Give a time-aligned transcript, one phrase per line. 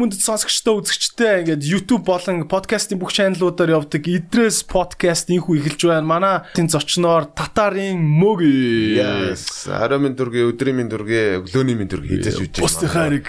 [0.00, 6.08] Мөндөд сонсогчтой үзэгчтэй ингээд YouTube болон подкастын бүх чаналуудаар явдаг Идрээс подкаст инхүү эхэлж байна.
[6.08, 8.40] Манай тэн зочноор Татарын мөг.
[8.40, 9.68] Yes.
[9.68, 12.64] Арай минь дүргээ, өдрийн минь дүргээ, өглөөний минь дүргээ хийж үжиж байна.
[12.64, 13.28] Бусны хайрыг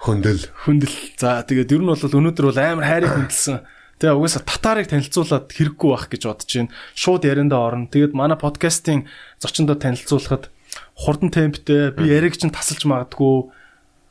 [0.00, 0.44] хөндөл.
[0.64, 0.96] Хөндөл.
[1.20, 3.60] За тэгээд ер нь бол өнөөдөр бол амар хайрыг хөндлсөн.
[4.00, 6.72] Тэгээ угаасаа татарыг танилцуулаад хэрэггүй байх гэж бодож байна.
[6.96, 7.92] Шууд яриандаа орно.
[7.92, 9.04] Тэгээд манай подкастын
[9.36, 10.48] зочиндоо танилцуулахад
[10.96, 13.52] хурдан темптэй би яриг чинь тасалж магадгүй.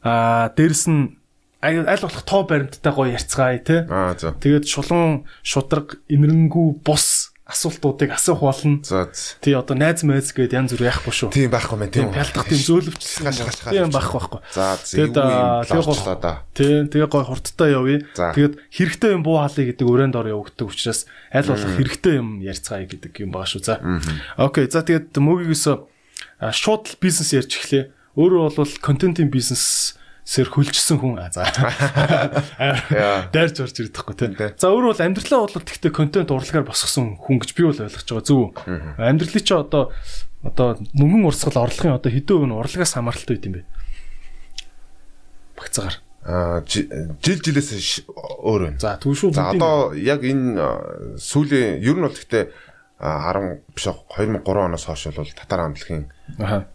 [0.05, 1.18] Аа дээрэс нь
[1.66, 3.82] аль болох тоо баримттай гоё ярьцгаая тий.
[3.90, 4.34] Аа за.
[4.38, 8.82] Тэгээд шулуун шудраг инэрэнгүү бус асуултуудыг асуух болно.
[8.82, 9.05] За.
[9.41, 11.30] Тий одоо найз майз гээд янз бүр яахгүй шүү.
[11.30, 12.10] Тийм байхгүй мэн тийм.
[12.10, 13.30] Пялдах тийм зөөлөвчлсөн.
[13.70, 14.41] Тийм байхгүй байхгүй.
[14.50, 16.34] За тэгээд тэгээд да.
[16.58, 18.02] Тий тэгээ гой хурдтай явъя.
[18.18, 22.90] Тэгээд хэрэгтэй юм буу хаалъя гэдэг өрөөнд ор явагддаг учраас аль болох хэрэгтэй юм ярьцгаая
[22.90, 23.62] гэдэг юм байгаа шүү.
[23.62, 23.77] За.
[24.41, 24.66] Окей.
[24.66, 25.66] За тэгээд мөгийгөөс
[26.50, 27.94] шууд бизнес ярьж эхлэе.
[28.18, 29.94] Өөрөө бол контентын бизнес
[30.26, 31.45] сэр хөлжсөн хүн аа за.
[33.29, 34.34] Дайрч орж ирэх тэгэхгүй тийм.
[34.57, 38.26] За өөрөө бол амьдралаа бол тэгтээ контент урлагаар босгосон хүн гэж би бол ойлгож байгаа
[38.26, 38.65] зүг.
[38.98, 39.93] Амьдралыг чи одоо
[40.41, 43.63] одоо мөнгөн урсгал орлогын одоо хэдэн өв нь урлагаас хамааралтай байд юм бэ?
[45.62, 45.98] Багцаагаар.
[46.26, 48.82] Аа жил жилээс өөр байна.
[48.82, 49.29] За түн шүү.
[49.29, 52.49] За одоо яг энэ сүүлийн ер нь бол тэгтээ
[52.98, 56.10] 10 биш 2003 оноос хойш бол татар хамтлагийн
[56.41, 56.65] аа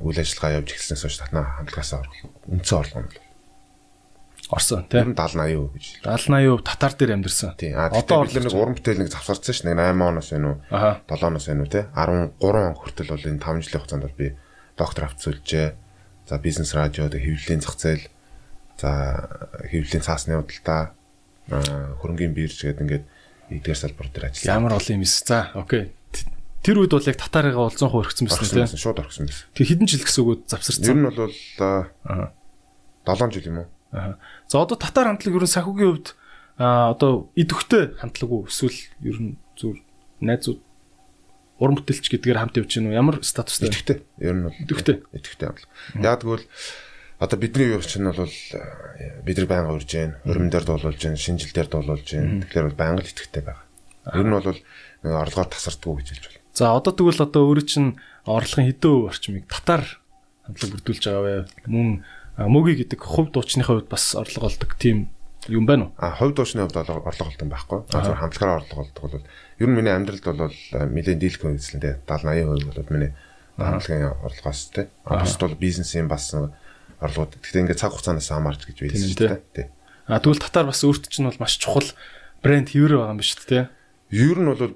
[0.00, 2.02] үйл ажиллагаа явж эхэлснээс хойш татнаа хамтлагаасаа
[2.50, 3.26] үндсэн орлого нь
[4.50, 5.86] орсон тийм 70 80% гэж.
[6.06, 7.50] 70 80% татар дээр амьдэрсэн.
[7.58, 7.74] Тийм.
[7.74, 9.66] Одоо бид нэг уран бүтээл нэг завсарсан ш.
[9.66, 10.58] Нэг 8 оноос байна уу?
[10.70, 11.82] 7 оноос байна уу те?
[11.90, 14.26] 13 он хүртэл бол энэ 5 жилийн хугацаанд би
[14.78, 15.68] доктор авцуулжээ.
[16.30, 18.06] За бизнес радиод хэвлэлийн зах зээл
[18.78, 18.90] за
[19.66, 20.94] хэвлэлийн цаасны худалдаа
[21.50, 23.04] хөрөнгөний бирж гэдэг ингээд
[23.50, 24.54] эдгээр салбар дээр ажилласан.
[24.54, 25.22] Ямар олон юм эс.
[25.26, 25.94] За окей.
[26.66, 28.66] Тэр үед бол яг татарыгаа бол 100% орхисон байсан тийм.
[28.74, 29.46] Шууд орхисон байсан.
[29.54, 30.82] Тэг хэдэн жил гэсэн үг завсарсан.
[30.82, 31.30] Ер нь бол
[33.06, 33.68] 7 жил юм уу?
[33.94, 34.18] Аа.
[34.50, 36.18] За одоо татар хамтлаг ер нь сахиугийн хувьд
[36.58, 39.78] аа одоо идэвхтэй хамтлаг уу эсвэл ер нь зүр
[40.18, 40.58] найзууд
[41.62, 45.70] уран бүтээлч гэдгээр хамт явж гинүү ямар статустай идэвхтэй ер нь бол идэвхтэй идэвхтэй хамтлаг.
[46.02, 46.44] Яг тэгвэл
[47.22, 51.54] одоо бидний юу чинь бол бид нар байнга урьж гэн өрмөн дээр дуулуулж гэн шинжил
[51.54, 53.64] дээр дуулуулж гэн тэгэхээр бол байнга л идэвхтэй байгаа.
[54.12, 56.35] Ер нь бол нэг орлогоор тасардгүй гэж хэлж.
[56.56, 59.84] За одоо тэгвэл одоо өөрөө чинь орлогын хэдэн орчмыг татар
[60.48, 61.68] хамтлаг бүрдүүлж байгаа вэ?
[61.68, 62.00] Мөн
[62.48, 65.12] мөги гэдэг хувь дуучныхаа хувьд бас орлого олдог тийм
[65.52, 65.92] юм байна уу?
[66.00, 67.84] А хувь дуучны хувьд орлого олдог байхгүй.
[67.92, 69.20] Зөвхөн хамтлагаар орлого олдог бол
[69.60, 73.12] ер нь миний амьдралд бол нэлээд дийлхэн үзлэнтэй 70 80% бол миний
[73.60, 74.88] хамтлагийн орлогоос тий.
[75.04, 77.36] Бусд бол бизнесийн бас орлогод.
[77.36, 79.44] Гэхдээ ингээд цаг хугацаанаас хамаарч гэж байлаа шүү дээ.
[79.52, 79.66] Тий.
[80.08, 81.84] А тэгвэл татар бас өөрт чинь бол маш чухал
[82.40, 83.64] брэнд хэвээр байгаа юм ба шүү дээ.
[84.08, 84.72] Ер нь бол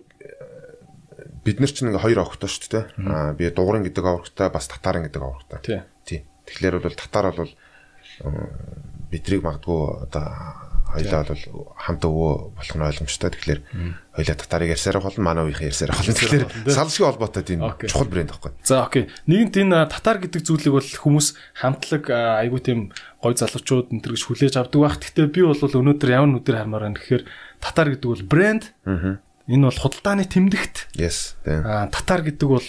[1.44, 2.84] бид нар чинь ингээ хоёр овогтой шүү дээ.
[3.08, 5.60] Аа би дугуурын гэдэг овогтой бас татарын гэдэг овогтой.
[6.04, 6.24] Тий.
[6.46, 7.52] Тэгэхээр бол татар бол
[9.10, 10.26] бидрийг магадгүй одоо
[10.90, 11.42] хоёлаа бол
[11.78, 13.30] хамт өвөө болох нь ойлгомжтой.
[13.30, 13.60] Тэгэхээр
[14.10, 16.14] хоёлаа татарыг ярьсаар болно, манай үеийн ярьсаар болно.
[16.18, 18.50] Тэгэхээр салшгүй холбоотой тийм чухал брэнд байхгүй.
[18.66, 19.06] За окей.
[19.30, 22.78] Нэгэнт энэ татар гэдэг зүйлийг бол хүмүүс хамтлаг айгүй тийм
[23.22, 24.98] гой залуучууд энэ төр гэж хүлээж авдаг байх.
[24.98, 27.22] Гэхдээ би бол өнөөдөр ямар нүдээр хармаар байна гэхээр
[27.62, 28.64] татар гэдэг бол брэнд.
[29.50, 30.94] Энэ бол худалдааны тэмдэгт.
[30.94, 31.34] Yes.
[31.42, 32.62] Татар гэдэг бол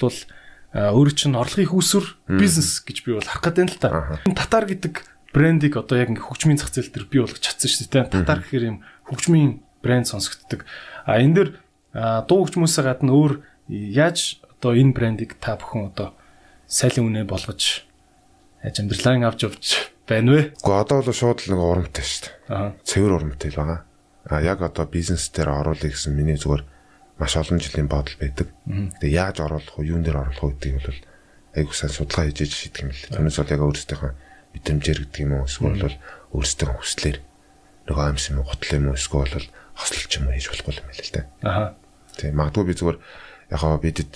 [0.74, 2.06] өөрөө чинь орлогын хүүсвэр
[2.42, 4.18] бизнес гэж би бол харах гэдэг юм л та.
[4.26, 8.10] Татар гэдэг брендийг одоо яг ингээ хөгжмийн зах зээл дээр бий болгож чадсан шүү дээ.
[8.10, 10.66] Татар гэхээр юм хөгжмийн брэнд сонсогддог.
[11.06, 11.50] А энэ дэр
[12.26, 13.34] дуу хөгжмөөсөө гадна өөр
[13.70, 16.16] яаж одоо энэ брендийг та бүхэн одоо
[16.72, 17.84] сайлын үнэ болгож
[18.64, 19.64] яаж амьдралаа авч явж
[20.08, 20.42] байна вэ?
[20.56, 22.80] Гэхдээ одоо бол шууд л нэг урамтай шүү дээ.
[22.88, 23.80] Цэвэр урамтай байгаа.
[24.26, 26.64] А яг одоо бизнес дээр оруулах гэсэн миний зүгээр
[27.18, 28.48] маш олон жилийн бодол байдаг.
[29.02, 31.00] Тэгээ яаж оруулах вэ, юун дээр оруулах вэ гэдгийг бол
[31.58, 33.06] айгуу сайн судалгаа хийж иж шийдэх юм л.
[33.14, 34.12] Түүнээс бол яг өөрсдийнхөө
[34.56, 35.98] мэдрэмжээр гэдэг юм уу эсвэл бол
[36.38, 37.18] өөрсдөө хүслээр
[37.88, 40.88] нөгөө амьс юм уу, гутал юм уу эсвэл бол хослолч юм уу хийж болохгүй юм
[40.88, 41.22] байл л да.
[41.42, 41.66] Аха.
[42.18, 42.98] Тэгээ магадгүй би зүгээр
[43.52, 44.12] яг гоо бидэд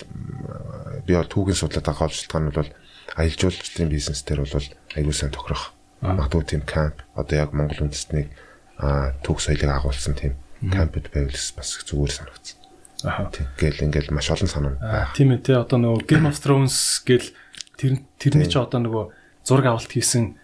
[1.06, 2.70] би бол түүхийн судлаад байгаа шалтгаан нь бол
[3.16, 5.72] аялал жуулчлалын бизнес дээр бол айгуу сайн тохирох.
[6.00, 8.32] Магадгүй тийм камп одоо яг Монгол үндэстнийг
[8.78, 12.58] түүх соёлыг агуулсан тийм кампуд байвал бас зүгээр санагдсан.
[13.04, 13.28] Аа.
[13.60, 15.12] Тэгэл ингээл маш олон санаа байна.
[15.12, 17.28] Тийм ээ тий одоо нөгөө Game of Thrones гэл
[17.76, 19.04] тэр тэрний чи одоо нөгөө
[19.44, 20.36] зураг авалт хийсэн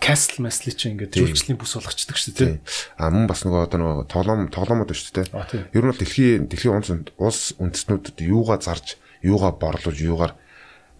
[0.00, 2.60] Castle Mastle чи ингээд жүжигчлийн бүс болгочдөг шүү дээ тий.
[2.96, 5.68] А мөн бас нөгөө одоо нөгөө тоглоом тоглоомод байна шүү дээ.
[5.76, 6.90] Ер нь бол дэлхийн дэлхийн улс
[7.20, 10.32] улс үндэстнүүдэд юугаа зарж, юугаа борлуулж, юугаар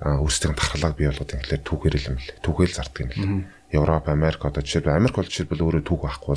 [0.02, 2.28] өөрсдийн тархалааг бий болгоод ингээд түүхээр л юм л.
[2.42, 3.46] Түүхэл зардаг юм л.
[3.72, 6.36] Европ, Америк одоо жишээлбэл Америк бол жишээлбэл өөрөө түүх байхгүй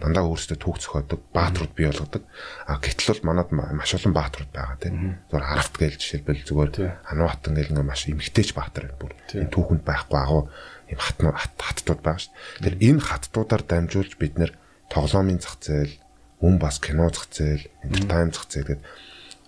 [0.00, 2.24] дандаа өөрсдөө түүх зохиодог, бааtruуд бий болгодог.
[2.64, 5.20] А гэтэл бол манад маш олон бааtruуд байгаа тийм.
[5.28, 6.72] Зүгээр харафт гээл жишээлбэл зүгээр
[7.12, 9.12] Ануатан гээл ингээ маш эмгтээч баатар бүр.
[9.28, 10.48] Түүхэнд байхгүй агуу
[10.88, 12.32] ийм хатнууд хаттууд байгаа шүү.
[12.64, 14.52] Тэгэхээр энэ хаттуудаар дамжуулж бид нэр
[14.88, 15.94] тоглоомын зах зээл,
[16.40, 18.88] мөн бас кино зах зээл, entertainment зах зээл гэдэг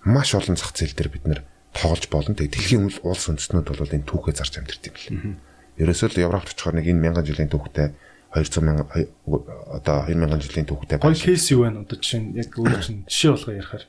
[0.05, 1.40] маш олон зах зээл дээр бид нэр
[1.75, 2.37] тоглож болно.
[2.37, 5.08] Тэгээ дэлхийн улс үндэстнүүд бол энэ түүхээ зарж амьдэрт юм бэл.
[5.80, 7.94] Ерөөсөө л Европт очихоор нэг энэ мянган жилийн түүхтэй
[8.32, 8.84] 200 мянга
[9.72, 13.32] одоо 2000 жилийн түүхтэй гоё кейс юу вэ одоо жишээ нь яг өөр чинь жишээ
[13.36, 13.84] болгоо ярихаар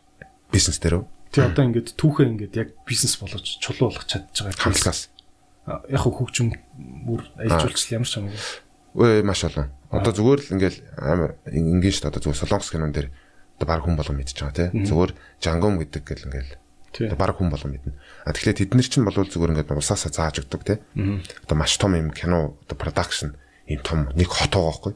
[0.52, 1.06] бизнес дээр үү?
[1.32, 4.64] Тий одоо ингээд түүхээ ингээд яг бизнес болгож чулуу болгох чадчих байгаа.
[4.68, 5.02] Хамтлагаас.
[5.88, 6.54] Яг хөгжим
[7.08, 8.28] бүр айлжуулчих ямар ч юм.
[9.00, 9.72] Өө маш олон.
[9.90, 12.12] Одоо зүгээр л ингээл амар ингийн шүү дээ.
[12.14, 13.10] Одоо зүгээр солонгос кинон дээр
[13.58, 14.70] одоо баг хүн болгон мэдчихэж байгаа тий.
[14.86, 16.52] Зүгээр жангом гэдэг гэл ингээл
[17.10, 17.98] одоо баг хүн болгон мэднэ.
[18.24, 20.78] Тэгэхээр тэд нар чинь болвол зүгээр ингээд усаасаа зааж өгдөг тий.
[21.44, 23.36] Одоо маш том юм кино одоо production
[23.68, 24.94] ийм том нэг хот байгаа байхгүй.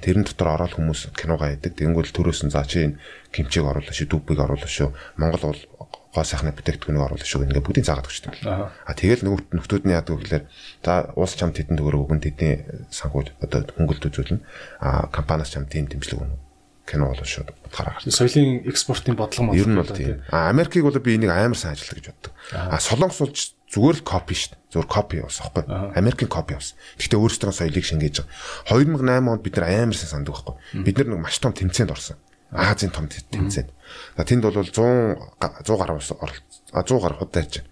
[0.00, 1.76] Тэрэн дотор ороод хүмүүс киногаа яадаг.
[1.76, 2.98] Тэнгүүл төрөөс нь за чи энэ
[3.32, 4.90] кимчиг оруулаа шүү, дүббийг оруулаа шүү.
[5.20, 5.62] Монгол бол
[6.10, 7.46] гоо сайхны бүтээгдэхүүнийг оруулаа шүү.
[7.46, 8.74] Ингээ бүгдийг заагаад өгч байгаа.
[8.82, 10.44] А тэгэл нөгөө нөхдүүд нь яадаг гэхээр
[10.82, 14.42] за уус чам тэдэн төгрөг өгөн тэдний санхуд одоо хөнгөлт үзүүлнэ.
[14.82, 16.49] А компаниас чам тийм дэмжлэг өгнө
[16.90, 18.10] кино болоо шүү бодохоор гарч.
[18.10, 19.56] Соёлын экспортын бодлого мөн.
[19.56, 20.20] Ер нь бол тийм.
[20.34, 22.32] А Америкийг бол би энийг амар сайн ажилтдаг гэж боддог.
[22.50, 23.34] А Солонгос бол
[23.70, 24.60] зүгээр л копи шүү дээ.
[24.74, 25.62] Зүгээр копи бас аахгүй.
[25.94, 26.74] Америкийн копи бас.
[26.98, 28.82] Гэхдээ өөрсдөө соёлыг шингээж байгаа.
[28.82, 30.54] 2008 онд бид нар амар сайн санддаг байхгүй.
[30.82, 32.18] Бид нар нэг маш том тэмцээнд орсон.
[32.50, 33.70] Азийн том тэмцээнд.
[34.18, 36.66] За тэнд бол 100 100 гаруй ус оролцсон.
[36.74, 37.70] А 100 гаруй худал ярьж байна.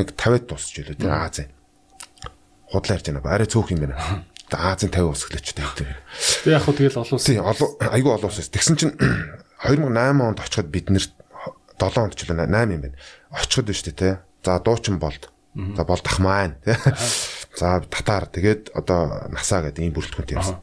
[0.00, 1.52] Нэг 50-д тусч илүү тийм Азийн.
[2.72, 3.20] Худлаа ярьж байна.
[3.28, 3.96] Арай цөөх юм байна.
[4.56, 5.88] Азийн 50 ус гэлээчтэй хэвтэй.
[6.44, 7.26] Тэг яг хөө тэгэл олон ус.
[7.28, 8.48] Тийм айгүй олон ус.
[8.48, 8.94] Тэгсэн чинь
[9.68, 12.96] 2008 онд очиход бид нэр 7 онд ч л 8 юм байна.
[13.34, 14.10] Очиход шүү дээ те.
[14.46, 15.28] За дуучин болд.
[15.76, 16.76] За болд ахмаа тий.
[17.58, 20.62] За татар тэгээд одоо насаа гэдэг ийм бүрэлдэхүүнтэй явсан.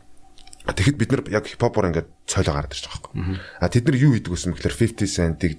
[0.66, 3.38] Тэгэхэд бид нар яг хипхопор ингээд цойлоо гараад ирж байгаа байхгүй.
[3.62, 5.54] А тэд нар юу хийдэг вэ гэхээр 50 Cent-ийг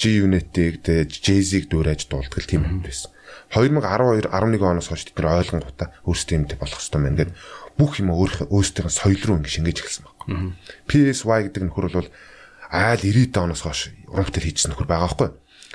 [0.00, 3.12] G-Unit-ийг тэгээд Jay-Z-ийг дуурайж дуулдаг л тийм юм байсан.
[3.54, 7.36] 2012 11 оноос хойш тэд нар ойлгонгуудаа өөрсдөө юмтэй болох хэрэгтэй байна гэдэг
[7.78, 10.56] бүх юм өөрсдийн соёл руу ингэ шингээж эхэлсэн байна.
[10.88, 12.08] PSY гэдэг нөхөр бол
[12.72, 15.30] айл 90 оноос хойш урамтай хийжсэн нөхөр байгаа байхгүй.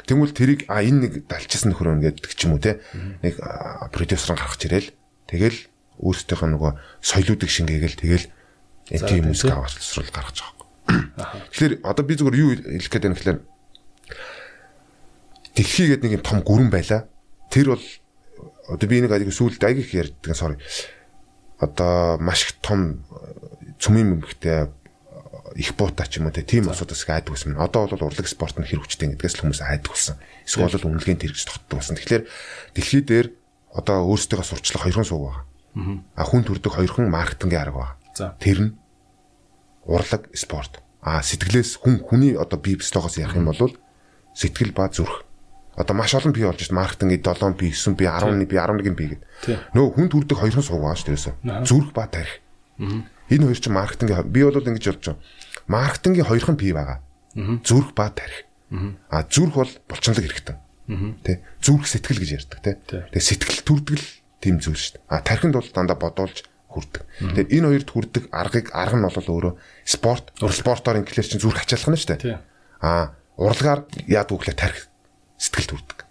[0.08, 2.82] Тэгмэл тэрийг а энэ нэг далчсан нөхөр өн гэдэг ч юм уу те
[3.24, 3.38] нэг
[3.94, 4.90] продюсер гаргаж ирээл
[5.30, 5.60] тэгэл
[6.02, 6.72] өөрсдийнх нь нөгөө
[7.06, 8.26] соёлуудыг шингээгээл тэгэл
[8.92, 10.68] энти музик авалцрал гаргаж байгаа байхгүй.
[11.54, 13.40] Тэгэхээр одоо би зүгээр юу хэлэх гээд байна гэхээр
[15.56, 17.08] дэлхий гэдэг нэг юм том гүрэн байла
[17.52, 17.84] тэр бол
[18.72, 20.58] одоо би нэг айгүй сүулт айгүй их ярьдаг sorry.
[21.60, 23.04] Одоо маш их том
[23.78, 24.72] цөмийн мөнгөтэй
[25.60, 27.60] их буута ч юм уу тийм асуудаас айдаг байсан.
[27.60, 30.16] Одоо бол урлаг спорт нь хэр хүчтэй гэдгээс л хүмүүс айдаг болсон.
[30.48, 32.00] Эсвэл бол үнэлгээнд тэрэгч тогтдог болсон.
[32.00, 32.24] Тэгэхээр
[32.72, 33.28] дэлхий дээр
[33.76, 35.44] одоо өөрсдөө сурчлах хоёрхан сууг байгаа.
[36.16, 38.40] А хүн төрдөг хоёрхан маркетингийн арга байгаа.
[38.40, 38.72] Тэр нь
[39.84, 40.80] урлаг спорт.
[41.04, 43.76] А сэтгэлээс хүн хүний одоо бие бистогоос ярих юм бол
[44.36, 45.28] сэтгэл ба зүрх
[45.76, 49.08] одоо маш олон бий болж шít маркетинг 7 бий 9 бий 11 бий 11 бий
[49.16, 49.24] гэдэг.
[49.72, 51.64] Нөгөө хүн төрдөг хоёрхан сууг байгаа шүү дээ.
[51.64, 52.44] Зүрх ба тарих.
[53.32, 55.24] Энэ хоёр чинь маркетинг би бол ингэж болж байгаа.
[55.68, 57.00] Маркетингийн хоёрхан бий байгаа.
[57.64, 58.44] Зүрх ба тарих.
[59.08, 60.58] А зүрх бол булчинлаг хэрэгтэй.
[61.24, 62.72] Тэ зүрх сэтгэл гэж ярьдаг тэ.
[63.16, 64.08] Тэгээ сэтгэл төрдөг л
[64.44, 65.08] тийм зүйл шүү дээ.
[65.08, 67.04] А тархинд бол дандаа бодуулж хүрдэг.
[67.32, 69.54] Тэгээд энэ хоёрт хүрдэг аргыг арга нь бол өөрөө
[69.88, 72.40] спорт, спортоор инглиш чинь зүрх ачаалах нь шүү дээ.
[72.84, 74.91] А урлагаар яад үглээ тарих
[75.42, 76.06] сэтгэл төрдөг.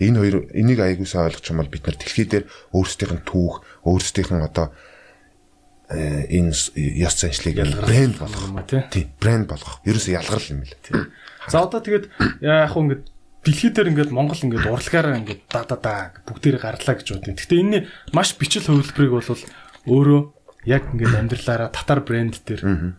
[0.00, 2.44] Энэ хоёр энийг аягуулсаа ойлгох юм бол бид нар дэлхий дээр
[2.76, 4.72] өөрсдийнх нь түүх, өөрсдийнх нь одоо
[5.92, 6.52] э, энэ
[7.04, 8.48] ёс заншлыг брэнд болгох
[8.92, 9.80] тийм брэнд болгох.
[9.84, 10.72] Ерөөсөө ялгарл юм л.
[11.48, 12.08] За одоо тэгээд
[12.40, 13.04] яг хөө ингээд
[13.44, 15.94] дэлхий дээр ингээд Монгол ингээд урлагаараа ингээд да да да
[16.28, 17.36] бүгдээр гарлаа гэж бодъё.
[17.36, 17.78] Гэхдээ энэ
[18.12, 19.44] маш бичил хувилбарыг бол
[19.88, 20.20] өөрөө
[20.64, 22.96] яг ингээд амьдралаараа татар брэнд дээр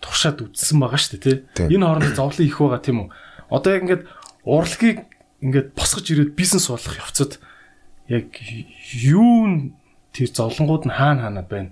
[0.00, 1.76] туршаад үзсэн байгаа шүү дээ тий.
[1.76, 3.08] Энэ хооронд зовлон их байгаа тийм үү.
[3.52, 4.02] Одоо яг ингээд
[4.48, 5.04] урлагийг
[5.44, 7.36] ингээд босгож ирээд бизнес болох явцад
[8.08, 8.32] яг
[8.96, 9.76] юу
[10.16, 11.70] тэр зовлонгууд нь хаана хаана байна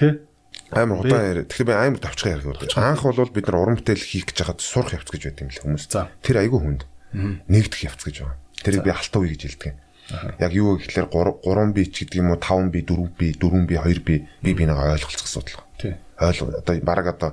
[0.00, 0.24] тэ
[0.72, 1.44] амар удаан яриа.
[1.44, 2.74] Тэгэхээр би амар давчхан ярих гэдэг.
[2.80, 5.60] Анх бол бид нар уран бүтээл хийх гэж хаад сурах явц гэж байт юм л
[5.60, 5.84] хүмүүс.
[6.24, 6.82] Тэр айгүй хүнд.
[7.46, 8.38] Нэгдэх явц гэж байгаа.
[8.64, 9.74] Тэрийг би алтаа үе гэж хэлдэг.
[10.40, 13.76] Яг юу гэхээр 3 би ч гэдэг юм уу 5 би 4 би 4 би
[13.76, 15.64] 2 би би бинийг ойлголцох асуудал.
[15.78, 15.94] Тий.
[16.18, 17.30] Ойл одоо баг одоо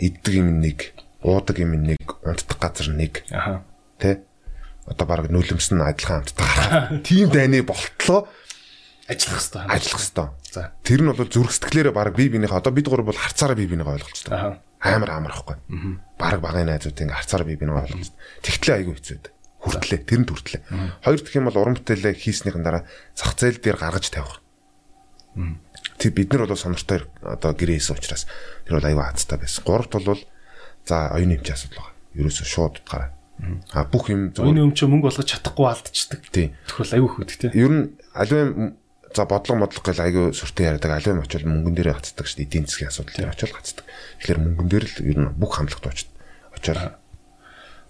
[0.00, 0.92] иддэг юм нэг,
[1.24, 3.24] уудаг юм нэг, унтдаг газар нэг.
[3.32, 3.64] Аха
[3.98, 4.22] Тэ?
[4.86, 7.02] Одоо баг нөлөмс нь адилхан хамтдаа.
[7.02, 8.28] Тим дайны болтлоо
[9.08, 9.66] ажиллах хэвээр.
[9.66, 10.30] Ажиллах хэвээр.
[10.52, 10.72] За.
[10.86, 13.96] Тэр нь бол зүрх сэтгэлээрээ баг бие биенийхээ одоо бид гур бол харцаараа бие биенийхээ
[13.98, 14.62] ойлголцдог.
[14.78, 15.56] Амар амар ахгүй.
[16.18, 18.18] Баг багын найзууд ингээ харцаараа бие биенийхээ ойлголцдог.
[18.46, 19.32] Тэгтлээ айгүй хэцүү байдаг.
[19.66, 20.00] Хүртлээ.
[20.06, 20.62] Тэр нь төртлээ.
[21.02, 22.82] Хоёр дахь юм бол уран бүтээлээ хийснийхэн дараа
[23.18, 24.38] зах зээл дээр гаргаж тавих.
[25.98, 28.30] Тэг бид нар бол сонортой одоо гэрээ хийсэн учраас
[28.68, 29.64] тэр бол аюу хацтай байсан.
[29.66, 30.22] Гуравт бол
[30.86, 31.94] за оюуны хэмжээ асуудал байгаа.
[32.14, 33.15] Ерөөсөө шууд утгаараа
[33.72, 36.20] А бүх юм зөвхөн өнөө өмчөө мөнгө болгож чадахгүй алдчихдаг.
[36.32, 36.56] Тийм.
[36.66, 37.52] Тэгвэл хөдөг тийм.
[37.52, 37.84] Ер нь
[38.16, 38.72] аливаа
[39.12, 42.66] за бодлого модлого гэл айгүй сүртэй яриадаг аливаа очил мөнгөн дээр гацдаг шүү дээ эдийн
[42.68, 43.84] засгийн асуудал дээр очил гацдаг.
[44.20, 46.08] Тэгэхээр мөнгөн дээр л ер нь бүх хандлагт очиж
[46.56, 46.96] очоор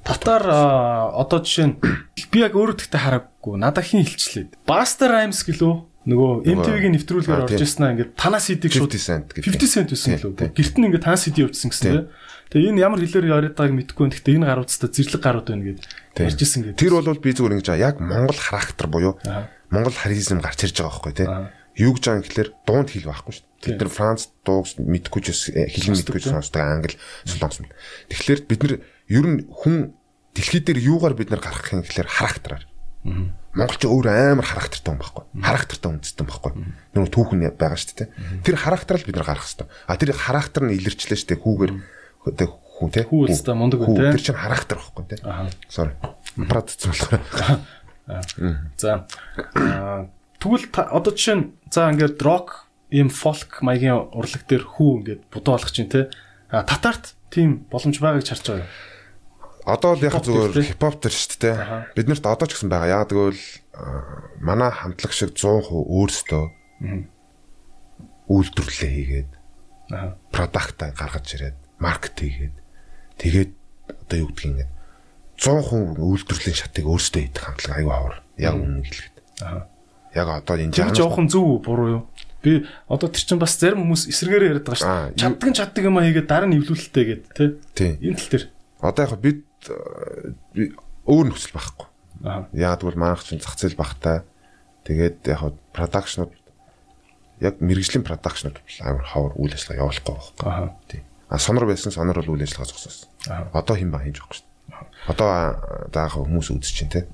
[0.06, 1.74] Татар одоо жишээ нь
[2.30, 4.54] би яг өөрөө тэгтээ хараагүй надад хин хилчлээ.
[4.62, 5.74] Buster Rhymes гэлөө
[6.06, 9.58] нөгөө MTV-гийн нэвтрүүлгээр орж ирсэн аа ингээд танаас CD шууд 50 cent гэдэг.
[9.58, 10.54] 50 cent байсан лөө.
[10.54, 12.06] Гэрт нь ингээд танаас CD явуулсан гэсэн тийм.
[12.46, 14.14] Тэгээ энэ ямар хэлээр яриад байгааг мэдэхгүй байна.
[14.14, 15.80] Гэхдээ энэ гаруудтай зэрлэг гарууд байна гэд
[16.14, 16.78] ярьж ирсэн гэдэг.
[16.78, 19.14] Тэр бол би зүгээр ингэж яг Монгол характер буюу
[19.74, 21.30] Монгол харизм гарч ирж байгаа байхгүй тийм.
[21.74, 23.66] Юу гэж байгаа юм гэхэлэр дунд хэл байхгүй шүү дээ.
[23.66, 27.66] Бид нар Франц дууг мэдгүй ч хэлэн мэдгүй ч сонсдог англи солонгос.
[28.14, 28.74] Тэгэхээр бид нар
[29.10, 29.74] ер нь хүн
[30.32, 32.64] дэлхий дээр юугаар бид нар гарах юм гэхэлэр характераар.
[33.56, 35.24] Монголч өөр амар характертай хүн байхгүй.
[35.40, 36.52] Характертай үндэстэй байхгүй.
[36.92, 38.08] Нөгөө түүхэн байгаа шүү дээ.
[38.44, 39.68] Тэр характераар бид нар гарах хэрэгтэй.
[39.88, 41.40] А тэр характер нь илэрчлээ шүү дээ.
[41.40, 41.72] Хүүгээр
[42.26, 43.06] одоо хүн те.
[43.06, 44.12] Хүү өстой мундаг үү те.
[44.12, 45.16] Тэр чинь характер байхгүй те.
[45.71, 45.95] Sorry.
[46.37, 47.23] Продцсон болохоор.
[48.76, 49.06] За.
[50.37, 55.56] Тэгвэл одоо жишээ нь за ингээд рок ийм фолк маягийн урлаг дээр хүү ингээд будуу
[55.56, 56.12] болгож чинь те.
[56.50, 58.68] Татарт тийм боломж байгааг харж байгаа.
[59.66, 61.56] Одоо л яг зүгээр хипхоп төр шүү дээ.
[61.99, 63.02] Бид нарт одоо ч гэсэн байгаа.
[63.02, 63.42] Яг тэгвэл
[64.38, 66.45] манай хамтлаг шиг 100% өөрсдөө
[68.30, 69.30] үйлдвэрлэлээ хийгээд
[70.30, 72.56] продакта гаргаж ирээд маркет хийгээд
[73.21, 73.52] тэгээд
[73.87, 74.73] одоо юу гэдгийг ингээд
[75.37, 78.16] 100% үйлдвэрлэлийн шатыг өөрсдөө хийдэг хамтлаг аюу хавар.
[78.40, 79.16] Яг үнэн хэлэхэд.
[79.45, 79.68] Аа.
[80.16, 82.02] Яг одоо энэ жаа жоохон зөв буруу юу?
[82.40, 85.21] Би одоо тэр чинь бас зарим хүмүүс эсэргээрээ яриад байгаа шүү дээ.
[85.21, 87.90] Чаддаг нь чаддаг юм а хийгээд дараа нь эвлүүлэлтэй гэдэг тий.
[88.00, 88.45] Энэ тал дээр.
[88.80, 89.45] Одоо яг бид
[91.04, 91.87] өөр нөхцөл байхгүй.
[92.25, 92.49] Аа.
[92.80, 94.25] Тэгвэл манайх чинь зах зээл багтай.
[94.88, 96.33] Тэгээд яг продакшнууд
[97.45, 100.47] яг мэрэгжлийн продакшнууд амар хавар үйл ажиллагаа явуулахгүй байхгүй.
[100.49, 100.73] Аа.
[100.88, 101.04] Тий.
[101.28, 103.11] А сонор байсан сонор бол үйл ажиллагаа зогсоосон.
[103.52, 104.56] Одоо хэн ба хийж байгаа шүү дээ.
[105.11, 105.28] Одоо
[105.90, 107.06] заах хүмүүс үзэж чинь те.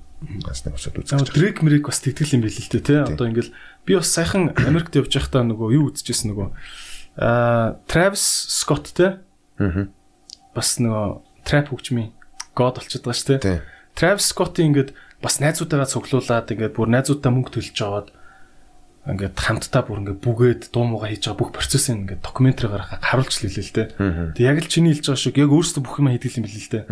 [0.45, 1.33] Бас нэг усад үзэж.
[1.33, 2.97] Дрек мэрик бас тэгтгэл юм билээ л дээ те.
[3.09, 3.52] Одоо ингээл
[3.88, 6.49] би бас сайхан Америкт явж байхдаа нөгөө юу үзчихсэн нөгөө
[7.19, 9.25] аа Travis Scott те.
[9.59, 9.88] Аа.
[10.54, 12.12] Бас нөгөө trap хөгжмийн
[12.54, 13.61] god болчиход байгаа шүү дээ.
[13.97, 18.09] Travis Scott-ийн ингээд бас найзуудаагаа цуглуулад ингээд бүр найзуудаа мөнгө төлж аваад
[19.02, 23.35] ингээд хамтдаа бүр ингээд бүгээд дуу муугаа хийж байгаа бүх процессыг ингээд докюментари гаргахаар харуулж
[23.42, 23.88] лээ л дээ.
[24.38, 26.71] Тэг яг л чиний хэлж байгаа шиг яг өөрсдөө бүх юм хийдэг юм билээ л
[26.71, 26.85] дээ.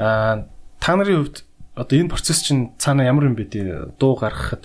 [0.00, 0.48] Аа
[0.80, 1.44] та нарын хувьд
[1.76, 4.00] одоо энэ процесс чинь цаана ямар юм бэ дээ?
[4.00, 4.64] Дуу гаргахад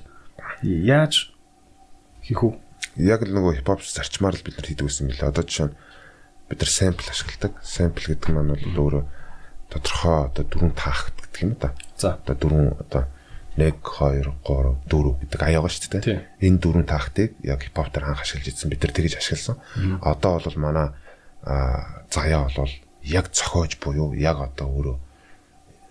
[0.64, 1.36] яаж
[2.24, 2.56] хийх үү?
[3.04, 5.28] Яг л нөгөө хипхоп зарчмаар л бид нар хийдэг байсан билээ.
[5.28, 5.76] Одоо жишээ нь
[6.48, 7.54] бид нар сампл ашигладаг.
[7.60, 9.04] Сампл гэдэг нь бол өөрөө
[9.76, 11.76] тодорхой одоо дөрвөн таах гэдэг юм да.
[12.00, 13.04] За одоо дөрвөн одоо
[13.58, 16.24] 1 2 3 4 гэдэг аяага шүү дээ.
[16.40, 18.72] Энэ дөрвөн тактик яг хипхоп дээр анх ашиглаж ирсэн.
[18.72, 19.60] Бид нар тэгж ашигласан.
[20.00, 20.88] Одоо бол манай
[21.44, 22.72] заяа бол
[23.04, 24.98] яг цохиож буюу яг одоо өөрөө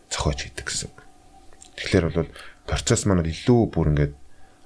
[0.08, 0.90] цохиож хийдэг гэсэн.
[1.76, 2.30] Тэгэхээр бол
[2.64, 4.14] процесс маань илүү бүр ингээд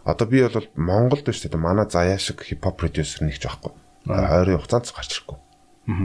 [0.06, 3.74] одоо би бол Монголд биш дээ манай заяа шиг хипхоп продюсер нэгч байхгүй.
[4.06, 5.38] Ойрын хугацаанд гарч ирэхгүй.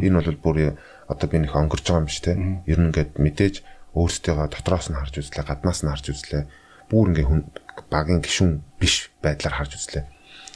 [0.10, 0.58] Энэ бол бүр
[1.05, 2.34] одоо би нэг өнгөрч байгаа юм биш те.
[2.65, 3.55] Ер нь ингээд мэдээж
[3.93, 6.43] өөрсдөө дотроос нь харж үзлээ, гаднаас нь харж үзлээ
[6.89, 7.41] бүр ингээ хүн
[7.89, 10.05] багийн гишүүн биш байдлаар харж үзлээ.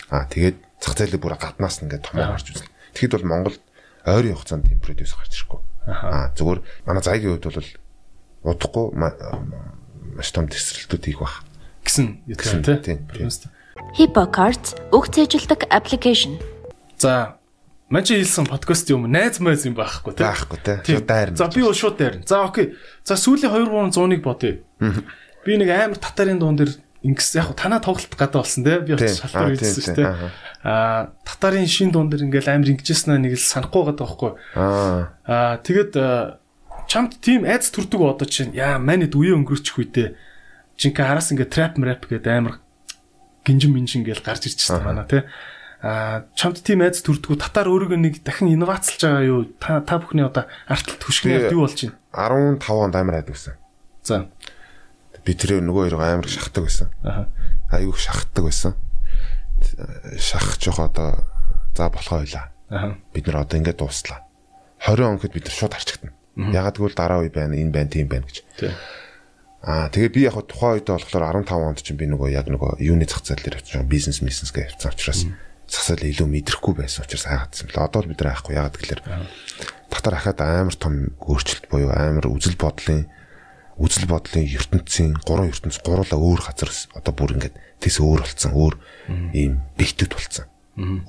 [0.10, 2.70] Аа тэгээд зах зээлийг бүр гаднаас нь ингээ томоор харж үзлээ.
[2.98, 3.62] Тэгэхэд бол Монголд
[4.06, 5.62] ойрын хугацаанд тийм продюсер гарч ирэхгүй.
[5.88, 7.72] Аа зүгээр манай зайгийн хувьд бол
[8.44, 11.46] удахгүй маш том тесрэлтүүд хийх бах
[11.88, 13.00] гэсэн юм тийм.
[13.98, 16.38] HippoCards үг цээжилдэг аппликейшн.
[16.98, 17.40] За
[17.94, 20.26] Ман чи хэлсэн подкаст юм найз майз юм байхгүй тий.
[20.26, 20.98] Байхгүй тий.
[20.98, 21.38] Шууд дайрна.
[21.38, 22.26] За би бол шууд дайрна.
[22.26, 22.74] За окей.
[23.06, 24.64] За сүүлийн 2 3 100-ыг бодъё.
[25.46, 26.74] Би нэг амар татарын дуун дээр
[27.04, 30.12] ингэс яг танаа тоглолт гадаа болсон те би очиж шалтгаан үйдсэн шүү дээ.
[30.64, 34.32] Аа татарын шин дуун дээр ингээл амар ингэжсэн нэг л санахгүй байгаа байхгүй.
[35.28, 35.94] Аа тэгээд
[36.88, 40.16] чамд тийм айц төрдөг одоо чинь яа манайд үе өнгөрчих үедээ
[40.80, 42.64] жинхэнэ хараас ингээ трап рэп гэдэг амар
[43.44, 45.28] гинжин минжин гээл гарч ирчихсэн манай те.
[45.84, 49.52] А чамд тийм айц төрдгөө татар өөрийгөө нэг дахин инновацлж байгаа юу?
[49.60, 52.56] Та та бүхний одоо арталт хөшгөнөөр юу болж байна?
[52.64, 53.60] 15 онд амар хайдаг гэсэн.
[54.08, 54.32] За
[55.24, 56.88] би тэр нөгөө хоёроо амар шахдаг байсан.
[57.04, 57.28] Аа.
[57.72, 58.76] Аюух шахдаг байсан.
[60.20, 61.24] Шахах жоох одоо
[61.76, 62.52] за болохоо ойлаа.
[62.70, 63.00] Аа.
[63.14, 64.28] Бид нар одоо ингээд дууслаа.
[64.84, 66.14] 20 он гэхэд бид нар шууд харчигдана.
[66.36, 68.44] Ягаад гэвэл дараа үе байна, энэ байна, тийм байна гэж.
[68.60, 68.74] Тий.
[69.64, 73.08] Аа тэгээ би яг тухайн үед болохоор 15 онд чинь би нөгөө яг нөгөө юуны
[73.08, 75.22] зах зээл дээр явчихсан бизнес бизнес гэж явцсан учраас
[75.72, 77.80] зах зээл илүү мэдрэхгүй байсан учраас хайгаадсан л.
[77.80, 79.08] Одоо л бид нар айхгүй ягаад гэвэл
[79.88, 83.08] татар ахаад амар том өөрчлөлт буюу амар үзэл бодлын
[83.78, 88.76] үзэл бодлын ертөнцийн гурван ертөнц гурлаа өөр газар одоо бүр ингээд тэс өөр болцсон өөр
[89.34, 90.48] ийм бэлтгэд болцсон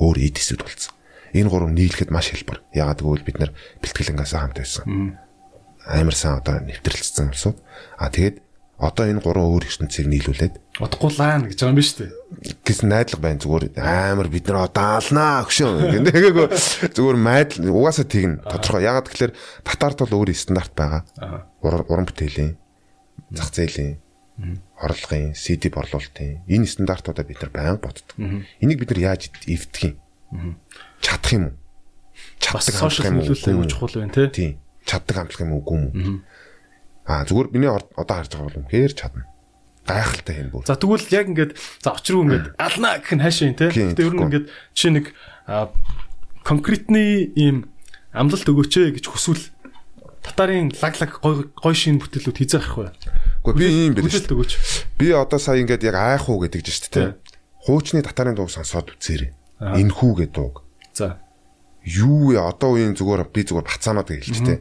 [0.01, 0.95] өөр эдисүүд болцсон
[1.35, 2.63] энэ гурав нийлэхэд маш хэлбэр.
[2.71, 3.53] Ягаад гэвэл бид нар
[3.83, 5.19] бэлтгэлэнгээс хамт байсан.
[5.83, 7.59] Амар сан одоо нэвтрэлцсэн юмсууд.
[7.99, 8.39] А тэгээд
[8.75, 10.55] Одоо энэ гурван өөр ертөнцийг нийлүүлээд
[11.15, 12.11] лаана гэж байгаа юм биш үү?
[12.67, 16.47] Гэс найдлага байна зүгээр амар бид нар одоо алнаа өгшөө гэнтэйгөө
[16.91, 18.83] зүгээр майдл угаасаа тэгнэ тодорхой.
[18.83, 21.07] Ягаад тэгэхээр татарт бол өөр стандарт байгаа.
[21.63, 22.59] Уран бүтээлийн
[23.31, 24.03] зах зээлийн
[24.83, 28.19] орлогын CD борлуулалтын энэ стандартуудаа бид нар байнга боддог.
[28.59, 29.95] Энийг бид нар яаж эвдэх
[30.35, 30.59] юм?
[30.99, 31.55] Чадах юм уу?
[32.43, 33.71] Чаддаг хамтлах юм уу?
[33.71, 34.27] Чухал байна те.
[34.27, 34.59] Тийм.
[34.83, 36.27] Чаддаг хамтлах юм уу үгүй юм?
[37.05, 39.29] Аа зүгээр миний одоо харж байгаа бол үнэхээр чадна
[39.85, 40.65] гайхалтай юм бүр.
[40.65, 41.53] За тэгвэл яг ингээд
[41.85, 43.69] за очруу ингээд ална гэх нь хаашаа юм те.
[43.69, 45.07] Гэтэ ер нь ингээд жишээ нэг
[46.41, 47.69] конкретны ийм
[48.17, 49.45] амлалт өгөөч ээ гэж хүсвэл
[50.25, 52.91] татарын лаглаг гой гой шин бүтээлүүд хийзэх ах бай.
[53.45, 54.25] Гэхдээ би ийм биш.
[54.97, 57.13] Би одоо сая ингээд яг айх уу гэдэг чинь шүү дээ.
[57.69, 59.37] Хуучны татарын дууг сонсоод үзээрэй.
[59.61, 60.65] Энэ хүү гэдэг дууг.
[60.97, 61.21] За.
[61.85, 62.41] Юу вэ?
[62.41, 64.59] Одоо үеийн зүгээр би зүгээр бацаанууд хэлж тээ.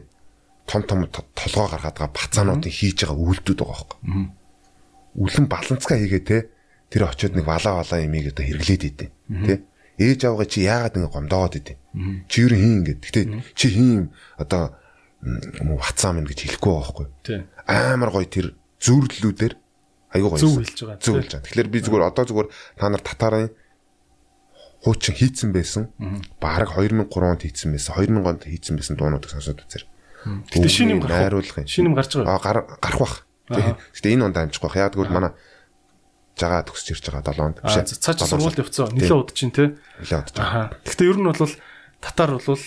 [0.66, 3.98] Том том толгоо гаргаад байгаа бацаануудын хийж байгаа үйлдэлүүд байгаа байхгүй.
[5.14, 6.38] Үлэн баланцгаа хийгээ те.
[6.90, 9.10] Тэр очиод нэг валаа валаа юмыг одоо хэрэглээд идэв
[9.46, 9.54] те.
[9.98, 11.78] Ээж авгаа чи яагаад ингэ гомдоод идэв?
[12.26, 12.98] Чи юу хин ингэ?
[12.98, 14.74] Гэтээ чи хин одоо
[15.22, 17.06] ватсаа минь гэж хэлэхгүй байгаа байхгүй.
[17.70, 18.46] Амар гоё тэр
[18.82, 19.54] зүрлэлүүдээр
[20.12, 21.00] айгуу гоё зөв хэлж байгаа.
[21.00, 21.46] Зөв хэлж байгаа.
[21.46, 23.48] Тэгэхээр би зүгээр одоо зүгээр та нар татарын
[24.84, 25.88] хуучин хийцэн байсан.
[26.42, 27.92] Баг 2003 онд хийцэн байсан.
[27.96, 29.84] 2000 онд хийцэн байсан дуунуудыг сонсоод үзэр
[30.24, 31.44] Гэтэ шинэ юм гарах.
[31.68, 32.36] Шинэ юм гарч байгаа.
[32.36, 33.14] Аа гарах бах.
[33.48, 34.80] Гэтэ энэ онд амжихгүй байх.
[34.80, 35.32] Яг тэгвэл манай
[36.34, 37.86] жагаа төгсөж ирж байгаа 7 онд биш ээ.
[38.00, 38.90] Цаач сургуульд явцсан.
[38.96, 39.78] Нилээ удаж чинь те.
[40.02, 40.36] Нилээ удаж.
[40.40, 40.72] Аа.
[40.82, 41.54] Гэтэ ер нь бол
[42.02, 42.64] татар бол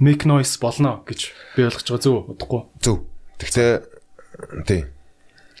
[0.00, 2.62] make noise болно гэж би ойлгож байгаа зөв удахгүй.
[2.80, 2.96] Зөв.
[3.36, 3.70] Тэгтээ
[4.64, 4.82] тий.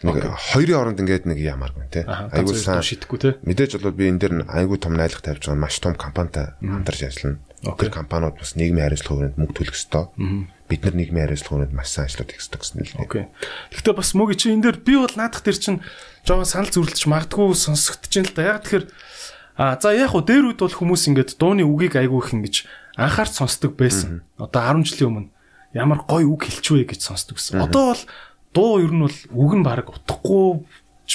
[0.04, 2.04] Нэг хоёрын оронд ингээд нэг ямааргүй тий.
[2.04, 3.32] Айгуу сайн шидэхгүй тий.
[3.44, 7.40] Мэдээж бол би энэ дэр айгуу том найдлага тавьж байгаа маш том компанитай хамтарч ажиллана.
[7.74, 10.06] Тэр компаниуд бас нийгмийн хариуцлага хүрээнд мөнгө төлөх ёстой.
[10.70, 13.02] Бид нар нийгмийн хариуцлага хүрээнд маш сайн ажиллаад ихсдэг гэсэн л.
[13.02, 13.24] Окей.
[13.74, 15.76] Гэхдээ бас мөг чи энэ дэр би бол наадах тэр чин
[16.22, 18.42] жоохон санал зүрлэж магадгүй сонсогдож байна л да.
[18.46, 18.84] Яг тэгэхээр
[19.56, 23.32] а за яг хуу дээр үед бол хүмүүс ингээд дууны үгийг айгуу их ингэж анхаарч
[23.40, 24.22] сонсдог байсан.
[24.36, 25.30] Одоо 10 жилийн өмнө
[25.76, 27.64] ямар гоё үг хэлчихвэ гэж сонсдог гэсэн.
[27.64, 28.02] Одоо бол
[28.52, 30.64] дуу ер нь бол үг нь баг утгагүй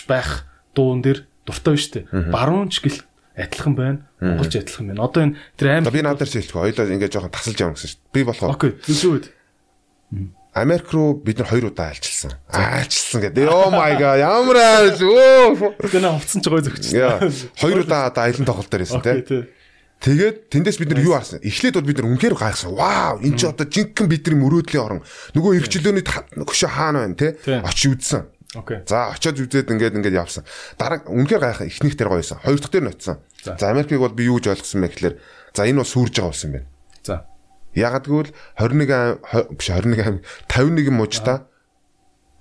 [0.07, 2.05] байх дуун дээр дуртай байна шүү дээ.
[2.29, 3.01] Баруун ч гэл
[3.35, 3.99] адилхан байна.
[4.19, 5.03] Монголч адилхан байна.
[5.03, 6.51] Одоо энэ тэр аим би надаар шилжих.
[6.51, 8.13] Хоёлоо ингээд жоохон тасалж явна гэсэн шүү дээ.
[8.13, 8.49] Би болох.
[8.51, 8.71] Окей.
[8.85, 9.25] Зүсүүд.
[10.51, 12.35] Америк руу бид нар хоёр удаа айлчилсан.
[12.51, 13.47] Айлчилсан гэдэг.
[13.47, 14.19] Oh my god.
[14.19, 14.99] Ямар айлч.
[14.99, 15.79] Өө.
[15.79, 17.55] Тэгээ хувцсан ч гоё зөгчсөн.
[17.55, 19.47] Хоёр удаа одоо аялын тоглолт дээр байсан тий.
[20.01, 21.39] Тэгээд тэндээс бид нар юу харсан?
[21.45, 22.73] Эхлээд бол бид нар үнхээр гайхсан.
[22.73, 25.05] Вау, энэ ч одоо жинхэнэ бидний мөрөөдлийн орон.
[25.37, 26.01] Нөгөө эрхчлөөний
[26.41, 27.37] хөшөө хаана байна те?
[27.61, 28.25] Очиж үзсэн.
[28.55, 28.83] Окей.
[28.85, 30.43] За очиод үзээд ингээд ингээд явсан.
[30.75, 32.43] Дараа үнхээр гайхаа эхнийх дээр гоёсэн.
[32.43, 33.17] Хоёр дахь дээр нь очисон.
[33.43, 35.15] За Америкийг бол би юу гэж ойлгосон бэ гэхээр
[35.55, 36.67] за энэ бол сүрж байгаа юм байна.
[36.99, 37.15] За.
[37.71, 40.19] Ягаад гэвэл 21 биш 21
[40.51, 41.47] 51 мужта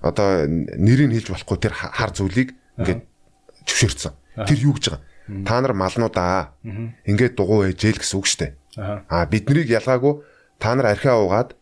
[0.02, 3.06] одоо нэрийг хэлж болохгүй тэр хар зүйлийг ингээд
[3.70, 4.12] зөвшөөрсөн.
[4.50, 5.06] Тэр юу гэж байгаа?
[5.46, 6.58] Та нар малнуудаа
[7.06, 8.58] ингээд дугуй ээжэл гэсэн үг штэ.
[8.80, 10.26] Аа биднийг ялгаагүй
[10.58, 11.54] та нар архиа уугаад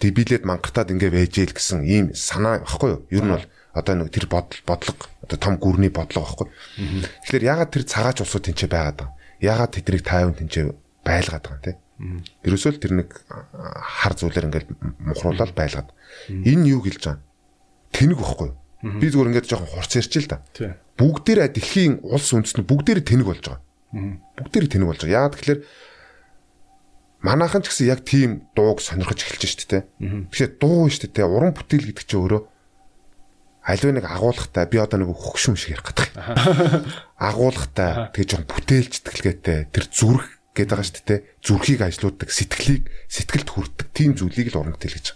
[0.00, 3.02] дебилээд мангартаад ингээд ээжэл гэсэн ийм санаа багхгүй юу?
[3.12, 6.48] Ер нь бол одоо нэг тэр бодол бодлого одоо том гүрний бодлого багхгүй.
[7.26, 9.18] Тэгэхээр ягаад тэр цагаач улсууд тэнцээ байгаад байгаа?
[9.42, 10.64] Ягаад тэднийг тайван тэнцээ
[11.02, 11.78] байлгаад байгаа тийм?
[12.46, 14.68] Ерөөсөө л тэр нэг хар зүйлэр ингээд
[15.02, 15.88] мухруулаад байлгаад.
[16.30, 17.22] Энэ юу гэлж байгаа?
[17.94, 18.58] Тэнэг багхгүй юу?
[18.98, 20.42] Би зүгээр ингээд жоохон хурц ярьчих л да.
[20.98, 23.62] Бүгдээрээ дэлхийн улс үндэстнүүд бүгдээрээ тэнэг болж байгаа.
[24.38, 25.18] Бүгдээрээ тэнэг болж байгаа.
[25.18, 25.60] Яагаад тэгэхээр
[27.24, 29.82] манайхан ч гэсэн яг тийм дууг сонирхож эхэлж шүү дээ.
[30.28, 31.24] Тэгэхээр дуу шүү дээ.
[31.24, 32.42] Уран бүтээл гэдэг чинь өөрөө
[33.64, 36.08] аливаа нэг агуулгатай би одоо нэг хөгшин шиг ярих гэдэг.
[37.16, 41.20] Агуулгатай тэгээ жоохон бүтээлч тэтгэлгээтэй тэр зүрх гэдэг байгаа шүү дээ.
[41.40, 45.06] Зүрхийг ажилуулдаг, сэтгэлийг сэтгэлд хүрдэг тийм зүйлийг л уран бүтээл гэж.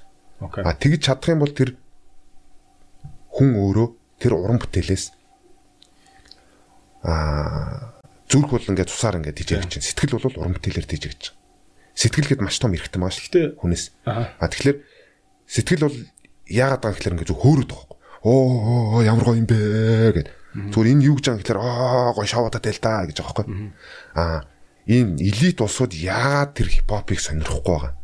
[0.64, 1.76] А тэгж чадах юм бол тэр
[3.37, 5.12] хүн өөрөө тэр уран бүтээлээс
[7.04, 8.00] аа
[8.32, 11.22] зүрх бол ингээд тусаар ингээд дижээгч чинь сэтгэл бол уран бүтээлээр дижээгч.
[12.00, 13.84] Сэтгэлгээд маш том байгаа шүү дээ хүнээс.
[14.08, 14.78] А тэгэхээр
[15.48, 15.98] сэтгэл бол
[16.48, 17.88] яагаад байгаа гэхээр ингээд зөв хөөрөд байгаа
[18.24, 20.28] оо ямар гоё юм бэ гэд.
[20.72, 23.46] Зүгээр энэ юу гэж байгаа гэхээр аа гоё шавуудаа тэл та гэж байхгүй.
[24.16, 24.42] Аа
[24.88, 27.94] энэ элит улсууд яагаад тэр хипхопыг сонирхгүй байгаа?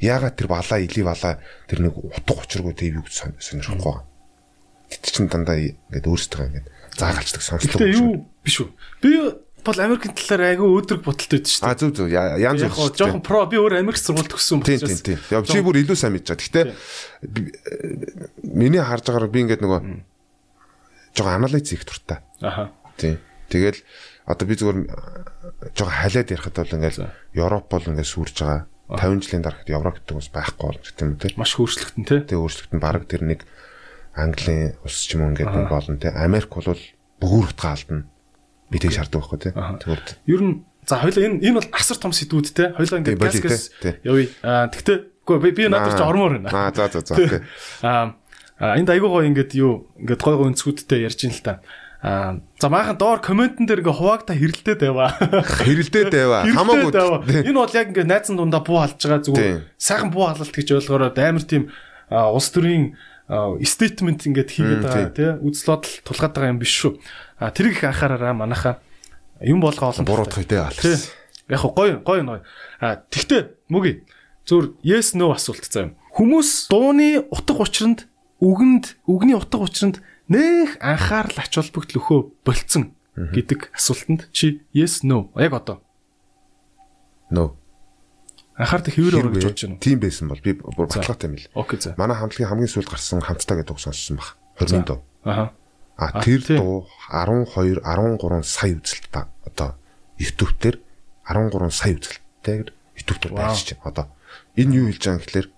[0.00, 4.08] Яагаад тэр балаа эли балаа тэр нэг утга учиргүй тэг юу гэж сонирхгүй байгаа?
[4.90, 7.76] Тэт чин дандаа ингээд өөрсдөө ингээд заагалцдаг сонслог.
[7.76, 8.68] Гэтэ юу биш үү?
[9.04, 9.10] Би
[9.64, 11.70] бол Америкийн талаар айгүй өөдрөг бодолтой байдаг шүү дээ.
[11.70, 12.88] А зөв зөв янз бүр.
[12.88, 14.80] Яг жоохон про би өөр Америк сургууль төгссөн байна.
[14.80, 15.20] Тийм тийм тийм.
[15.34, 16.46] Яг чи бүр илүү сайн мэдж байгаа.
[16.46, 16.60] Гэтэ
[18.46, 19.80] миний харж байгаагаар би ингээд нөгөө
[21.16, 22.20] жоохон анализ хийх туртай.
[22.40, 22.70] Аха.
[22.96, 23.18] Тийм.
[23.50, 23.80] Тэгэл
[24.26, 24.78] одоо би зүгээр
[25.74, 26.98] жоохон халиад ярихад бол ингээд
[27.34, 28.66] Европ бол ингээд сүрж байгаа.
[28.90, 31.38] 50 жилийн дараагт Европ гэдэг бас байхгүй болж тийм үү.
[31.38, 32.16] Маш хөрслөгтөн те.
[32.26, 33.46] Тэгээ хөрслөгтөн баг тэр нэг
[34.18, 36.10] Английн улс ч юм уу ингээд болно те.
[36.10, 36.74] Америк бол
[37.22, 38.02] бүгүрхт гаалдна.
[38.02, 38.10] Би
[38.78, 39.50] тэг шаарддаг байхгүй те.
[39.50, 40.54] Тэгвэл ер нь
[40.86, 42.70] за хоёлаа энэ энэ бол асар том сэдвүүд те.
[42.78, 43.62] Хоёлаа ингээд газ газ
[44.06, 44.30] явъя.
[44.46, 46.50] Аа тэгтээ үгүй би надад ч ормоор байна.
[46.54, 47.42] Аа за за за окей.
[47.82, 48.14] Аа
[48.78, 51.62] энд айгуу гоо ингээд юу ингээд гой гой өнцгүүдтэй ярьж ин л та.
[52.02, 55.12] Аа за maaхан доор комментэн дээр ингээ хуваагта хэрэлдээд байваа.
[55.66, 56.42] Хэрэлдээд байваа.
[56.48, 57.44] Хамаагүй.
[57.44, 61.12] Энэ бол яг ингээ найзан дундаа буу халж байгаа зүгээр сайхан буу халалт гэж ойлгоороо
[61.12, 61.68] амар тийм
[62.10, 62.96] улс төрийн
[63.62, 66.98] стейтмент ингээд хийгээд байгаа тий үзэл бодол тулгаад байгаа юм биш шүү.
[67.40, 68.84] А тэр их анхаараараа манайхаа
[69.40, 71.08] юм болгоо олон буруутгах тий алс.
[71.48, 72.44] Яг гоё гоё гоё.
[72.84, 74.04] А тэгтээ мүги
[74.44, 75.92] зөв yes no асуулт заа юм.
[76.12, 78.04] Хүмүүс дууны утга учирланд
[78.44, 85.32] үгэнд үгний утга учирланд нэх анхаарал ач холбогдол өхөө болцсон гэдэг асуултанд чи yes no
[85.40, 85.80] яг одоо
[87.32, 87.56] no
[88.60, 89.80] Анхаардаг хэвээр орж бодож байна.
[89.80, 91.48] Тийм байсан бол би бүр баталгаатай юм л.
[91.56, 91.96] Окей за.
[91.96, 94.36] Манай хамтлагийн хамгийн сүүлд гарсан хамтдаа гэдэг үг сонссон баг.
[94.60, 95.00] 20 дуу.
[95.24, 95.56] Аха.
[96.00, 99.76] А тэр дуу 12 13 сая үзэлттэй одоо
[100.16, 100.76] YouTube дээр
[101.28, 104.08] 13 сая үзэлттэйгээр YouTube дээр байж чинь одоо
[104.56, 105.48] энэ юу хэлж байгаа юм гэхэлэр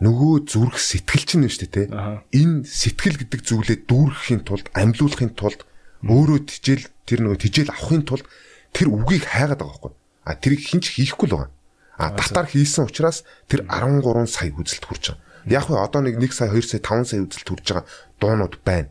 [0.00, 2.24] нөгөө зүрх сэтгэл чинь нь шүү дээ те.
[2.32, 5.60] Энэ сэтгэл гэдэг зүйлээ дүүргэхийн тулд амьлуулахын тулд
[6.02, 8.24] өөрөө тижэл тэр нөгөө тижэл авахын тулд
[8.72, 9.92] тэр үгийг хайгаад байгаа байхгүй.
[10.24, 11.52] А тэрийг хинч хийхгүй л байгаа.
[12.00, 15.20] А татар хийсэн учраас тэр 13 сая үзэлт хүрч байгаа.
[15.44, 17.84] Яг хөө одоо нэг 1 сая 2 сая 5 сая үзэлт хүрч байгаа
[18.16, 18.88] дуунууд байна.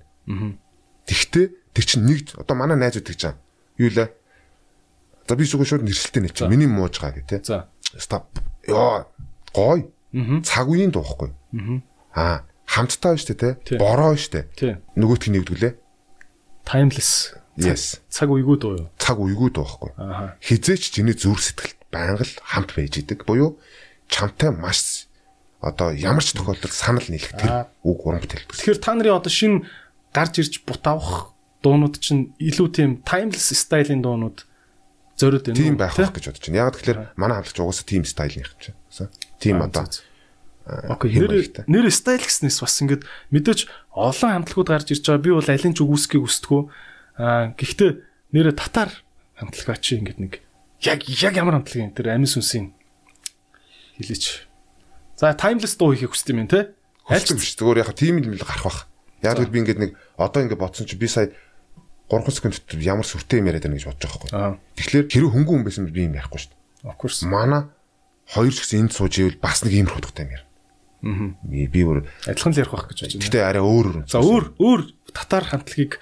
[1.10, 3.42] Тэгтээ тэр чинь нэг одоо манай найзууд гэж байгаа.
[3.82, 4.10] Юу лээ?
[5.26, 7.42] За би зүгээр шууд нэршилтэй нэг чинь миний мууж байгаа гэх тээ.
[7.46, 7.70] За.
[7.98, 8.30] Стоп.
[8.70, 9.10] Йоо
[9.54, 9.90] гой.
[10.46, 11.34] Цаг үеийн дуухгүй.
[12.14, 13.50] Аа хамттай байна штэ те.
[13.82, 14.50] Бороо штэ.
[14.94, 15.74] Нөгөөтг нэгдгүлээ.
[16.70, 17.34] Timeless.
[17.58, 18.00] Yes.
[18.08, 18.88] Цаг үегүй дуу юу?
[19.02, 19.92] Цаг үегүй дуухгүй.
[20.40, 23.26] Хизээч чиний зүр сэтгэл байнга л хамт байж идэг.
[23.26, 23.58] Буюу
[24.08, 25.10] чамтай маш
[25.60, 28.56] одоо ямар ч тохиолдолд санал нийлэх тэр үг уран бүтээлдэг.
[28.56, 29.68] Тэгэхээр та нарын одоо шинэ
[30.14, 34.46] гарч ирж бут авах дуунууд чинь илүү тийм timeless стилийн дуунууд
[35.20, 35.60] зориод байна.
[35.60, 36.60] Тийм байх гэж бодож байна.
[36.64, 38.78] Яг тэгэхээр манай хамтлагч угаасаа тийм стилын юм чинь.
[39.40, 39.88] Тийм одоо
[40.70, 45.26] Окей, нэр нэр стайл гэснээс бас ингээд мэдээж олон хамтлагууд гарч ирж байгаа.
[45.26, 46.62] Би бол алин ч үгүйсгийг хүсдэггүй.
[47.18, 47.92] Аа гэхдээ
[48.38, 48.94] нэрэ татар
[49.42, 50.34] хамтлагаа чи ингээд нэг
[50.86, 52.78] яг яг ямар хамтлаг юм тэр амин сүнсийн
[53.98, 54.46] хэлээч.
[55.18, 56.78] За timeless дуу хийхийг хүсдэг юм те.
[57.10, 57.58] Альч биш.
[57.58, 58.80] Зүгээр яхаа тийм л гарах бах.
[59.24, 61.32] Яг л би ингээд нэг одоо ингээд бодсон чи би сая
[62.10, 64.60] 3 секунд дотор ямар сүртэй юм яриад байна гэж бодож байгаа байхгүй.
[64.80, 66.90] Тэгэхээр хэрэв хөнгөн хүн байсан би юм ярихгүй шүү дээ.
[66.90, 67.20] Of course.
[67.28, 67.70] Манай
[68.34, 70.46] хоёр гэсэн энд сууж ивэл бас нэг ийм хутгатай юм яар.
[71.06, 71.30] Аа.
[71.46, 73.24] Би бүр адилхан л ярих байх гэж байна.
[73.24, 74.08] Гэтэ арай өөр өөр.
[74.10, 74.82] За өөр өөр
[75.14, 76.02] татар хамтлагийг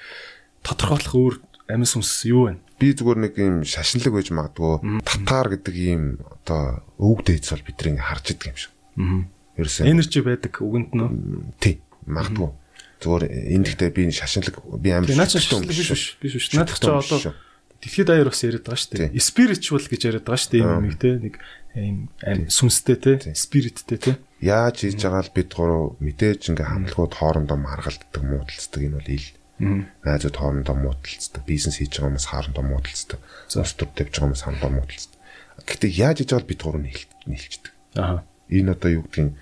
[0.64, 1.36] тодорхойлох өөр
[1.68, 2.62] амин сүнс юу вэ?
[2.78, 7.82] би зүгээр нэг юм шашинлаг байж магадгүй татар гэдэг ийм одоо өвөг дээдс бол бид
[7.82, 8.74] нэг харж идэг юм шиг.
[9.02, 9.22] Аа.
[9.58, 11.58] Ерөөсөө энержи байдаг үгэнд нь.
[11.58, 11.82] Тий.
[12.06, 12.54] Магадгүй.
[13.02, 16.48] Зүгээр энэ дэхтэй би шашинлаг би амар шашинлаг биш биш биш биш.
[16.58, 17.34] Наадах ч одоо
[17.82, 19.22] дэлхийд даяар бас яриад байгаа шүү дээ.
[19.22, 21.36] Spiritual гэж яриад байгаа шүү дээ юм юм те нэг
[21.78, 24.12] ийм аим сүнстэй те спириттэй те.
[24.42, 29.28] Яаж хийж байгаа л бид гурав мэдээж ингээ хамтлагууд хоорондоо маргалддаг муудалцдаг энэ бол ил
[29.58, 34.72] найзууд хоорондоо муудалцдаг, бизнес хийж байгаа хүмүүс хоорондоо муудалцдаг, ус төр тавьж байгаа хүмүүс хоорондоо
[34.74, 35.18] муудалцдаг.
[35.66, 36.82] Гэхдээ яаж хийж байгаа бид гурав
[37.26, 37.74] нийлчдэг.
[37.98, 38.22] Аа.
[38.54, 39.34] Энэ одоо юу гэдгийг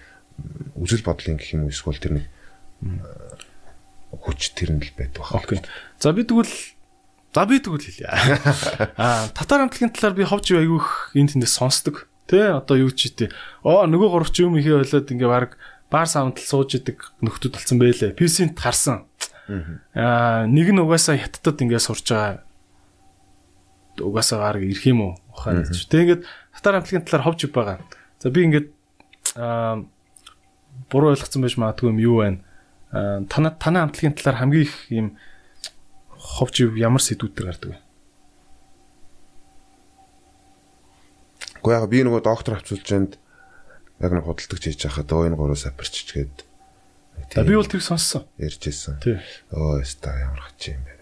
[0.80, 2.26] үзэл бодлын гэх юм уу эсвэл тэр нэг
[4.22, 5.44] хүч тэр нь л байдаг байна.
[5.44, 5.60] Окей.
[6.00, 6.54] За би тэгвэл
[7.34, 8.08] за би тэгвэл хэлье.
[9.00, 12.08] Аа, татар хамтлагийн талаар би ховж аягүйх энэ тэндээс сонсдог.
[12.26, 13.30] Тэ одоо юу ч хийтээ.
[13.62, 15.60] Оо нөгөө гуравч юм ихе болоод ингээ баг
[15.92, 18.18] баар саундл сууж идэг нөхдүүд болсон байлээ.
[18.18, 19.06] PC-нд харсан.
[19.94, 22.42] Аа нэг нь угаасаа хятадд ингээд сурж байгаа.
[24.02, 25.14] Угаасаа гараг ирэх юм уу?
[25.30, 25.70] Ухаан.
[25.70, 26.24] Тэг ингээд
[26.58, 27.78] татар хамтлагийн талаар ховж байгаа.
[28.18, 28.68] За би ингээд
[29.38, 29.86] аа
[30.90, 32.42] буруу ойлгоцсон байж магадгүй юм юу байна.
[32.96, 35.08] Аа танаа танаа хамтлагийн талаар хамгийн их юм
[36.16, 37.80] ховж ямар сэдвүүд төр гардаг вэ?
[41.60, 43.20] Гэхдээ яг би нөгөө доктор авчулжэнд
[44.00, 46.48] яг нэг худалдагч хийж байхад өө энэ гурав сапирч гээд
[47.36, 48.24] За би бол тэр сонссон.
[48.40, 49.00] Ярьж ирсэн.
[49.04, 49.20] Тий.
[49.52, 50.96] Өө яста ямар хач юм бэ.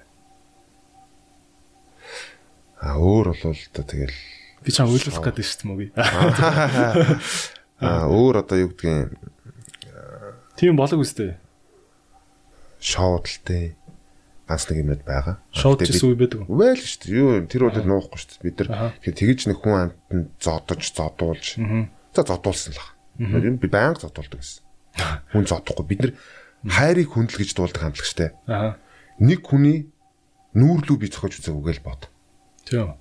[2.82, 4.18] А өөр бол одоо тэгэл
[4.66, 5.94] би чам үйлчлэх гэдэг шүү дээ мөгийг.
[7.84, 9.12] А өөр одоо юу гэдгийг
[10.56, 11.36] тийм болог үстэй.
[12.84, 13.80] Шоудалтай
[14.44, 15.40] ганц нэг юмнууд байгаа.
[15.56, 16.44] Шоуд гэсэн үе байдаг?
[16.52, 17.16] Вэ л шүү дээ.
[17.16, 18.44] Юу тэр үедээ нуухгүй шүү дээ.
[18.44, 21.46] Бид нар тэгж нэг хүн амтнд зодож, зодуулж.
[22.12, 22.92] За зодуулсан л баг.
[23.64, 24.62] Би байнга зодуулдаг гэсэн.
[25.32, 25.86] Хүн зодохгүй.
[25.88, 26.14] Бид нар
[26.68, 28.36] хайрыг хүндэл гэж дуулдаг хамтлаг штэ.
[28.52, 28.76] Аа.
[29.24, 29.88] Нэг хүний
[30.54, 32.12] нүүрлүү би зохиож үзээг үгээл бод.
[32.68, 33.00] Тийм.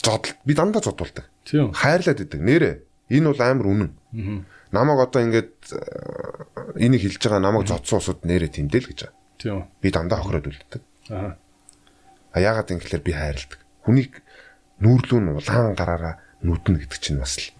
[0.00, 1.28] Зодол би дандаа зодуулдаг.
[1.44, 1.76] Тийм.
[1.76, 2.40] Хайрлаад идэг.
[2.40, 2.70] Нэрэ.
[3.12, 3.90] Энэ бол амар үнэн.
[4.16, 4.40] Аа.
[4.74, 5.54] Намаг одоо ингээд
[6.82, 9.14] энийг хэлж байгаа намайг зодсон усуд нэрэ тэмдээл гэж байгаа.
[9.38, 9.70] Тийм.
[9.78, 10.82] Би дандаа хохироод үлддэг.
[11.14, 11.38] Аа.
[12.34, 13.60] А яагаад ингэхлээр би хайрладаг.
[13.86, 14.18] Хүнийг
[14.82, 17.54] нүүрлүү нь улаан гараараа нүднэ гэдэг чинь бас л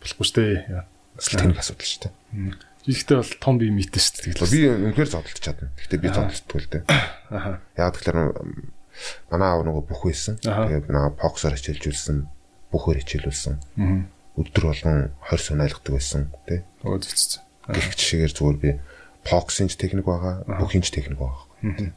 [0.00, 0.84] болохгүй шүү дээ.
[1.20, 2.14] бас л тэнэг асуудал шүү дээ.
[2.86, 4.52] Ихтэй бол том бие мэтэн шүү дээ.
[4.56, 5.68] Би үнэхээр зодтолж чадна.
[5.76, 6.82] Гэхдээ би зодтолтгүй л дээ.
[7.34, 7.60] Аа.
[7.76, 8.18] Яагаад тэгэхээр
[9.28, 10.40] манай аав нөгөө бүх байсан.
[10.40, 12.24] Тэгээд наа боксоор хичээлжүүлсэн,
[12.72, 13.54] бүхээр хичээлүүлсэн.
[14.36, 16.60] Өдөр болгон 20 сум айлгадаг байсан тий.
[16.84, 17.40] Өө зүцсэн.
[17.72, 18.70] Гэх жишээгээр зүгээр би
[19.24, 21.92] боксинч техник байгаа, бүхинч техник байгаа.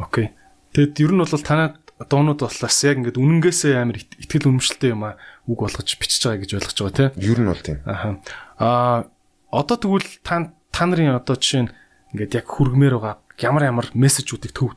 [0.00, 0.32] Окей.
[0.72, 5.16] Тэгэд ер нь бол танад дуунууд боллоос яг ингээд үнэнгээсээ амар ихтгэл үнэмшилтэй юм а
[5.48, 7.10] үг болгож бичиж байгаа гэж ойлгож байгаа тийм.
[7.24, 7.78] Ер нь бол тийм.
[7.88, 8.20] Аха.
[8.60, 9.08] Аа
[9.48, 11.72] одоо тэгвэл та та нарын одоо жишээ нь
[12.12, 14.76] ингээд яг хүргмээр байгаа ямар ямар мессежүүдийг төв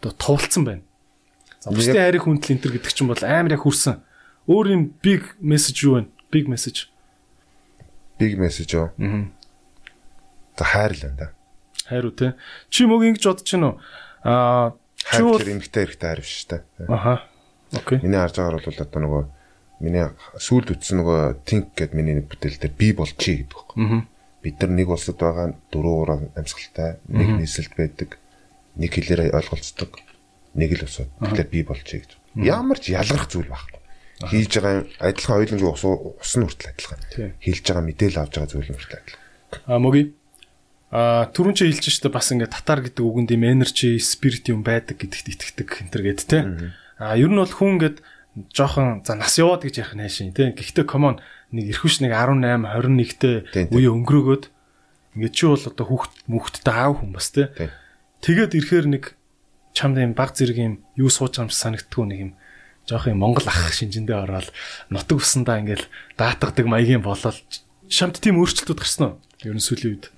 [0.00, 0.84] одоо туулсан байна.
[1.64, 4.04] За бусдын хайрыг хүндэл энтер гэдэг чинь бол амар яг хүрсэн.
[4.44, 6.12] Өөр юм big message юу вэ?
[6.30, 6.88] Big message.
[8.18, 8.90] Big message юу?
[8.98, 9.30] Аа.
[10.58, 11.32] За хайр л энэ.
[11.88, 12.26] Хайр үү те.
[12.68, 13.76] Чи мөг ингэж бодож байна уу?
[14.26, 16.62] Аа чи бол эмгтэй хэрэгтэй хайр биш те.
[16.84, 17.24] Аха.
[17.72, 18.04] Окей.
[18.04, 19.22] Миний харж байгаагаар бол одоо нөгөө
[19.80, 23.76] миний сүлд үтсэн нөгөө think гэд миний бүтээл дээр би бол чи гэдэг байхгүй.
[23.88, 24.04] Аа.
[24.44, 28.20] Бид нар нэг улсад байгаа дөрөв ураа амьсгалтай, нэг нийслэлд байдаг,
[28.76, 29.98] нэг хэлээр ойлголцдог,
[30.54, 31.10] нэг л усууд.
[31.24, 32.10] Тэгэхээр би бол чи гэж.
[32.38, 33.77] Ямар ч ялгарх зүйл байхгүй.
[34.18, 37.00] Хийж байгаа адилхан ойлонгийн ус ус нь хүртэл адилхан.
[37.38, 39.22] Хийж байгаа мэдээлэл авч байгаа зүйл нь хүртэл адилхан.
[39.70, 40.18] А мөги
[40.88, 44.96] А түрүүн чи хэлж штэ бас ингээд татар гэдэг үгэнд юм energy, spirit юм байдаг
[44.96, 46.72] гэдэгт итгэдэг энтер гэд те.
[46.96, 48.00] А ер нь бол хүн ингээд
[48.56, 50.48] жоохон за нас яваад гэж ярих нь хайшин те.
[50.56, 51.20] Гэхдээ common
[51.52, 54.44] нэг эрхвш нэг 18, 21-тэй үе өнгөрөөгөөд
[55.20, 57.52] ингээд чи бол одоо хүүхд мөхтдээ аав хүн бас те.
[58.24, 59.04] Тэгээд ирэхээр нэг
[59.76, 62.32] чамд юм баг зэрэг юм юу сууж байгаа юм санагдтгүй нэг юм
[62.88, 64.48] жоох юм Монгол ах шинжэндээ ороод
[64.88, 65.84] нутаг усандаа ингээл
[66.16, 67.36] даатгадаг маягийн болол
[67.92, 69.14] шамт тийм өөрчлөлтүүд гарсан уу?
[69.44, 70.08] Ер нь сүүлийн үед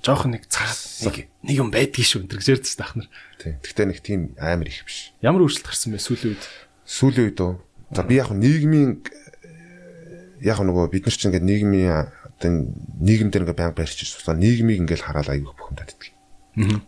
[0.00, 0.72] жоох нэг цаад
[1.04, 3.08] нэг нэг юм байдгийг шүү энэ гэж ярьдсан таах нар.
[3.44, 5.12] Гэхдээ нэг тийм амар их биш.
[5.20, 6.44] Ямар өөрчлөлт гарсан бэ сүүлийн үед?
[6.88, 7.52] Сүүлийн үед үү?
[7.92, 9.04] За би яг нийгмийн
[10.40, 12.08] яг нөгөө бид нар чинь ингээд нийгмийн
[12.40, 12.50] одоо
[13.04, 14.38] нийгэм дээр ингээд байнга барьж ирсэн.
[14.38, 16.14] Нийгмийг ингээд хараад аягүй бухимдаад идэх.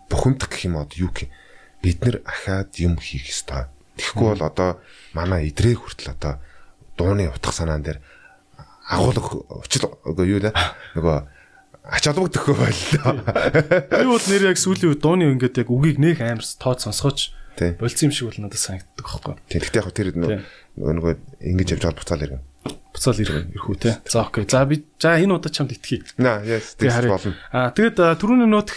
[0.09, 1.29] Бухимдах гэх юм уу юу гэх
[1.83, 3.66] бид нар ахаад юм хийх ёстой.
[3.98, 4.70] Тэгэхгүй бол одоо
[5.16, 6.38] манай идрээ хүртэл одоо
[6.94, 7.98] дууны утга санаан дээр
[8.90, 10.53] агуулга учил юу да
[10.94, 11.16] нөгөө
[11.90, 13.87] ач холбогдохгүй байлаа.
[13.90, 17.35] Би бол нэр яг сүүлийн үед дууны ингээд яг үгийг нэх амар тоод сонсгооч
[17.81, 19.35] болцсон юм шиг бол надад санагддаг байхгүй.
[19.48, 19.61] Тийм.
[19.64, 21.12] Гэхдээ яг тэр нөгөө нөгөө
[21.50, 22.42] ингэж явж байгаа буцаал иргэн.
[22.94, 23.90] Буцаал иргэн ирхүү те.
[24.07, 24.44] За окей.
[24.48, 26.05] За би за энэ удаа чамд итгэе.
[26.20, 26.76] Наа, yes.
[26.79, 27.35] Тэр болно.
[27.53, 28.70] Аа тэгээд түрүүний нөт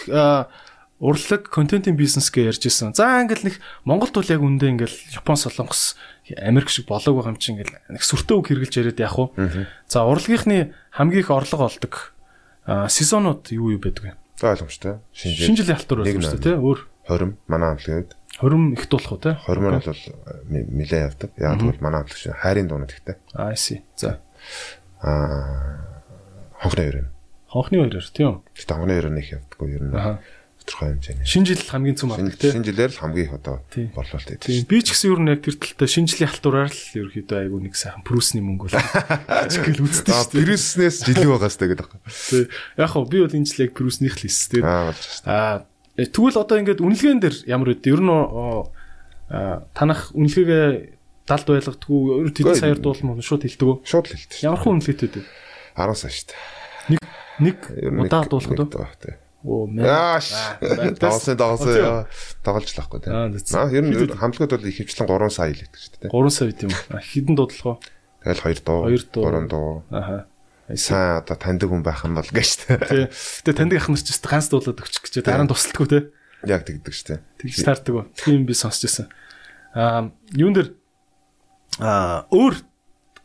[1.02, 2.94] урлаг контентын бизнес гэж ярьж исэн.
[2.94, 5.98] За ингээл нэг Монголд бол яг үндэ ингээл Япон солонгос
[6.38, 9.66] Америк шиг болоог байгаа юм чинь ингээл нэг сүртэй үг хэрглэж яриад яах вэ?
[9.90, 12.14] За урлагийнхны хамгийн их орлого олдог
[12.64, 14.12] сезонууд юу юу байдаг вэ?
[14.38, 15.02] За ойлгомжтой.
[15.12, 15.46] Шинэ жил.
[15.50, 16.54] Шүү дээ, тий?
[16.54, 16.78] Өөр
[17.10, 19.34] 20 манай амтлагад 20 их дуулах уу тий?
[19.34, 20.02] 20 маань бол
[20.48, 21.30] нилээ явдаг.
[21.36, 23.18] Яг тэгвэл манай амтлаг шиг хайрын дуунууд ихтэй.
[23.34, 23.82] Аа, see.
[23.98, 24.22] За.
[25.02, 25.84] Аа
[26.62, 27.06] хонхны өрөө.
[27.52, 28.40] Хонхны өрөө тийм?
[28.56, 29.94] Гэтэ хонхны өрөө нэг явдаггүй ер нь.
[29.94, 30.18] Аа
[30.64, 31.28] тодорхой хэмжээний.
[31.28, 32.52] Шинэ жил хамгийн цөм авдаг тийм.
[32.56, 33.56] Шинэ жилээр л хамгийн их одоо
[33.92, 34.48] борлуулалт байдаг.
[34.48, 34.64] Тийм.
[34.64, 37.74] Би ч гэсэн ер нь яг тэр талтай шинэ жилийн халтураар л ерөөхдөө айгүй нэг
[37.76, 38.80] сайхан прүсний мөнгө бол
[39.44, 40.44] ажигэл үздэг шүү дээ.
[40.48, 41.88] Прүснээс жилийн байгаа сте гэдэг.
[41.92, 42.48] Тийм.
[42.80, 44.64] Яг хөө би бол энэ жил яг прүснийх л хийс тийм.
[44.64, 44.96] Аа.
[45.28, 45.68] Аа
[46.00, 48.10] тэгвэл одоо ингээд үнэлгээн дээр ямар үд ер нь
[49.76, 50.66] танах үнэлгээгээ
[51.28, 53.76] далд байлгадгүй ер нь тэд саяар дуулмаа шууд хэлдэг үү?
[53.86, 54.38] Шууд хэлдэг.
[54.44, 55.24] Ямар хүн үнэлгээтэй вэ?
[55.78, 56.40] 10 сая шүү дээ.
[56.92, 57.02] Нэг
[57.40, 57.58] нэг
[58.04, 59.23] удаа дуулахад үү?
[59.44, 60.32] Оо яаш.
[60.96, 62.08] Давсан давсан
[62.40, 63.36] тоглолцлахгүй тийм.
[63.36, 66.12] Аа ер нь хамтлагууд бол ихэвчлэн 3 сая л гэдэг шүү дээ.
[66.16, 66.72] 3 сая гэдэг юм.
[66.96, 67.76] Хідэн дуудлага.
[68.24, 69.84] Тэгэл 2 дуу, 3 дуу.
[69.92, 70.24] Аха.
[70.72, 72.88] Сайн одоо таньдаг хүн байх юм бол гэж шүү дээ.
[72.88, 73.04] Тий.
[73.12, 76.00] Гэтэ таньдаг ах нар ч гэсэн ганц дуулаад өгчих гэж дараа нь тусалдаггүй те.
[76.48, 77.20] Яг тэгдэг шүү дээ.
[77.44, 78.02] Тэгж таардаг ба.
[78.16, 79.12] Тийм би сонсч байсан.
[79.76, 80.72] Аа юун дээр
[81.84, 82.64] аа өөр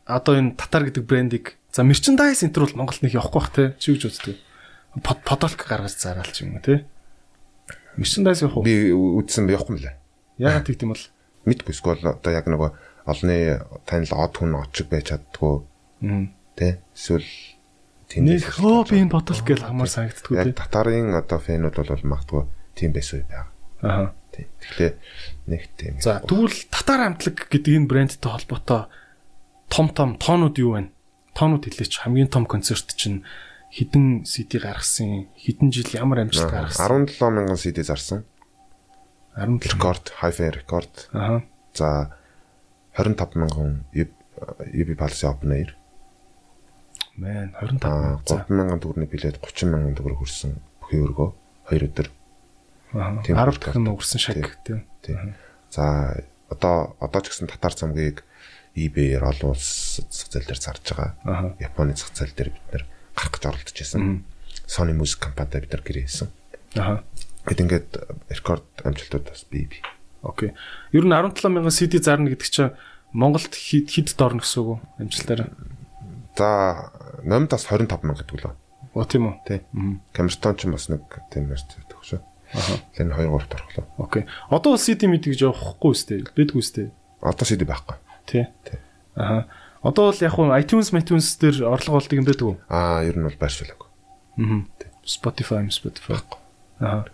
[0.04, 3.72] одоо энэ татар гэдэг брендийг за мерчендайз энтер бол Монголд нэг явахгүй бах те.
[3.80, 4.49] Чи гэж үздэг
[4.98, 6.84] подолк гаргаж зараалч юм уу те.
[7.96, 8.66] Мерчендайз явах уу?
[8.66, 9.94] Би үдсэн явахгүй мөлий.
[10.38, 11.04] Яагаад тэгт юм бол
[11.46, 12.70] мэдгүй скол одоо яг нөгөө
[13.10, 13.36] олны
[13.86, 15.62] танил од хүн очиг байж чаддгүй.
[16.58, 17.28] Тэ эсвэл
[18.10, 20.54] тэнэг хөө би энэ бодолт гэж хамаар санагддгүй тий.
[20.58, 22.42] Татарын одоо фэнүүд бол магадгүй
[22.74, 23.48] тийм байсан байх.
[23.82, 24.12] Аа.
[24.34, 24.46] Тий.
[24.60, 24.94] Тэгэхээр
[25.46, 25.94] нэг тийм.
[26.02, 28.90] За тэгвэл татар амтлаг гэдэг энэ брэндтэй холбоотой
[29.70, 30.90] том том тоонууд юу вэ?
[31.34, 33.22] Тоонууд хэлээч хамгийн том концерт чинь
[33.70, 37.06] хідэн CD гаргасан, хідэн жил ямар амжилт гаргасан?
[37.06, 38.24] 17 мянган CD зарсан.
[39.38, 41.08] 17 рекорд, hi-fi рекорд.
[41.14, 41.42] Аа.
[41.74, 42.16] За
[42.98, 45.74] 25 мянган UB Pulse Open Air.
[47.16, 51.30] Мэн 25 30 мянган төгрөний билет 30 мянган төгрөг хүрсэн бүхий өргөө
[51.70, 52.10] 2 өдөр.
[52.98, 54.82] Аа 10 дахин өгсөн шаг тийм.
[55.70, 56.18] За
[56.50, 58.26] одоо одоо ч гэсэн татар цамгийг
[58.74, 61.54] eBay-ээр олон улс зах зээл дээр зарж байгаа.
[61.62, 62.84] Японы зах зээл дээр бид нэр
[63.20, 64.24] гарах гэж оролдож байсан.
[64.64, 66.28] Sony Music компанитай бид нар гэрээ хийсэн.
[66.80, 67.04] Аа.
[67.44, 67.90] Гэт ингээд
[68.32, 69.82] рекорд амжилтууд бас бий бий.
[70.22, 70.56] Окей.
[70.92, 72.76] Ер нь 17 мянган CD зарна гэдэг чинь
[73.12, 75.50] Монголд хэд хэд дорно гэсэн үг амжилтаараа.
[76.36, 76.92] За
[77.24, 78.54] номд бас 25 мянга гэдэг лөө.
[78.94, 79.34] Оо тийм үү.
[79.46, 79.60] Тий.
[80.14, 81.02] Камертон ч бас нэг
[81.34, 82.20] тийм нэртэй байдаг шүү.
[82.54, 82.76] Аа.
[82.94, 83.84] Тэр 2 3 орхлоо.
[83.98, 84.22] Окей.
[84.50, 86.22] Одоо CD мэд гэж явахгүй үстэй.
[86.34, 86.86] Бэдгүй үстэй.
[87.22, 87.96] Одоо CD байхгүй.
[88.26, 88.46] Тий.
[88.66, 88.78] Тий.
[89.16, 89.46] Аа.
[89.80, 92.56] Одоо бол яг хуу iTunes, iTunes дээр орлого болдог юм байдаг уу?
[92.68, 93.88] Аа, ер нь бол байршуулаагүй.
[94.44, 94.60] Аа.
[95.08, 96.20] Spotify, Spotify.
[96.80, 97.08] Аа.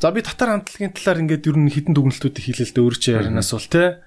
[0.00, 3.52] За би татар хамтлагийн талаар ингээд ер нь хідэн дүгнэлтүүдийг хийлээ л дээ өөрөө ярианаас
[3.52, 4.00] бол те.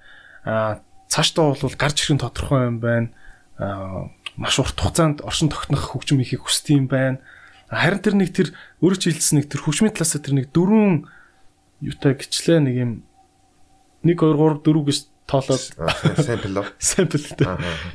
[0.44, 3.08] Аа цаашдаа бол гарч ирэх нь тодорхой юм байна.
[3.62, 7.22] Аа маш урт хугацаанд оршин тогтнох хөгжим ихийг хүсдэг юм байна.
[7.70, 8.50] Харин тэр нэг тэр
[8.82, 11.06] өөрөө чи хэлсэн нэг тэр хөгжмийн талаас тэр нэг дөрвөн
[11.78, 12.90] юутай гिचлээ нэг юм
[14.02, 15.64] 1 2 3 4 гэж тоолоод
[16.60, 16.66] уу?
[16.78, 17.44] Сампл тэ.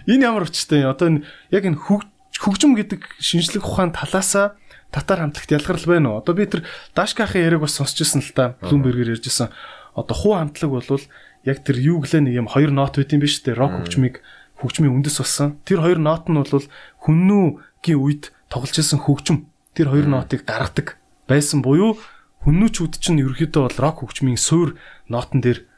[0.10, 4.58] Энэ ямар учиртай одоо яг энэ хөгжим гэдэг шинжлэх ухаан талаасаа
[4.90, 6.20] татар хамтлагт ялгарл байна уу?
[6.22, 6.66] Одоо би тэр
[6.96, 8.58] Дашкахын яриаг бас сонсч ирсэн л та.
[8.66, 9.54] Bloomberg-ээр ярьжсэн.
[9.94, 11.04] Одоо хуу хамтлаг болвол
[11.46, 13.54] яг тэр юу гэлээ нэг юм хоёр нот байт юм биш үү?
[13.54, 14.22] Рок хөгжмийг
[14.58, 15.62] хөгжмийн үндэс болсон.
[15.64, 16.66] Тэр хоёр нот нь бол
[17.06, 19.46] хүннүүгийн үед тоглож ирсэн хөгжим.
[19.78, 20.98] Тэр хоёр нотыг гаргадаг
[21.30, 22.02] байсан буюу
[22.44, 24.74] хүннүүчүүд чинь ерөөхдөө бол рок хөгжмийн суур
[25.06, 25.69] нотон дээр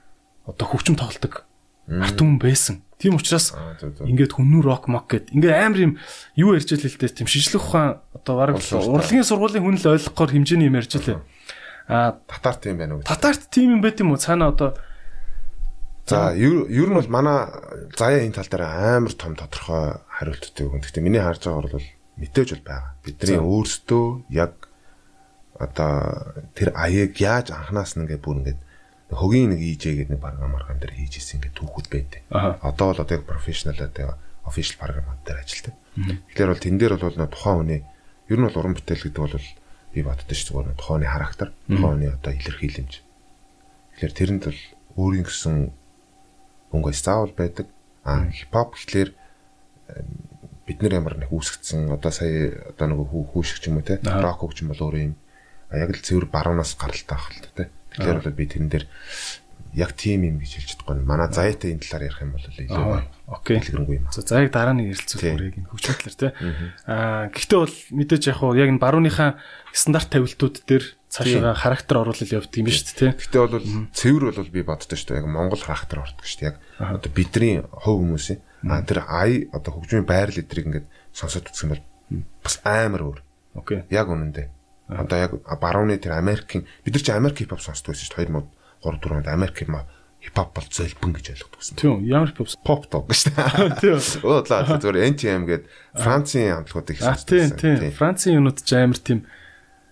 [0.45, 1.43] одоо хөгжим тоглодог
[1.88, 2.82] арт түмэн байсан.
[3.01, 3.51] Тийм учраас
[4.06, 5.93] ингээд хүннүү рок мок гэд ингээд амар юм
[6.38, 10.69] юу ярьж л дээ тийм шинжлэх ухаан одоо бараг урлагийн сургуулийн хүн л ойлгохоор хэмжээний
[10.69, 11.17] юм ярьж лээ.
[11.89, 13.04] А татарт тийм байна уу?
[13.04, 14.21] Татарт тийм юм байт юм уу?
[14.21, 14.77] Цаана одоо
[16.06, 17.49] За ер нь бол манай
[17.97, 20.82] заяа энэ тал дээр амар том тодорхой хариулттай өгөн.
[20.82, 21.88] Гэхдээ миний харж байгаагаар бол
[22.21, 22.91] мэдээж бол байгаа.
[23.06, 24.69] Бидний өөрсдөө яг
[25.56, 28.60] одоо тэр аяыг яаж анханаас нь ингээд бүр ингээд
[29.12, 32.21] хөгийн нэг EJ гэдэг нэг програм марган дээр хийж исэн ингээд түүхүүд байдаг.
[32.32, 34.15] Одоо бол одоо яг профешнл одоо
[34.47, 35.76] official програмууд дээр ажилладаг.
[36.32, 37.82] Тэгэхээр бол тэн дээр бол тухайн хүний
[38.32, 39.47] ер нь бол уран бүтээл гэдэг бол
[39.91, 42.93] би боддоо шүү дээ тухайн хүний характер, тухайн хүний одоо илэрхийлэмж.
[44.00, 44.62] Тэгэхээр тэрэнд бол
[44.95, 45.56] өөрийн гэсэн
[46.71, 47.67] өнгө заавал байдаг.
[48.08, 49.10] А хипхоп гэхлээр
[50.65, 54.71] бид нар ямар нэг үүсгэсэн одоо сая одоо нэг хүүшигч юм уу те рок хөгжим
[54.71, 55.15] бол өөр юм.
[55.76, 57.69] Яг л цэвэр баруунаас гаралтай ах л те.
[57.91, 58.86] Тэгэхээр бол би тэрэн дээр
[59.73, 60.99] яг тийм юм гэж хэлж чадахгүй.
[61.08, 63.58] Манай заяатай энэ талаар ярих юм бол илүү окей.
[63.60, 64.06] Хэлгэрэнгүй юм.
[64.12, 66.32] За заяаг дараа нь ярилцах үрийг энэ хөгжмөдлөр тий.
[66.91, 69.39] Аа гэхдээ бол мэдээж яг хуу яг энэ барууныхаа
[69.71, 73.12] стандарт тавилтууд дээр цаашаа характер оруулал явдаг юм шүү дээ тий.
[73.15, 75.19] Гэхдээ бол цэвэр бол би боддоо шүү дээ.
[75.23, 76.49] Яг Монгол характер ордог шүү дээ.
[76.51, 81.71] Яг одоо бидний хувь хүмүүсийн аа тэр ай одоо хөгжмийн байр литрийг ингээд сонсоод юм
[81.71, 81.84] бол
[82.43, 83.19] бас амар өөр.
[83.56, 83.84] Окей.
[83.88, 84.61] Яг үнэндээ.
[84.91, 88.99] Одоо яг барууны тэр Америкийн бид нар чи Америк хипхоп сонсдог байсан шүү дээ 2003
[89.08, 89.56] 4 онд Америк
[90.21, 91.75] хипхоп бол зөлбөн гэж ойлгодог байсан.
[91.80, 93.80] Тийм ямар хипхоп pop dog гэж дээ.
[93.82, 93.97] Тийм.
[94.21, 95.63] Уудлаа зүгээр NTM гээд
[95.97, 97.32] Францын хамтлагуудыг сонсдог.
[97.32, 97.95] Тийм тийм.
[97.95, 99.25] Францын юмнууд ч амар тийм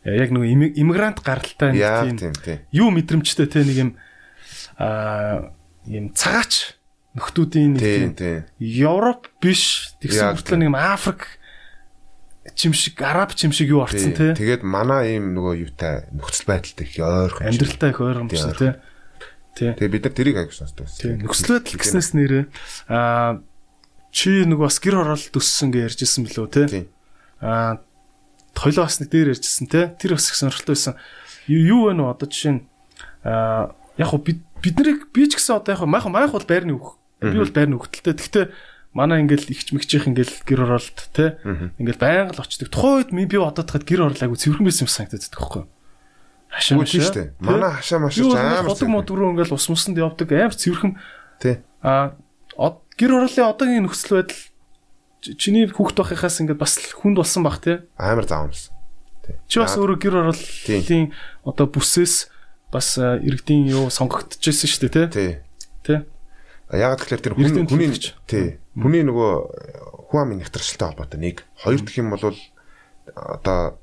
[0.05, 0.43] яг нэг
[0.77, 3.91] иммигрант гаралтай нэг тийм юу мэдрэмжтэй те нэг юм
[4.77, 5.49] аа
[5.89, 6.77] юм цагаач
[7.17, 11.38] нөхдүүдийн нэг тийм Европ биш тэгсэн хүртэл нэг Африк
[12.59, 14.35] чимшиг араб чимшиг юу орцсон те.
[14.35, 17.47] Тэгээд манай ийм нөгөө юутай нөхцөл байдалтай их ойрхон.
[17.47, 18.83] Амьдралтай их ойрхон те.
[19.55, 20.91] Тэгээ бид нар тэрийг аяг сонсдог.
[20.91, 22.43] Нөхцөл байдал гэснээс нэрээ
[22.91, 23.39] аа
[24.11, 26.91] чи нөгөө бас гэр оролт өссөн гэж ярьжсэн билүү те.
[27.39, 27.79] Аа
[28.59, 29.95] хоёлоо бас нэг дээр ярьжсэн те.
[29.95, 30.99] Тэр бас их сонирхолтой байсан.
[31.47, 32.61] Юу вэ нөө одоо жишээ нь
[33.23, 36.99] аа яг бид бид нарыг би ч гэсэн одоо яг майх майх бол байрны өөх.
[37.23, 38.15] Би бол байрны өөхтөлтэй.
[38.19, 38.45] Гэхдээ
[38.93, 41.37] манай ингээл ихч мэгчийнх ингээл гэр оролт те
[41.77, 42.73] ингээл байнга л очдөг.
[42.73, 45.69] Тухайд би бодоод тахад гэр орлаагүй цэвэрхэн байсан юм санагдаад байхгүй юу?
[46.49, 47.33] Хашаа маш дээ.
[47.37, 48.65] Манай хашаа маш амар.
[48.65, 50.97] Ходог модгруу ингээл ус мусанд явдаг амар цэвэрхэн.
[51.37, 51.61] Тий.
[51.85, 52.17] А
[52.97, 54.41] гэр орлын одоогийн нөхцөл байдал
[55.37, 57.85] чиний хүүхд байхаас ингээд бас хүнд болсон бах тий.
[57.93, 58.73] Амар заамс.
[59.21, 59.37] Тий.
[59.45, 61.13] Чи бас өөрөө гэр орлын
[61.45, 62.33] одоо бүсээс
[62.73, 65.29] бас иргэдийн юу сонгогдчихсэн шүү дээ тий.
[65.85, 65.99] Тий.
[66.73, 67.93] Яг тэгэхээр тэр хүний
[68.25, 69.31] тий Хүний нөгөө
[70.09, 72.23] хүн амын нэвтрэлтэй холбоотой нэг, хоёр дахь юм бол
[73.15, 73.79] одоо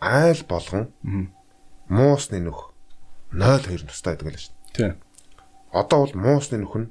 [0.00, 0.92] айл болгон
[1.88, 2.76] муусны нөх
[3.32, 4.74] 0.2 тустай байдаг л шүү дээ.
[4.76, 4.92] Тийм.
[5.72, 6.88] Одоо бол муусны нөх нь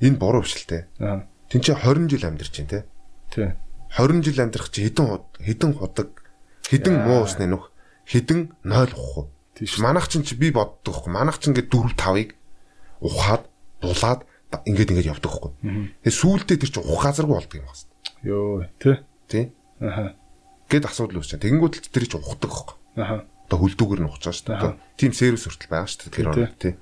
[0.00, 0.86] энэ буруу бишэлтэй.
[1.02, 1.26] Аа.
[1.48, 2.86] Тин чи 20 жил амьдарч чинь те.
[3.34, 3.56] Тийм.
[3.96, 5.06] 20 жил амьдрах чи хэдэн
[5.40, 6.08] хэдэн худаг
[6.68, 7.72] хэдэн муусны нөх
[8.04, 9.32] хэдэн 0 ухах?
[9.56, 9.78] Тийш.
[9.80, 11.06] Манайх чинь би боддог.
[11.08, 12.36] Манайх чинь ингээд 4 5-ыг
[13.00, 13.48] ухаад
[13.80, 15.50] булаад ингээд ингээд явдаг хгүй.
[16.04, 17.84] Тэгээ сүүлдээ тэр чинь ухаазаргүй болдог юм байна.
[18.24, 18.96] Йоо, тий.
[19.28, 19.44] Тий.
[19.80, 20.16] Аха.
[20.68, 21.40] Гэт асуудал үүсэж.
[21.40, 22.76] Тэгэнгүүт л тэр их ухдаг аахгүй.
[22.96, 23.16] Аха.
[23.48, 24.76] Одоо хөлдүүгээр нь байгаа шүү дээ.
[24.96, 26.16] Тим сервис хүртэл байгаа шүү дээ.
[26.16, 26.74] Тэр орно тий.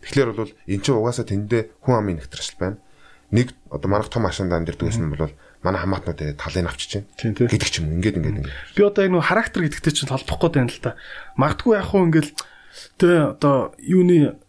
[0.00, 2.76] Тэгэхээр бол эн чинь угаасаа тэндээ хүн амын нэгтрэл байна.
[3.30, 7.36] Нэг одоо манайх том машинд амьдэрдэг гэсэн нь бол манай хамаатнууд талыг авчиж байна.
[7.36, 8.00] Гэдэг ч юм.
[8.00, 8.56] Ингээд ингээд ингээд.
[8.76, 10.96] Би одоо яг нэг характер гэдэгтэй чинь толбох гээд байна л та.
[11.36, 12.32] Магадгүй яг хуу ингээл
[12.96, 14.40] тэ одоо юуны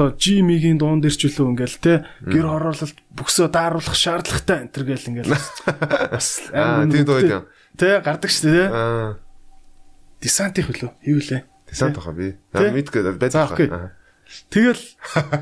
[0.00, 4.84] одоо G-ийн дуун дээр ч үлээ ингээл те гэр хороололт бүксөө дааруулах шаардлагатай энэ төр
[4.88, 7.44] гэл ингээл бас аа тийм дуу юм.
[7.76, 8.68] Тэ гардаг шүү дээ.
[8.72, 9.20] Аа.
[10.24, 11.40] Десанти хөлөө хийвлээ.
[11.68, 12.32] Десант баха би.
[12.56, 13.92] Мэдгүй байж байгаа.
[14.48, 14.84] Тэгэл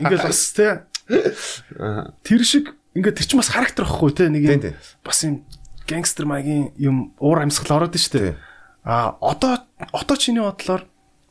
[0.02, 0.82] ингээл бас те
[2.26, 4.74] тэр шиг ингээд тэр чинь бас характер واخгүй те нэг юм
[5.06, 5.46] бас юм
[5.86, 8.34] гангстер маягийн юм уур амьсгал ороод штэ.
[8.82, 9.62] А одоо
[9.94, 10.82] одоо чиний бодлоор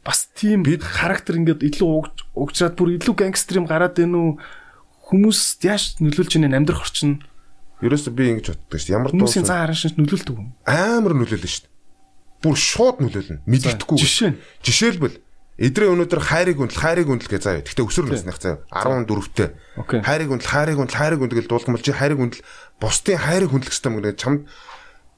[0.07, 4.31] бас тийм характер ингээд илүү угжраад бүр илүү гангстер юм гараад байна уу?
[5.11, 7.19] Хүмүүс яаж нөлөөлж ийнэ амьдрах орчин?
[7.83, 8.87] Ерөөсө би ингэж боддог ш.
[8.87, 10.55] Ямар дуу хүмүүсийн цаа харан шинж нөлөөлдөг юм.
[10.63, 11.67] Амар нөлөөлнө ш.
[12.39, 13.43] Бүр шууд нөлөөлнө.
[13.43, 13.99] Мэддэхгүй.
[13.99, 14.39] Жишээ нь.
[14.63, 15.19] Жишээлбэл
[15.57, 17.65] Эдрээ өнөөдөр хайрыг үндэл хайрыг үндэл гэж заяа.
[17.65, 19.57] Гэхдээ өсвөр насных заяа 14-тэй.
[20.05, 22.45] Хайрыг үндэл хайрыг үндэл хайрыг үндэл дуулгамал чи хайрыг үндэл
[22.77, 24.41] бусдын хайрыг хүндлэх хэрэгтэй юм гэдэг чамд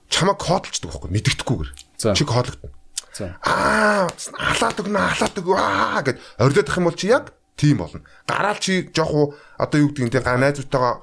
[0.08, 1.72] чамаг коодлцдаг байхгүй мэддэхгүйгээр.
[2.16, 2.72] Чи коодлогдно.
[3.44, 8.02] Аа халаад өгнө халаад өг аа гэд ордоод ах юм бол чи яг тийм болно.
[8.28, 9.26] Гараал чи жоох уу
[9.58, 10.94] одоо юу гэдэг нь те найзуудтайгаа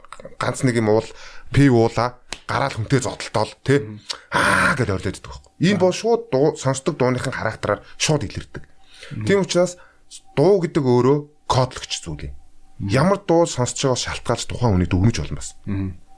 [0.40, 1.08] ганц нэг юм уул
[1.52, 2.16] пи уула
[2.48, 3.84] гараал хүнтэй зодтолтол те
[4.32, 5.52] аа гэд ордоод идэх байхгүй.
[5.60, 8.64] Ийм бол шууд дуу сонсдог дууныхын характераар шууд илэрдэг.
[9.28, 9.76] Тийм учраас
[10.36, 12.34] дуу гэдэг өөрөө кодлогч зүйл юм.
[12.88, 15.56] Ямар дуу сонсож байгаа шалтгаалж тухайн хүнийг дүгнэж болно бас.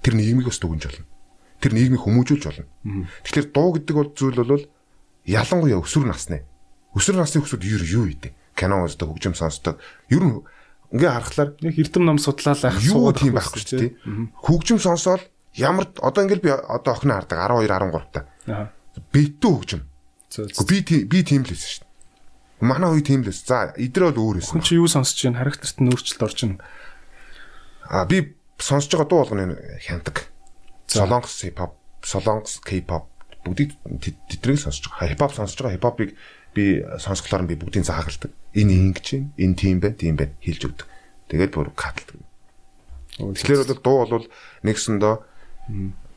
[0.03, 1.07] Тэр нийгмийг бас дүгнэж болно.
[1.63, 2.67] Тэр нийгмийг хүмүүжүүлж болно.
[3.23, 4.65] Тэгэхээр дуу гэдэг бол зүйл бол
[5.29, 6.43] ялангуяа өсвөр насны.
[6.97, 8.33] Өсвөр насны хүмүүсд юу юу идэв?
[8.57, 9.77] Кино үздэг, хөгжим сонсдог.
[10.09, 10.41] Ер нь
[10.97, 14.33] ингээ харахаар нэг эрдэм ном судлаалаа юу тийм байхгүй ч тийм.
[14.41, 15.21] Хөгжим сонсоол
[15.53, 18.73] ямар одоо ингээл би одоо охин хардаг 12 13 та.
[19.13, 19.83] Битүү хөгжим.
[20.65, 21.89] Би би тийм л байсан шүү дээ.
[22.65, 23.45] Манай үе тийм лээс.
[23.47, 24.59] За, идэр бол өөр байсан.
[24.59, 25.45] Хүн чи юу сонсож байна?
[25.45, 26.59] Характерт нь өөрчлөлт орж байна.
[27.87, 29.55] А би сонсож байгаа дуу болгоны
[29.85, 30.27] хяндаг.
[30.91, 33.07] Солонгос хипхоп, солонгос K-pop
[33.49, 33.71] бүгдийг
[34.29, 35.09] тэднийг сонсож байгаа.
[35.17, 35.77] Хипхоп сонсож байгаа.
[35.81, 36.11] Хипхопыг
[36.53, 38.31] би сонсголоор би бүгдийг заагалдаг.
[38.55, 40.87] Энэ ингэж байна, энэ тийм байна, тийм байна хэлж өгдөг.
[41.33, 42.21] Тэгээд бүр каталдаг.
[43.19, 44.27] Тэгэхээр бол дуу бол
[44.63, 45.15] нэгсэндөө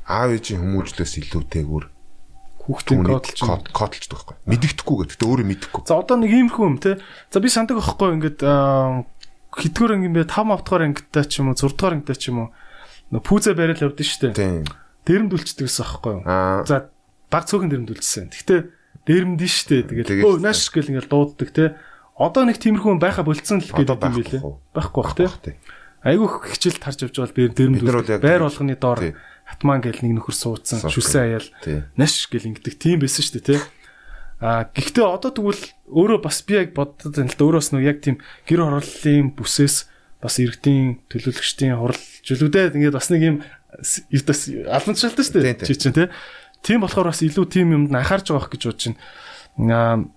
[0.06, 1.86] аав ээжийн хүмүүжлээс илүүтэйгүр
[2.62, 3.42] хүүхдийн кодлж
[3.74, 4.36] кодлждаг байхгүй.
[4.46, 5.26] Мэддэхгүй гэдэг.
[5.26, 5.82] Өөрөө мэддэхгүй.
[5.90, 7.02] За одоо нэг иймэрхүү юм те.
[7.34, 11.58] За би сандаг байхгүй ингээд хэдгээр анги юм бэ 5 авдгаар ангитай ч юм уу
[11.58, 12.50] 6 дахь ангитай ч юм уу
[13.20, 14.38] пүүзэ барил явдсан шүү дээ.
[14.38, 14.64] Тийм.
[15.10, 16.24] Дэрэмдүүлчихдэг гэсэн байхгүй юу?
[16.70, 16.91] За
[17.32, 18.28] баг цөөхөн дэрэмдүүлчихсэн.
[18.30, 18.60] Гэхдээ
[19.08, 20.04] дэрэмдэн шүү дээ.
[20.06, 21.80] Тэгэл өө нааш гэл ингээд дууддаг те.
[22.20, 24.44] Одоо нэг тиймэрхүү байха болцсон л гэдэг юм билээ.
[24.76, 25.56] Байхгүй бах те.
[26.04, 29.16] Айгу хичээл тарж явж байгаа би дэрэмдүүл байр болгоны доор
[29.52, 31.48] Атман гэл нэг нөхөр суудсан шүлсэн аяал
[32.00, 33.60] наш гэл ингэдэг тийм байсан шүү дээ тий.
[34.40, 38.00] А гэхдээ одоо тэгвэл өөрөө бас би яг боддод байна л да өөрөөс нь яг
[38.00, 39.92] тийм гэр хорооллын бүсээс
[40.24, 43.38] бас иргэдийн төлөөлөгчдийн хурал жилүүдээ ингээд бас нэг юм
[44.26, 46.08] бас албанчилтай шүү дээ чи чинь тий.
[46.62, 48.86] Тийм болохоор бас илүү тийм юмд анхаарч байгаа гэж бодож
[49.58, 50.10] байна.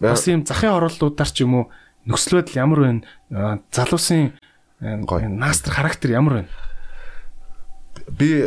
[0.00, 1.64] Бас юм захын хорооллуудаар ч юм уу
[2.06, 3.58] байдал ямар байна?
[3.74, 4.32] Залуусын
[4.80, 6.50] наастар характер ямар байна?
[8.10, 8.46] би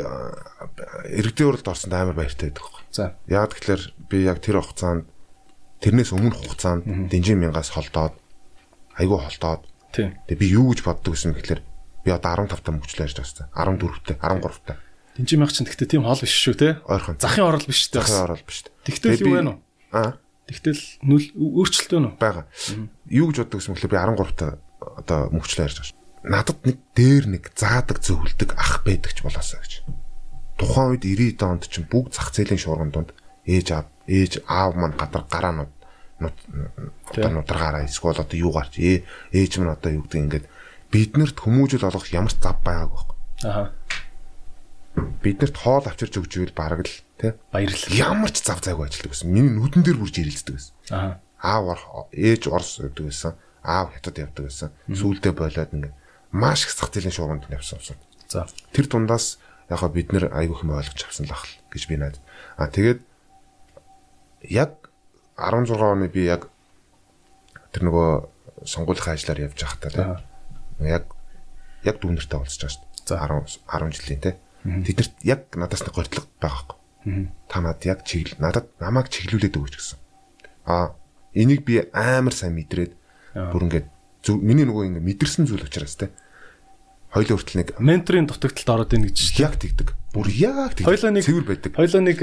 [1.09, 2.83] иргэдийн уралд орсонд амар баяртай байдаг байхгүй.
[2.91, 3.15] За.
[3.27, 5.07] Яг тэгэхээр би яг тэр хугацаанд
[5.79, 8.15] тэрнээс өмнөх хугацаанд дэнжин мянгаас холдоод
[8.99, 9.63] айгүй холдоод.
[9.93, 11.61] Тэгээ би юу гэж боддог гэсэн гэхээр
[12.03, 14.82] би одоо 15 та мөчлөө ярьж байгаа сте 14
[15.13, 15.21] та 13 та.
[15.21, 16.69] Дэнжин мянга чинь гэхдээ тийм хол биш шүү те.
[16.89, 17.21] Ойрхон.
[17.21, 18.01] Захын орол биш те.
[18.01, 18.65] Захын орол биш.
[18.83, 19.57] Тэгтэл юу вэ нөө?
[19.93, 20.17] Аа.
[20.49, 22.13] Тэгтэл нүл өөрчлөлт вэ нөө?
[22.17, 22.49] Бага.
[23.07, 27.25] Юу гэж боддог гэсэн мэтлээ би 13 та одоо мөчлөө ярьж байгаа надад нэг дээр
[27.27, 29.83] нэг заадаг зөвлөдөг ах байдаг ч болоосаа гэж.
[30.55, 33.11] Тухайн үед 90 онд чинь бүгд зах зээлийн шуурган донд
[33.43, 35.71] ээж аав ээж аав маань гадар гараанууд
[37.11, 39.03] одоо нударгаараа эсвэл одоо юу гарч ээ
[39.35, 40.45] ээж минь одоо юу гэдэг ингээд
[40.87, 43.17] биднэрт хүмүүжил олгох ямар ч зав байгаагүй байхгүй.
[43.43, 43.75] Аа.
[44.95, 47.89] Биднэрт хоол авчирч өгч ивэл бараг л тий баярлал.
[47.89, 49.31] Ямар ч зав зайгүй ажилтдаг гэсэн.
[49.33, 50.73] Миний нүдэн дээр бүрж ирэлцдэг гэсэн.
[50.93, 51.17] Аа.
[51.41, 53.33] Аав ээж орс гэдэг байсан.
[53.65, 54.69] Аав хятад явдаг байсан.
[54.91, 55.95] Сүүлдээ болоод ингээд
[56.29, 57.97] маш их зах зээлийн шуурганд явсан авсан.
[58.29, 58.45] За.
[58.69, 62.21] Тэр дундаас яг бид нэр айгүйх юм ойлгож авсан л ах гэж би найд.
[62.57, 63.01] А тэгээд
[64.49, 64.91] яг
[65.37, 66.53] 16 оны би яг
[67.73, 68.29] тэр нөгөө
[68.67, 70.21] сонгуулийн ажлаар явж байхдаа
[70.85, 71.09] яг
[71.81, 73.09] яг дүүнэртэй уулзч байгаа шүү дээ.
[73.09, 74.37] За 10 10 жилийн тийм.
[74.63, 77.27] Тэднэрт яг надаас нэг гортлог байгаа байхгүй.
[77.51, 79.99] Та над яг чиглэл надад намайг чиглүүлээд өгөөч гэсэн.
[80.65, 80.95] А
[81.35, 82.95] энийг би амар сайн мэдрээд
[83.35, 83.87] бүр ингээд
[84.39, 86.15] миний нөгөө ингэ мэдэрсэн зүйл учраас тийм
[87.13, 89.93] хоёлын хүртэл нэг менторын дутагдалд ороод ийн гэж яг тэгдэг.
[90.13, 91.71] Бүр яг тийм цэвэр байдаг.
[91.77, 92.19] Хоёлоо нэг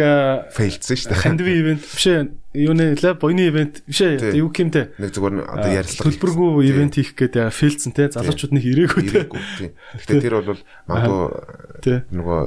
[0.50, 1.22] фейлдсэн шүү дээ.
[1.22, 2.30] Хандви ивент биш ээ.
[2.54, 4.34] Юуны лаб боёны ивент биш ээ.
[4.34, 4.94] Юу гэмтэй.
[4.98, 8.10] Нэг зүгээр одоо ярилцлага төлбөргүй ивент хийх гээд фейлдсэн те.
[8.14, 9.30] Залуучууд нэг ирээгүй те.
[10.06, 12.40] Гэтэ тэр бол магадгүй нөгөө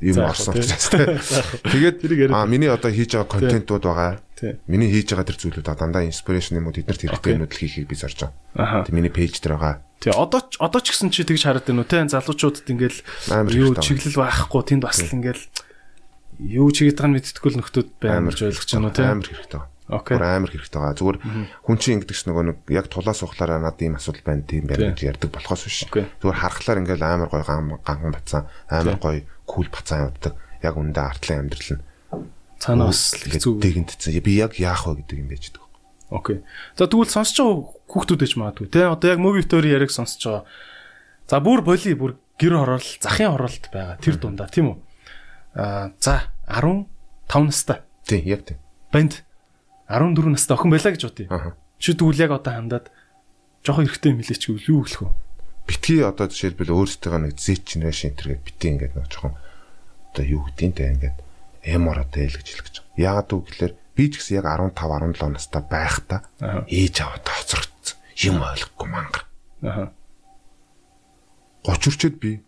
[0.00, 0.90] юм орсон учраас.
[1.72, 4.20] Тэгээд а миний одоо хийж байгаа контентууд байгаа.
[4.68, 7.96] Миний хийж байгаа тэр зүйлүүд дандаа инспирэшн юм уу тэднэрт хэрэгтэй юмуд л хийхийг би
[7.96, 8.84] зорж байгаа.
[8.84, 9.80] Тэг миний пэйж дээр байгаа.
[10.00, 13.00] Тий одоо ч одоо ч гэсэн чи тэгж хараад байна уу те залуучуудад ингээл
[13.48, 15.44] юу чиглэл байхгүй тэнд бас л ингээл
[16.44, 19.62] юу чигээд байгаа нь мэдтггүй л нөхдүүд байна гэж ойлгож байна уу те амар хэрэгтэй.
[19.86, 20.18] Окей.
[20.18, 20.98] Амар хэрэгтэй байгаа.
[20.98, 21.18] Зүгээр
[21.62, 24.90] хүн чинь ингэдэг ч нөгөө нэг яг тулаас ухлаараа надад ийм асуудал байна тийм байна
[24.90, 25.86] гэж ярьдаг болохоос биш.
[25.86, 30.34] Зүгээр харахаар ингээл амар гой ганган бацсан амар гой кул бацаан явдаг.
[30.62, 31.84] Яг үндэ артлын амьдрал нь
[32.58, 34.20] цаанаа бас хэцүү дэгэнтсэн.
[34.20, 35.70] Би яг яах вэ гэдэг юм байж байгаа.
[36.10, 36.38] Окей.
[36.76, 37.56] За тэгвэл сонсож байгаа
[37.90, 38.88] хүүхдүүд ээж магадгүй те.
[38.88, 40.44] Одоо яг movie story яриг сонсож байгаа.
[41.28, 44.78] За бүр боли бүр гэр орол, захын оролт байгаа тэр дундаа тийм үү?
[45.56, 46.86] Аа за 15
[47.30, 47.82] настай.
[48.06, 48.58] Тийм, яг тийм.
[48.92, 49.24] Банд
[49.88, 51.54] 14 настай охин байлаа гэж бодъё.
[51.78, 52.86] Чи тэгвэл яг одоо хандаад
[53.66, 55.10] жоохон эргэтэй юм хэлээч гэвэл юу гэлэх вэ?
[55.66, 59.34] Битгий одоо жишээлбэл өөрсдөө нэг Z generation энэ гэдэг битгий ингээд нэг жоохон
[60.14, 61.16] одоо юу гэдгийг те ингээд
[61.66, 62.76] MR одоо эл гэж хэлэх гэж.
[62.94, 66.20] Яагаад үг гэхээр би ч гэсэн яг 15 17 настай байхдаа
[66.70, 67.98] ээж аваад хоцрогдсон.
[68.22, 69.24] Юм ойлгохгүй мангар.
[69.66, 69.90] Аа.
[71.66, 72.46] 30 үрчэд би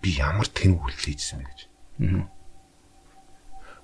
[0.00, 1.60] би ямар тэн үйлдэл хийжсэн бэ гэж.
[2.08, 2.24] Аа.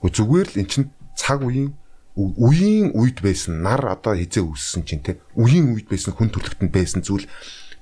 [0.00, 1.76] Зүгээр л эн чин цаг үеийн
[2.16, 7.04] үеийн үед байсан нар одоо хизээ үссэн чинь те үеийн үед байсан хүн төрөлхтөнд байсан
[7.04, 7.28] зүйл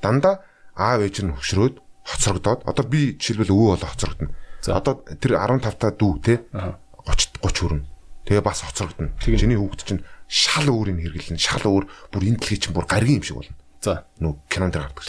[0.02, 0.42] дандаа
[0.76, 4.28] аав ээж нь хөшрөөд хоцрогдоод одоо би жишээлбэл өвөө болоо хоцрогдно.
[4.66, 7.84] Одоо тэр 15 та дүү те 30 30 хүрнэ.
[8.28, 9.12] Тэгээ бас хоцрогдно.
[9.20, 13.24] Чиний хүүхд чинь шал өөрийг хэрэглэн шал өөр бүр энэ дэлхий чинь бүр гаргийн юм
[13.24, 13.56] шиг болно.
[13.80, 15.04] За нөө кинон дээр гардаг.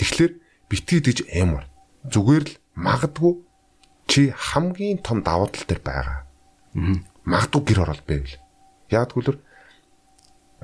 [0.00, 0.32] Тэгэхээр
[0.68, 1.68] битгий дэж эмор
[2.08, 3.34] зүгээр л магадгүй
[4.08, 6.24] чи хамгийн том давуу тал дээр байгаа.
[7.24, 8.36] Магадгүй гэр орол байвал
[8.90, 9.42] Яг тэгвэл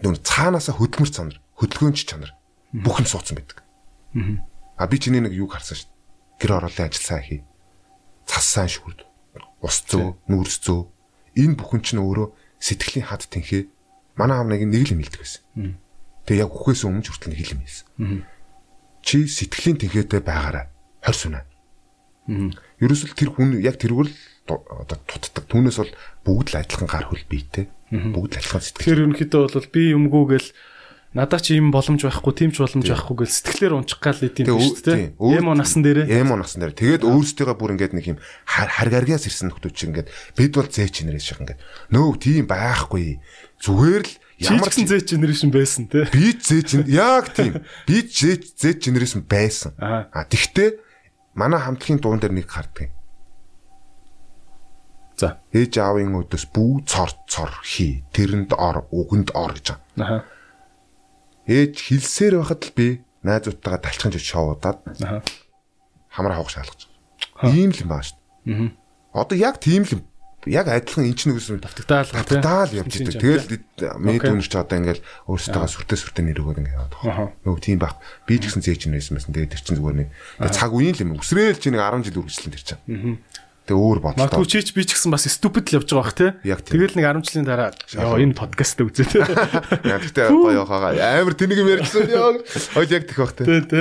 [0.03, 2.31] нүн цаанаасаа хөдөлмөр чанар, хөдөлгөөнч чанар
[2.71, 3.62] бүхэн суудсан байдаг.
[4.77, 5.91] А би чиний нэг юг харсан шүү.
[6.41, 7.41] Гэр ороолын ажил сайн хий.
[8.27, 9.07] Цас сайн шүрд.
[9.63, 10.91] Ус зөө, нүүрс зөө.
[11.39, 13.71] Энэ бүхэн чинь өөрөө сэтгэлийн хад тэнхээ
[14.19, 15.43] манай аав нэг нэг л юм хэлдэг байсан.
[16.27, 17.87] Тэгээ яг үхээс өмнө хүртэл нэг л юм хэлсэн.
[19.03, 20.67] Чи сэтгэлийн тэнхээтэй байгаарай.
[21.03, 21.43] Хорь сүнэ.
[22.83, 24.09] Ерөөсөл тэр хүн яг тэргүүр
[24.47, 25.47] одоо тутдаг.
[25.51, 25.93] Түүнээс бол
[26.27, 27.67] бүгд л адилхан гар хөл биетэй.
[27.91, 28.79] Бүгд адилхан сэтгэл.
[28.79, 30.49] Тэгэхээр ерөнхийдөө бол би юмгүй гэл
[31.13, 34.81] надад ч ийм боломж байхгүй, тийм ч боломж байхгүй гэл сэтгэлээр унчих гал идэм биш
[35.21, 35.37] үү?
[35.37, 36.09] Эмо насан дээрээ.
[36.09, 36.73] Эмо насан дээр.
[36.73, 41.27] Тэгээд өөрсдөө бүр ингээд нэг юм харгаргаас ирсэн нөхдүүд чинь ингээд бид бол зээч нэрээс
[41.29, 41.61] шиг ингээд
[41.93, 43.21] нөө тийм байхгүй.
[43.61, 46.09] Зүгээр л ямар ч зээч генерашн байсан те.
[46.09, 47.61] Би зээч яг тийм.
[47.85, 49.77] Би зээч зээч генерашн байсан.
[49.77, 50.81] А тэгтээ
[51.37, 52.89] манай хамтлагийн дуун дээр нэг харддаг.
[55.21, 55.45] За.
[55.53, 58.03] Ээж аавын өдөөс бүү цор цор хий.
[58.17, 59.77] Тэрэнд ор, үгэнд ор гэж.
[60.01, 60.25] Аха.
[61.47, 62.89] Ээж хилсээр байхад л би
[63.27, 64.79] найзуудтайгаа талчхан жиж шоудаад.
[66.11, 66.87] Хамар хавах шаалгаж.
[67.51, 68.71] Ийм л юм байна шүү дээ.
[69.13, 70.03] Одоо яг тийм л юм
[70.47, 73.15] яг адилхан эн чинь үсэн давтагтаал давтагтаал явж идэг.
[73.23, 73.63] Тэгэл
[74.03, 77.29] миний дүнш ч одоо ингээл өөрсдөө сүртэй сүртэй нэрөөгөө ингээд яваад байгаа.
[77.47, 77.95] Нөгөө тийм байх.
[78.27, 79.31] Би ч гэсэн зээч юм байсан.
[79.31, 80.09] Тэгээд тэр чинь зүгээр нэг
[80.51, 81.15] цаг үеийн л юм.
[81.23, 82.83] Өсрөөл чи нэг 10 жил үргэлжлэн тэр чинь.
[83.63, 84.27] Тэгээ өөр бодлоо.
[84.27, 86.27] Магадгүй чи ч би ч гэсэн бас stupid л явж байгаа бах те.
[86.43, 89.23] Тэгэл нэг 10 жилийн дараа ёо энэ подкаст үзээ те.
[89.87, 92.43] Яг тэгтээ гоё хаагаа амар тэнийг юм ярьсан ёо.
[92.75, 93.47] Хойл яг тэх бах те.
[93.47, 93.81] Тэ тэ.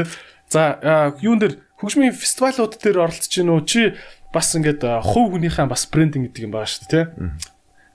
[0.54, 0.78] За
[1.26, 3.98] юун дээр хөгжмийн фестивалууд дээр оролцож гинөө чи
[4.30, 7.02] бас ингээд хувь хүнийхээ бас брендинг гэдэг юм байгаа шүү дээ те.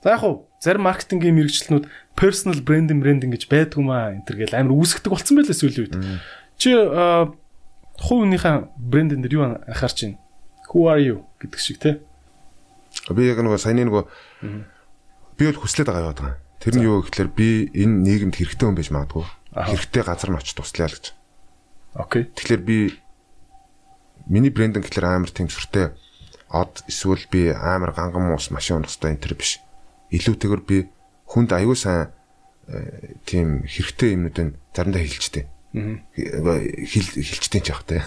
[0.03, 1.87] За яг хуу зарим маркетингийн мэрэгчлэнүүд
[2.19, 5.95] personal branding branding гэж байдгуумаа энэ төр гэл амар үүсгдэг болцсон байлээ сүүлийн үед.
[6.59, 10.19] Чи хувь хүнийхээ брендинг дээр юу анхаарч байна?
[10.73, 12.01] Who are you гэдэг шиг те.
[13.09, 14.03] Би яг нөгөө саяны нөгөө
[15.37, 16.37] би бол хүслээд байгаа яваад байгаа.
[16.59, 19.25] Тэр нь юу гэхээр би энэ нийгэмд хэрэгтэй хүн байж магадгүй.
[19.53, 21.05] Хэрэгтэй газар нь очиж туслая л гэж.
[21.95, 22.23] Окей.
[22.35, 22.77] Тэгэхээр би
[24.27, 25.93] миний брендинг гэхээр амар тийм сүртэй
[26.51, 29.63] од эсвэл би амар ганган муус машин унахстай энэ төр биш.
[30.11, 30.77] Илүүтэйгээр би
[31.31, 32.11] хүнд аюу сайн
[33.23, 37.99] тийм хэрэгтэй юмнуудыг заримдаа хэлжтэй хил хилчтэй ч явахтай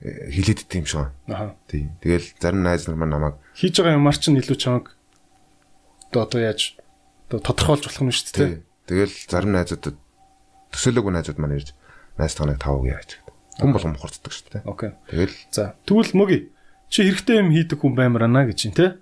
[0.00, 1.12] хилээд дим шүү.
[1.28, 1.54] Аа.
[1.68, 1.90] Тий.
[2.00, 4.96] Тэгэл зарим найз нар маань намайг хийж байгаа юмар чинь илүү чамаг
[6.10, 6.80] одоо яаж
[7.28, 8.64] тодорхойлж болох юм шүү дээ.
[8.88, 9.94] Тэгэл зарим найзууд
[10.72, 11.76] төсөөлөөгүй найзууд маань ирж
[12.18, 13.34] найз таныг тав үгүй яаж гэдэг.
[13.60, 14.62] Хүн болгон мухарддаг шүү дээ.
[14.64, 14.90] Окей.
[15.10, 16.38] Тэгэл за тэгвэл мөги
[16.88, 18.98] чи хэрэгтэй юм хийдэг хүн баймар ана гэж чинь те.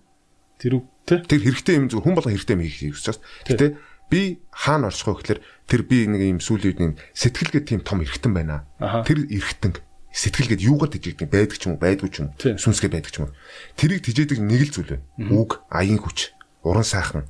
[0.61, 1.23] Тэр үг те.
[1.23, 3.25] Тэр хэрэгтэй юм зөв хүн болгон хэрэгтэй юм хийх гэж байна.
[3.49, 3.67] Гэтэ
[4.13, 8.05] би хаана орчих вэ гэхээр тэр би нэг юм сүүлийн үед нэг сэтгэлгээ тийм том
[8.05, 8.69] эргэтэн байна.
[9.09, 9.81] Тэр эргэтэн
[10.13, 11.81] сэтгэл гээд юугаар тижээдэг байдаг ч юм уу?
[11.81, 12.61] Байдгүй ч юм уу?
[12.61, 13.37] Сүнсгээ байдаг ч юм уу?
[13.81, 15.05] Тэрийг тижээдэг нэг л зүйл байна.
[15.33, 17.25] Үг аян хүч уран сайхан.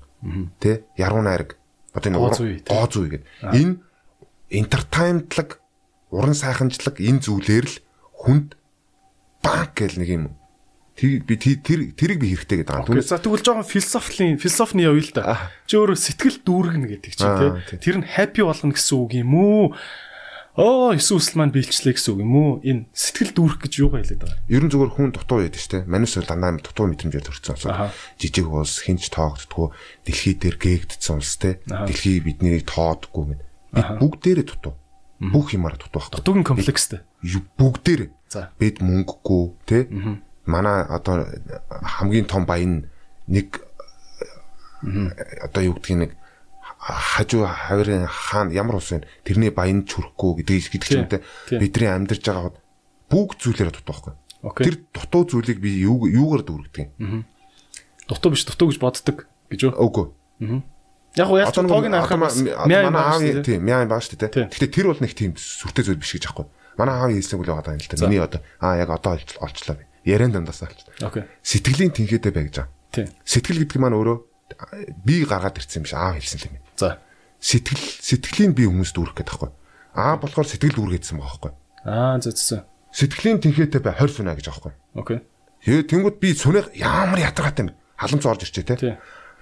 [0.58, 0.82] Тэ?
[0.98, 1.54] Яруу найраг.
[1.94, 2.18] Одоо энэ
[2.66, 3.30] гоо зүй гэдэг.
[3.54, 3.78] Энэ
[4.50, 5.62] entertainmentlаг
[6.10, 7.76] уран сайханчлаг энэ зүйлээр л
[8.18, 8.58] хүнд
[9.46, 10.24] банк гэл нэг юм
[10.96, 11.58] тэр би тэр
[11.96, 13.00] тэрийг би хэрэгтэй гэдэг байгаа.
[13.00, 15.50] За тэгвэл жоохон философийн философны явъя л да.
[15.64, 17.36] Чи өөрөө сэтгэл дүүргэнэ гэдэг чинь
[17.68, 17.80] тий.
[17.80, 19.64] Тэр нь happy болгоно гэсэн үг юм уу?
[20.52, 22.50] Оо Иесус маань биелчлээ гэсэн үг юм уу?
[22.60, 24.44] Энэ сэтгэл дүүрэх гэж юугаа хэлээд байгаа?
[24.52, 25.88] Ер нь зүгээр хүн дутуу шүү дээ.
[25.88, 27.96] Манус бол дандаа дутуу мэдрэмжээр төрсэн улс.
[28.20, 29.68] Жижиг улс хинч тоогддггүй
[30.04, 31.64] дэлхий дээр гээгдсэн улс те.
[31.64, 33.42] Дэлхий биднийг тоодгүй гэд.
[33.72, 34.76] Бид бүгдээрээ дутуу.
[35.24, 36.20] Бүх юмараа дутуу байхгүй.
[36.20, 37.00] Дутуугийн комплекстэй.
[37.56, 38.10] Бүгдээрээ.
[38.60, 39.88] Бид мөнгөгүй те.
[40.46, 41.26] Манай одоо
[41.68, 42.90] хамгийн том баян
[43.26, 43.62] нэг
[44.82, 46.12] одоо юу гэдгийг нэг
[46.82, 49.06] хажуу хаврын хаан ямар ус вэ?
[49.22, 51.22] Тэрний баян чүрхгүй гэдэг гэдэг ч юм те.
[51.46, 52.58] Бидний амьдарч байгаа
[53.06, 54.66] бүгд зүйлээр дутуу байхгүй.
[54.66, 57.22] Тэр дутуу зүйлийг би юу юугаар дүүргдэг юм?
[58.10, 59.78] Дутуу биш, дутуу гэж боддог гэж үү?
[59.78, 60.06] Үгүй.
[61.14, 64.50] Яг уу яг тоог нь авах манай аав тийм мяа баа шүү дээ.
[64.50, 66.48] Гэтэ тэр бол нэг тийм сүртэй зүйл биш гэж аахгүй.
[66.80, 68.00] Манай аав хэлсэн үл байгаа юм л та.
[68.02, 69.84] Миний одоо аа яг одоо олчлоо би.
[70.04, 70.82] Ярен дандаас олч.
[71.00, 71.24] Окей.
[71.42, 72.72] Сэтгэлийн тэнхээтэй бай гэж байгаа.
[72.90, 73.08] Тийм.
[73.22, 74.18] Сэтгэл гэдэг маань өөрөө
[75.06, 76.58] би гаргаад ирсэн юм биш аав хэлсэн юм.
[76.76, 76.98] За.
[77.38, 79.50] Сэтгэл сэтгэлийн би хүмүүст дүүрэх гэдэг байхгүй.
[79.94, 81.52] Аа болохоор сэтгэл дүүргэжсэн байгаа байхгүй.
[81.86, 82.66] Аа зөв.
[82.92, 84.72] Сэтгэлийн тэнхээтэй бай 20 сүнэ гэж аахгүй.
[84.98, 85.18] Окей.
[85.62, 87.78] Тэгээ тэнгууд би сүнээ ямар ятрагатай юм.
[87.96, 88.98] Халамж орж ирчээ те.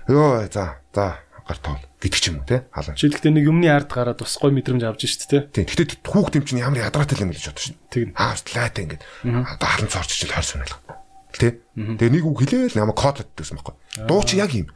[0.07, 2.71] Йоо за за гар тоол гэдэг ч юм уу те.
[2.71, 2.95] Халамж.
[2.95, 5.39] Жишээлбэл нэг юмны ард гараад бас гой мэдрэмж авч штэ те.
[5.51, 5.67] Тийм.
[5.67, 7.77] Гэтэ хүүхд юм чинь ямар ядрагатай юм гэж бодож шин.
[7.91, 8.15] Тэг.
[8.15, 9.03] Аа лайта ингээд.
[9.27, 10.75] Одоо халамж орж ичэл 20 сүнэ л.
[11.35, 11.59] Тэ.
[11.75, 13.75] Тэгээ нэг үг хэлээл ямар код гэдэгсэн байхгүй.
[14.07, 14.71] Дуу чи яг юм.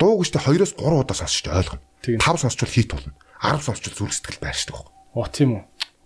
[0.00, 1.84] Дуу гэжтэй 2-оос 3 удаа сонсч ойлгоно.
[2.00, 3.12] 5 сонсчвал хит болно.
[3.44, 4.92] 10 сонсчвал зүрх сэтгэл байршдаг байхгүй.
[5.16, 5.62] Оо тийм үү.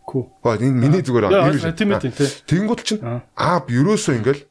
[0.07, 0.23] Күү.
[0.43, 1.51] Гоо энэ миний зүгээр аа.
[1.75, 2.31] Тийм ээ тийм тий.
[2.47, 4.43] Тэнгууд чинь аа ерөөсөө ингээл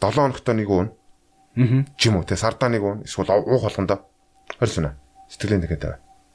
[0.00, 0.88] 7 хоногтой нэг уун.
[1.56, 1.88] Аа.
[1.96, 4.04] Чим үү те сардаа нэг уун эсвэл уух болгондоо
[4.60, 4.94] орсон аа.
[5.28, 5.84] Сэтгэлийн нэгэд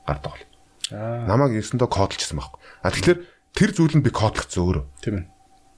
[0.05, 0.45] гардаг бол.
[0.91, 1.25] Аа.
[1.27, 2.59] Намайг ерсөндөө кодлчихсан байхгүй.
[2.83, 3.19] А тэгэхээр
[3.55, 4.85] тэр зүйл нь би кодлогцсон өөрөө.
[5.03, 5.25] Тийм ээ.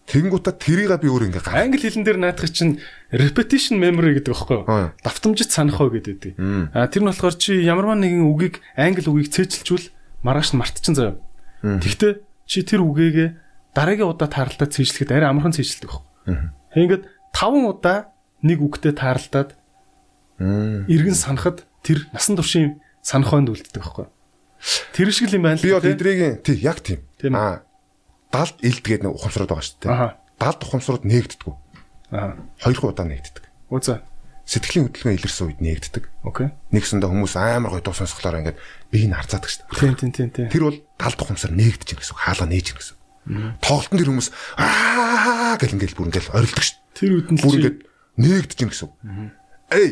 [0.03, 1.63] Тэнгуудаа тэрийг би өөр ингээ гар.
[1.63, 4.91] Англи хэлэн дээр наадах чинь repetition memory гэдэг байхгүй юу?
[4.99, 6.35] Давтамжит санах уу гэдэг.
[6.75, 9.95] А тэр нь болохоор чи ямарваа нэгэн үгийг англи үгийг цээжилжүүл
[10.27, 11.15] маргааш нь мартчихсан заяа.
[11.63, 13.29] Тэгвэл чи тэр үгээгээ
[13.71, 16.03] дараагийн удаа тааралдаа цээжлэхэд арай амархан цээжлдэг байхгүй.
[16.75, 18.11] Ингээд 5 удаа
[18.43, 19.55] нэг үгтэй тааралдаад
[20.91, 24.07] эргэн санахад тэр насан туршийн санахойнд үлддэг байхгүй.
[24.95, 25.65] Тэр шиг л юм байна л.
[25.67, 27.03] Би бол эдрийг тий яг тийм.
[27.35, 27.67] Аа
[28.33, 30.15] далд илдгээд нэг ухамсарууд байгаа шүү дээ.
[30.41, 31.53] Далд ухамсарууд нээгддэг.
[32.15, 32.33] Аа.
[32.63, 33.45] Хоёр удаа нээгддэг.
[33.69, 34.01] Үзэ.
[34.43, 36.03] Сэтгэлийн хөдөлгөөн илэрсэн үед нээгддэг.
[36.27, 36.51] Окей.
[36.73, 38.59] Нэгсэндээ хүмүүс амар гоё дуу сонсголоор ингээд
[38.91, 39.95] бие нь харцаадаг шүү дээ.
[39.95, 40.49] Тийм тийм тийм.
[40.51, 42.19] Тэр бол далд ухамсар нээгдэж байна гэсэн.
[42.19, 42.97] Хаалга нээж байна гэсэн.
[43.63, 44.29] Тоглолтын тэр хүмүүс
[44.59, 46.97] аа гэл ингээд бүр ингээд орилдог шүү дээ.
[46.99, 47.77] Тэр үед нь бүр ингээд
[48.19, 48.89] нээгдэж байна гэсэн.
[49.71, 49.89] Эй.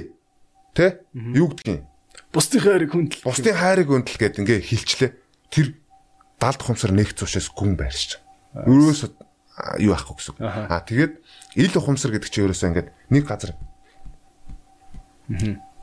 [0.74, 1.04] Тэ?
[1.14, 1.84] Юу гэдгийг?
[2.32, 3.24] Бусдын хайрыг хүндэл.
[3.28, 5.12] Бусдын хайрыг хүндэл гэд ингээ хилчлээ.
[5.52, 5.76] Тэр
[6.40, 8.24] далд ухамсар нээгдэх учраас гүн байрч.
[8.56, 9.12] Ерөөсө
[9.84, 10.40] юу ахгүй гэсэн.
[10.40, 11.14] Аа тэгээд
[11.60, 13.52] ил ухамсар гэдэг чинь ерөөсөө ингээд нэг газар.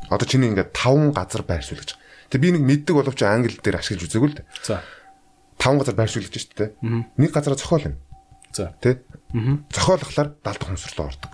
[0.08, 2.00] Одоо чиний ингээд таван газар байршуул гэж.
[2.32, 4.48] Тэг би нэг мэддэг боловч англи дээр ашиглаж үзээгүй л дээ.
[4.64, 4.80] За.
[5.60, 6.70] Таван газар байршуулж шүү дээ.
[7.16, 7.96] Нэг газараа зохиол юм.
[8.52, 8.72] За.
[8.80, 9.04] Тэ?
[9.72, 11.32] Зохиолохлоор далд ухамсар руу ордог.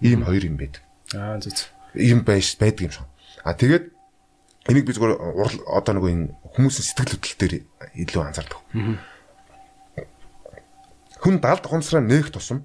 [0.00, 0.84] Ийм хоёр юм байдаг.
[1.16, 1.52] Аа зү.
[1.94, 3.06] Ийм байж байдаг юм шиг.
[3.44, 3.84] Аа тэгээд
[4.68, 5.16] энийг би зүгээр
[5.64, 6.26] одоо нэг энэ
[6.56, 7.54] хүмүүсийн сэтгэл хөдлөл дээр
[8.02, 8.60] илүү анзаардаг.
[8.74, 9.18] Аа
[11.18, 12.62] хүн далд ухамсараа нээх тусам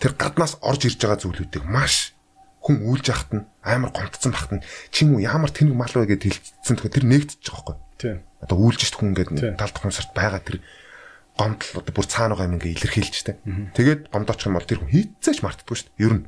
[0.00, 2.12] тэр гаднаас орж ирж байгаа зүйлүүдийг маш
[2.60, 6.36] хүн үйлж яхад нь амар гомдсон бахт нь чим үү ямар тэнэг мал вэ гэдээ
[6.36, 7.76] хэлсэн тэгэхээр тэр нээгдэж байгаа байхгүй.
[8.00, 8.16] Тийм.
[8.44, 10.60] Одоо үйлж шít хүн ингээд талд ухамсарт байгаа тэр
[11.38, 13.38] гомдол одоо бүр цаана байгаа юм ингээ илэрхийлж штэ.
[13.76, 15.90] Тэгээд гомдоочих юм бол тэр хүн хитцээч мартдаггүй штэ.
[16.00, 16.24] Ер нь.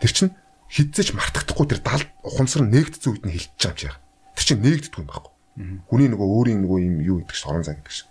[0.00, 0.32] Тэр чинь
[0.70, 3.98] хитцээч мартагдахгүй тэр далд ухамсар нээгдсэн үед нь хилчиж байгаа юм шиг.
[4.34, 5.32] Тэр чинь нээгддэггүй юм байхгүй.
[5.86, 8.10] Хүний нөгөө өөрийн нөгөө юм юу гэдэг чинь орон зай гэдэг чинь.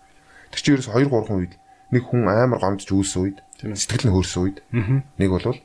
[0.52, 1.54] Тэр чинь ерөөс 2 3 үед
[1.92, 4.58] нэг хүн амар гомдж үүсэн үед сэтгэл нь хөөрсөн үед
[5.20, 5.60] нэг бол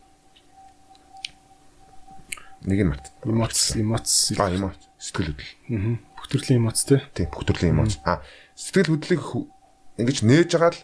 [2.66, 3.06] нэг нь март.
[3.22, 5.54] Эмоц эмоц а эмоц сэтгэл хөдлөл.
[5.70, 5.94] Аа.
[6.18, 7.00] Бүх төрлийн эмоц тий.
[7.14, 8.02] Тийм бүх төрлийн эмоц.
[8.02, 8.20] А
[8.58, 9.22] сэтгэл хөдлөлийг
[9.98, 10.80] ингэж нээж байгаа л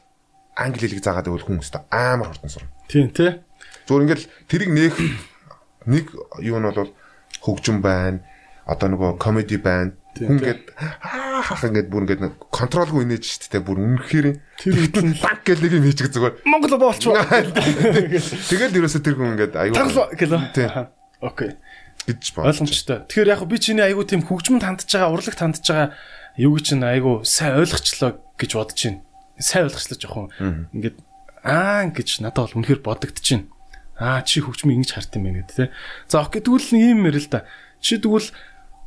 [0.59, 2.71] англи хэлийг заагаад байвал хүн өстө амар хурдан сурна.
[2.91, 3.41] Тийм тий.
[3.87, 4.97] Зүгээр ингээл тэрийг нээх
[5.93, 6.07] нэг
[6.43, 6.93] юу нь бол
[7.41, 8.21] хөгжим байна.
[8.65, 13.67] Одоо нөгөө комеди байна Хүн ингээд хаах ингээд бүр ингээд контролгүй инээж шүү дээ.
[13.67, 14.27] Бүр үнэхээр
[14.62, 16.47] тэр нь лаг гэл нэг юм хийчих зүгээр.
[16.47, 17.03] Монгол боолч.
[18.55, 19.75] Тэгэл ерөөсө тэр хүн ингээд аюу.
[19.75, 20.87] Таглаа гэлөө.
[21.19, 21.59] Окей.
[22.07, 22.47] гэж боо.
[22.47, 23.11] Ойлгомжтой.
[23.11, 25.99] Тэгэхээр яг би чиний аюу тийм хөгжмөнд хандж байгаа, урлагт хандж байгаа
[26.39, 29.01] юу гэж чинь аюу сайн ойлгочлоо гэж бодож байна.
[29.39, 30.26] сайн ойлгочлаа жоохон
[30.74, 30.97] ингээд
[31.43, 33.51] аа гэж надад бол үнэхээр бодогдчихэв.
[33.99, 35.74] Аа чи хөгжмийг ингэж харт юм байна гэдэг те.
[36.09, 37.47] За окей тэгвэл нэг юм ярил л да.
[37.78, 38.30] Чи тэгвэл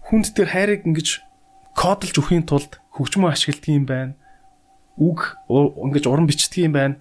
[0.07, 1.23] хүнд тэр хайрыг ингэж
[1.75, 4.13] кодлж өхийн тулд хөгжмөө ашигладаг юм байна.
[4.97, 6.95] Үг ингэж уран бичдэг юм байна.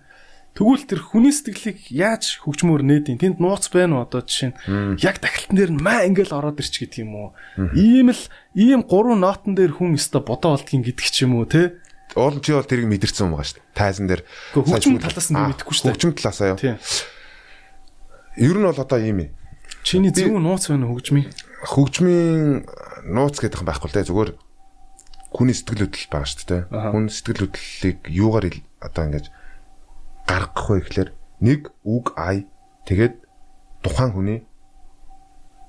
[0.57, 3.21] Тэгвэл тэр хүний сэтгэлийг яаж хөгжмөөр нээдин?
[3.21, 6.81] Тэнд нууц байна уу одоо жишээ нь яг дахилтан дээр нь маа ингээл ороод ирч
[6.81, 7.29] гэдэг юм уу?
[7.77, 8.23] Ийм л
[8.57, 11.77] ийм гурван нотон дээр хүн өстө бодоо болдгийн гэдэг ч юм уу те?
[12.17, 13.77] Уул чи бол тэрийг мэдэрсэн юм байгаа шүү дээ.
[13.77, 14.23] Тайзан дээр
[14.57, 15.95] хөгжим талаас нь мэдэхгүй шүү дээ.
[16.01, 16.59] Хөгжим талаасаа юу?
[18.41, 19.31] Ер нь бол одоо ийм юм.
[19.85, 21.29] Чиний зөв нууц байна хөгжмийн?
[21.69, 22.65] Хөгжмийн
[23.13, 24.09] нууц гэдэг юм байхгүй л дээ.
[24.09, 24.31] Зүгээр
[25.37, 26.63] хүний сэтгэл хөдлөл байгаа шүү дээ.
[26.73, 28.47] Хүн сэтгэл хөдлөлийг юугаар
[28.81, 29.27] одоо ингэж
[30.25, 31.11] гаргах вэ гэхлээр
[31.45, 32.49] нэг үг ай
[32.89, 33.15] тэгээд
[33.85, 34.39] тухайн хүний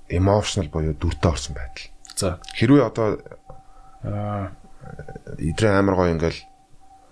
[0.09, 1.91] emotional буюу дүртэй орсон байдал.
[2.15, 3.19] За хэрвээ одоо
[5.37, 6.39] идрээ амар гоё ингээл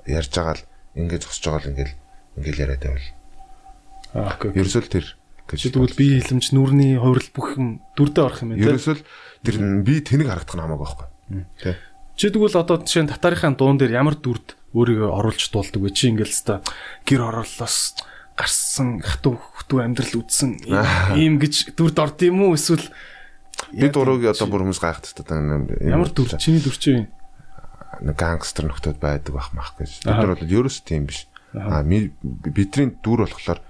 [0.06, 0.66] ярьж байгаа л
[0.96, 1.94] ингээд зогсож байгаа л ингээл
[2.40, 3.10] ингээл яриад байвал.
[4.16, 4.52] Аа окей.
[4.56, 5.06] Ерөөсөл тэр
[5.46, 7.68] гэж тэгвэл би хэлэмж нүрний хувирал бүх юм
[8.00, 8.66] дүрдээ орох юм байна.
[8.66, 9.02] Ерөөсөл
[9.44, 11.08] тэр би тэнэг харагдах нь хамаагүй байхгүй.
[11.62, 11.78] Тэ.
[12.16, 15.92] Чи тэгвэл одоо жишээ нь татарынхаа дуун дээр ямар дүрд өөрийгөө оруулж дуулдаг вэ?
[15.92, 16.64] Чи ингээл хэвээр
[17.04, 18.00] гэр орорлоос
[18.36, 20.60] гарсан хатуу хтүү амьдрал үдсэн
[21.20, 22.84] ийм гэж дүрд орд юм уу эсвэл
[23.72, 25.24] би дурыг одоо бүр хүмүүс гайхдаг
[25.80, 27.08] ямар дүр чиний дүр чи
[28.02, 30.04] нэг гангстер нөхдөд байдаг бах мах гэж.
[30.04, 31.28] Бид нар бол ерөөс тийм биш.
[31.56, 33.62] А бидний дүр болохоор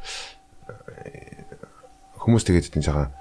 [2.18, 3.14] хүмүүс тэгээд тийм жагаа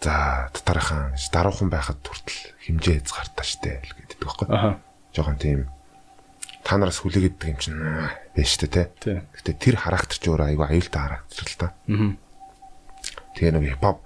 [0.00, 4.80] за татархан даруухан байхад хүртэл химжээ хязгаартаа штэ л гэдэг байхгүй аа
[5.14, 5.58] жоохон тийм
[6.64, 7.80] та нараас хүлээгээд юм чинь
[8.34, 9.20] байж тээ тий.
[9.20, 11.66] Гэтэ тэр характер ч өөрөө айгүй аюултай характер л та.
[11.86, 12.16] Аа.
[13.36, 13.98] Тэгээ нэг хипхоп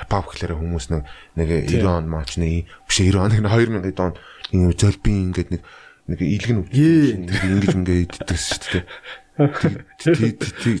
[0.00, 1.02] хипхоп гэхлээр хүмүүс нэг
[1.36, 4.14] нэг 90 он мочны биш 90 он нэг 2000 он
[4.52, 5.62] ийм зөлбин ингээд нэг
[6.06, 8.84] нэг илгэн өвч ингэж ингээд иддэг шүү дээ.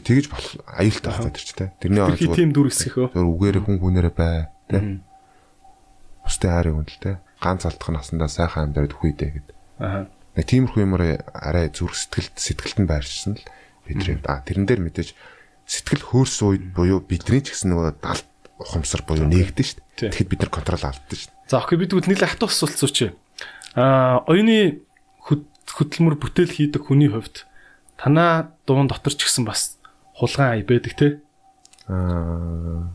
[0.06, 3.08] Тэгэж болох аюултай байх гэдэг чинь тэрний орж тийм дүр хэсэх өө.
[3.12, 5.02] Зөв үгээр хүн хүнээрээ бай тий.
[6.24, 7.14] Бусдын хайрыг үнэлтэй.
[7.42, 9.56] Ганц алдах насандаа сайхан амьдраад үхүйдэ гэдэг.
[9.82, 11.02] Аа нэг тиймэрхүү юмар
[11.32, 13.44] арай зүрх сэтгэлд сэтгэлд нь байршсан л
[13.88, 15.16] бидний а тэрэн дээр мэдээж
[15.64, 18.28] сэтгэл хөөрсөн үед буюу бидний ч гэсэн нөгөө далд
[18.60, 20.12] ухамсар буюу нээгдэн шүү дээ.
[20.12, 21.48] Тэгэхэд бид нар контрол алдсан шүү дээ.
[21.48, 23.16] За окей бид тэгвэл л хатуу асуулт сууч.
[23.76, 24.80] А оюуны
[25.20, 27.44] хөдөлмөр бүтээл хийдэг хүний хувьд
[28.00, 29.76] танаа дуун дотор ч гэсэн бас
[30.16, 31.20] хулгайн ай байдаг те.
[31.86, 32.88] Аа.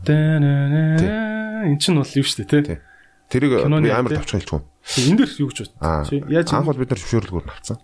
[1.62, 2.82] Эн чинь бол юу дээ те.
[3.30, 4.66] Тэрийг амар тавч хэлчихв.
[5.06, 6.02] Энэ дэр юу гэж байна?
[6.26, 7.78] Яаж анх бол бид нар зөвшөөрлгөөр нь авцсан.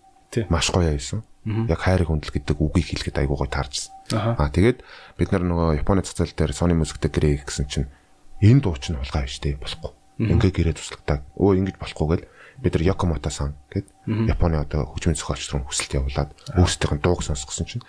[0.50, 1.22] Маш гоё байсан.
[1.70, 3.94] Яг хайрыг хүндэл гэдэг үгийг хэлэхэд айгуу гоё таарчсан.
[4.12, 4.82] Аа тэгээд
[5.16, 7.88] бид нар нөгөө Японы цацал дээр Sony Music-тэй гэрээ гэсэн чинь
[8.42, 9.92] энэ дуу чинь хулгай биш дээ болохгүй.
[10.18, 11.24] Ингээ гэрээ туслагтаа.
[11.38, 12.26] Өө ингэж болохгүй гэл
[12.62, 17.22] бид нар Yokimoto сан гэд Японы одоо хөгжмийн зохиолч руу хүсэлт явуулаад өөрсдийнх нь дууг
[17.22, 17.84] сонсгосон чинь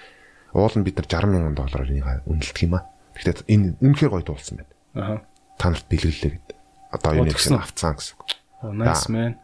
[0.54, 2.86] уул нь бид нар 60 мянган доллараар энийг үнэлдэг юм аа.
[3.18, 4.74] Гэхдээ энэ үнэхээр гоё дуулсан байна.
[4.94, 5.18] Аа.
[5.58, 6.50] Та нарт бэлгэлээ гэд.
[6.94, 8.16] Одоо энэ их авцсан гэсэн.
[8.62, 9.38] Oh nice man.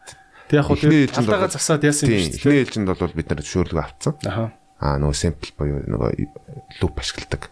[0.50, 2.38] Тэг яг хөө тэр талдаа засаад яасан юм шүү дээ.
[2.38, 4.14] Эхний ээлжинд бол бид нар зөвшөөрлөг авцсан.
[4.30, 4.44] Аха.
[4.78, 6.10] Аа нөгөө sample буюу нөгөө
[6.82, 7.50] loop ашигладаг.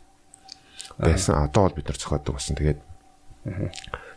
[0.97, 1.41] Байсан.
[1.41, 2.57] Одоо бол бид нар зохиодог болсон.
[2.57, 2.79] Тэгээд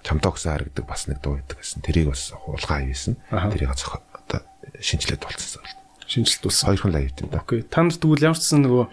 [0.06, 1.82] чамдаа өгсөн харагдаг бас нэг дуу байдаг гэсэн.
[1.82, 3.18] Тэрийг бас хулгай хийсэн.
[3.26, 4.40] Тэрийг зохио одоо
[4.78, 5.66] шинжилээд болцсон.
[6.06, 6.66] Шинжилт болсон.
[6.70, 7.42] Хоёр хон лайв юм да.
[7.42, 7.62] Окей.
[7.66, 8.86] Та нарт тэгвэл ямар ч сан нөгөө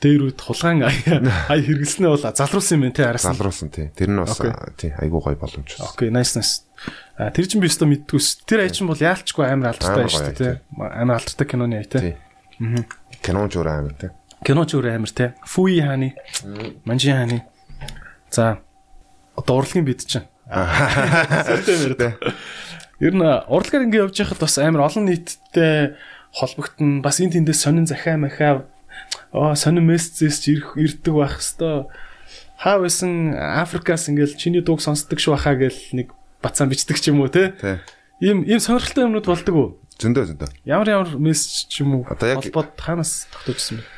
[0.00, 0.96] дээр үд хулгайн ай
[1.60, 3.28] хэрэглэснээ бол залруулсан юм байна те араас.
[3.28, 3.92] Залруулсан тий.
[3.92, 4.40] Тэр нь бас
[4.80, 5.76] тий айгуу гой боломж.
[5.80, 6.64] Окей, nice nice.
[7.16, 8.44] А тэр чинь би өстө мэддгүйс.
[8.48, 10.50] Тэр ай чинь бол яалчгүй амар алдартай шүү дээ те.
[10.76, 12.16] Амар алдартай киноны ай те.
[12.60, 12.84] Аа.
[13.24, 14.12] Кинон ч өөр амар те.
[14.44, 15.32] Кинон ч өөр амар те.
[15.48, 16.12] Фуи хааны.
[16.84, 17.40] Манжи хааны.
[18.28, 18.60] За
[19.36, 20.26] одоо урлагийн бид чинь.
[22.98, 25.96] Ер нь урлагаар ингэ явж байхад бас амар олон нийттэй
[26.32, 28.64] холбогдсон бас энэ тэндээс сонин захаа махаа
[29.32, 31.92] оо сонин мессежс ирэх ирдэг байх хэвээр
[32.56, 37.20] хаа байсан Африкаас ингээл чиний дууг сонсдог шүү хаа гэл нэг бацаан бичдэг ч юм
[37.20, 37.52] уу те
[38.20, 39.68] ийм ийм сонирхолтой юмнууд болдог уу?
[40.00, 40.48] Зөндөө зөндөө.
[40.64, 42.08] Ямар ямар мессеж ч юм уу?
[42.08, 43.95] Холбоод ханаас тогтоожсэн бэ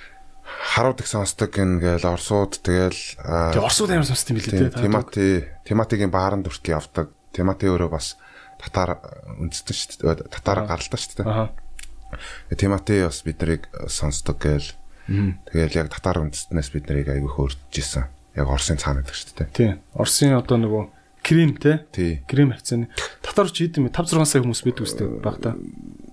[0.79, 5.27] харууд их сонсдог ингээл орсууд тэгэл тэг орсууд амар сонсдог юм билээ те Тимати
[5.67, 8.15] Тиматигийн бааранд хүртэл явдаг Тимати өөрөө бас
[8.63, 9.03] татар
[9.43, 11.51] үндэстэн шүү дээ татар гаралтай шүү дээ аа
[12.55, 18.13] Тимати бас бид нарыг сонсдог гээл Тэгэл яг татар үндэстнээс бид нарыг аягүй хөөрж исэн.
[18.37, 19.49] Яг Оросын цаана гэдэг шүү дээ.
[19.57, 19.71] Тий.
[19.97, 20.85] Оросын одоо нөгөө
[21.25, 21.89] крем те.
[22.29, 22.93] Крем хавцааны.
[23.25, 25.57] Татар ч хийдэм 5 6 сая хүмүүс бид үстэй баг та.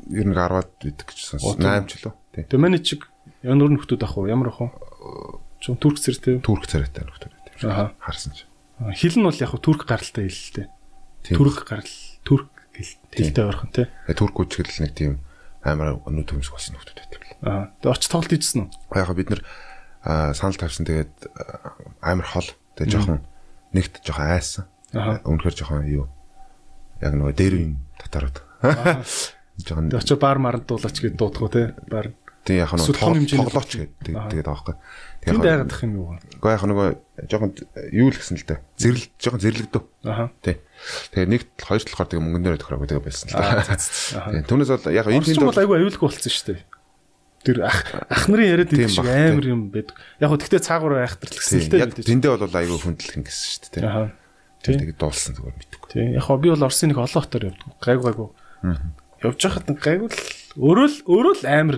[0.08, 1.60] Ер нь 10-аад бидэг гэж сонсон.
[1.60, 2.16] 8 ч лөө.
[2.40, 2.44] Тий.
[2.48, 3.12] Тэгээ манай чиг
[3.44, 4.28] ямар нөхдүүд ах уу?
[4.30, 4.72] Ямар ах уу?
[5.62, 6.42] Чон турк цэртэй.
[6.42, 7.34] Турк царайтай нөхдүүд.
[7.66, 7.96] Аа.
[8.00, 8.46] Харсан ч.
[9.00, 10.68] Хил нь бол яг турк гаралтай хэл л дээ.
[11.36, 11.96] Турк гарал,
[12.28, 13.88] турк хэлтэй ойрхон те.
[14.14, 15.24] Турк үчгэл нэг тийм
[15.64, 17.24] амар өнөө төмсг болсон хүмүүс байдаг.
[17.42, 17.72] Аа.
[17.80, 19.00] Тэгээ очиж тоглолт хийжсэн үү?
[19.00, 19.42] Яг бид нар
[20.36, 21.14] санал тавьсан тэгээд
[22.04, 22.50] амар хол.
[22.76, 23.24] Тэгээ жоохон
[23.72, 24.66] нэгт жоохон айсан.
[24.94, 26.06] Үнэхээр жоохон юу
[27.02, 28.38] яг нөгөө дээр үн татарууд.
[29.56, 31.72] Жоохон очиж бар маранд дуулаач гэж дуудах уу те?
[31.88, 32.12] Бар.
[32.46, 34.76] Тэг яг нөгөө тоглооч гэдэг тэгээд байхгүй.
[35.26, 36.14] Тэгээд байгаад ах юм юу?
[36.14, 36.88] Уу яг нөгөө
[37.26, 37.52] жоохон
[37.90, 38.60] юу л гэсэн л дээ.
[38.78, 39.82] Зэрэл жоохон зэрлэгдв.
[40.06, 40.30] Аа.
[40.46, 40.62] Тий.
[41.10, 43.66] Тэгээд нэг хоёр талаар тэгээ мөнгөн дээр тохироо гэдэг байсан л да.
[43.66, 44.46] Тийм.
[44.46, 46.62] Түүнээс бол яг энэ тийм бол айгүй аюулгүй болсон шүү дээ.
[47.42, 47.82] Тэр ах
[48.14, 49.98] ах нарын яриад идэх шиг амар юм байдаг.
[50.22, 51.82] Яг хөө тэгтээ цаагуур айхтар л гэсэн л дээ.
[51.82, 53.90] Яг тэндээ бол айгүй хүндлэх гэсэн шүү дээ.
[53.90, 54.14] Аа.
[54.62, 55.90] Тэгээд дуулсан зүгээр мэдгүй.
[55.94, 56.10] Тийм.
[56.18, 57.70] Яг хөө би бол Орсын нэг олон хотоор явдаг.
[57.86, 58.30] Гайгүй гайгүй.
[59.26, 60.18] Явж байхад гайгүй л
[60.56, 61.78] өөрөө л өөрөө л амар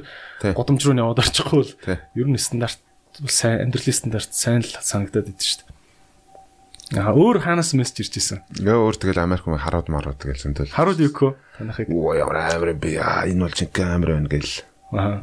[0.54, 1.74] годомж руу яваад орчихгүй л
[2.18, 2.82] ер нь стандарт
[3.26, 7.02] сайн амьдралын стандарт сайн л санагдаад идэв шүү дээ.
[7.02, 8.40] Аа өөр хаанаас мессеж ирж исэн?
[8.64, 10.72] Яа өөр тэгэл Америк хүн харууд марууд тэгэл зөндөл.
[10.72, 11.32] Харууд юу көө?
[11.60, 11.92] Танахыг.
[11.92, 14.64] Оо ямар амар би аа энэ бол чинь амар байна гэл.
[14.96, 15.20] Аа.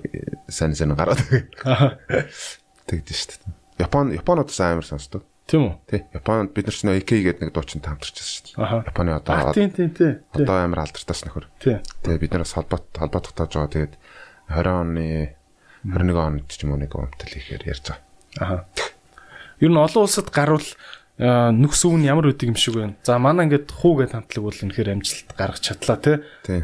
[0.53, 1.25] Сан сан гараад.
[1.65, 1.97] Аа.
[2.85, 3.55] Тэгдэж шүү дээ.
[3.81, 5.25] Япон Японодос амар сонсдог.
[5.45, 5.75] Тийм үү?
[5.85, 6.01] Тий.
[6.17, 8.89] Японд бид нар чинь AK гэдэг нэг дуучин таамтарчсан шүү дээ.
[8.89, 10.17] Японы одоо тийм тийм тий.
[10.33, 11.47] Одоо амар алдартай нөхөр.
[11.61, 11.77] Тий.
[12.01, 13.73] Тэгээ бид нараас холбоот холбоот тогтоож байгаа.
[13.77, 13.95] Тэгээд
[14.49, 15.37] 20 оны
[15.85, 18.01] 21 онд ч юм уу нэг өмтөл ихээр ярьж байгаа.
[18.41, 18.65] Аа.
[19.61, 20.65] Ер нь олон улсад гарвал
[21.21, 22.97] нүкс үн ямар үдэг юм шиг байна.
[23.05, 26.17] За манай ингээд хуугээд хамтлаг бол үнэхээр амжилт гаргаж чадлаа тий.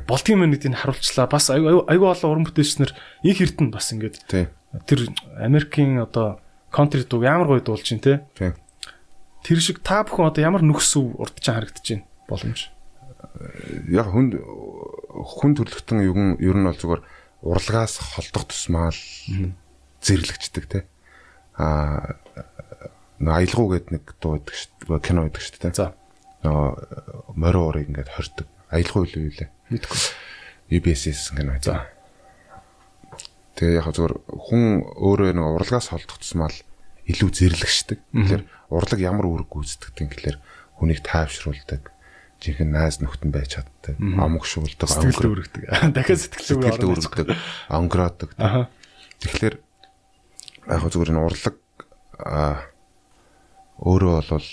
[0.09, 1.29] Болдгийн мэнүүдийг харуулчлаа.
[1.31, 2.91] Бас аюу аюу олон уран бүтээлчнэр
[3.29, 5.01] их эрдэнэ бас ингээд тэр
[5.39, 6.43] Америкийн одоо
[6.75, 8.19] контри дуу ямар гоё дуулж чинь тий.
[9.45, 12.61] Тэр шиг та бүхэн одоо ямар нүкс үв урдч харагдаж байна боломж.
[13.89, 17.03] Яг хүн хүн төрлөختөн ер нь бол зүгээр
[17.41, 19.55] урлагаас холдох тусмаа л
[20.05, 20.83] зэрлэгчдэг тий.
[21.57, 22.21] Аа
[23.21, 25.05] аялгуу гэдэг нэг дуу байдаг шүү дээ.
[25.05, 25.77] Кино байдаг шүү дээ.
[25.77, 25.93] За.
[26.41, 28.49] Нөгөө морио урыг ингээд хордог.
[28.73, 29.51] Аялгуу юу юу лээ.
[29.69, 30.01] Мэдгүй.
[30.73, 31.61] UBS-с кино.
[31.61, 31.85] За.
[33.61, 36.55] Тэгээ яг зөвөр хүн өөрөө нэг урлагаас холдох тусмал
[37.09, 37.99] илүү зэрлэгшдэг.
[38.13, 38.43] Тэгэхээр
[38.73, 40.39] урлаг ямар үүрэг гүйцэтгэдэг гэхээр
[40.77, 41.93] хүнийг тайвшруулдаг
[42.41, 43.97] жинхэнэ найз нөхдөн байж чаддаг.
[44.01, 45.63] Амгшуулдаг, өргөдөг.
[45.97, 47.37] Дахиад сэтгэл өргөдөг,
[47.69, 48.31] онгороодог.
[49.21, 51.57] Тэгэхээр яг зөвөр энэ урлаг
[53.81, 54.49] өөрөө бол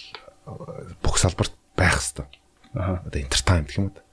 [1.00, 2.28] бүх салбарт байх хэвээр.
[3.08, 4.04] Одоо entertainment гэх юм уу?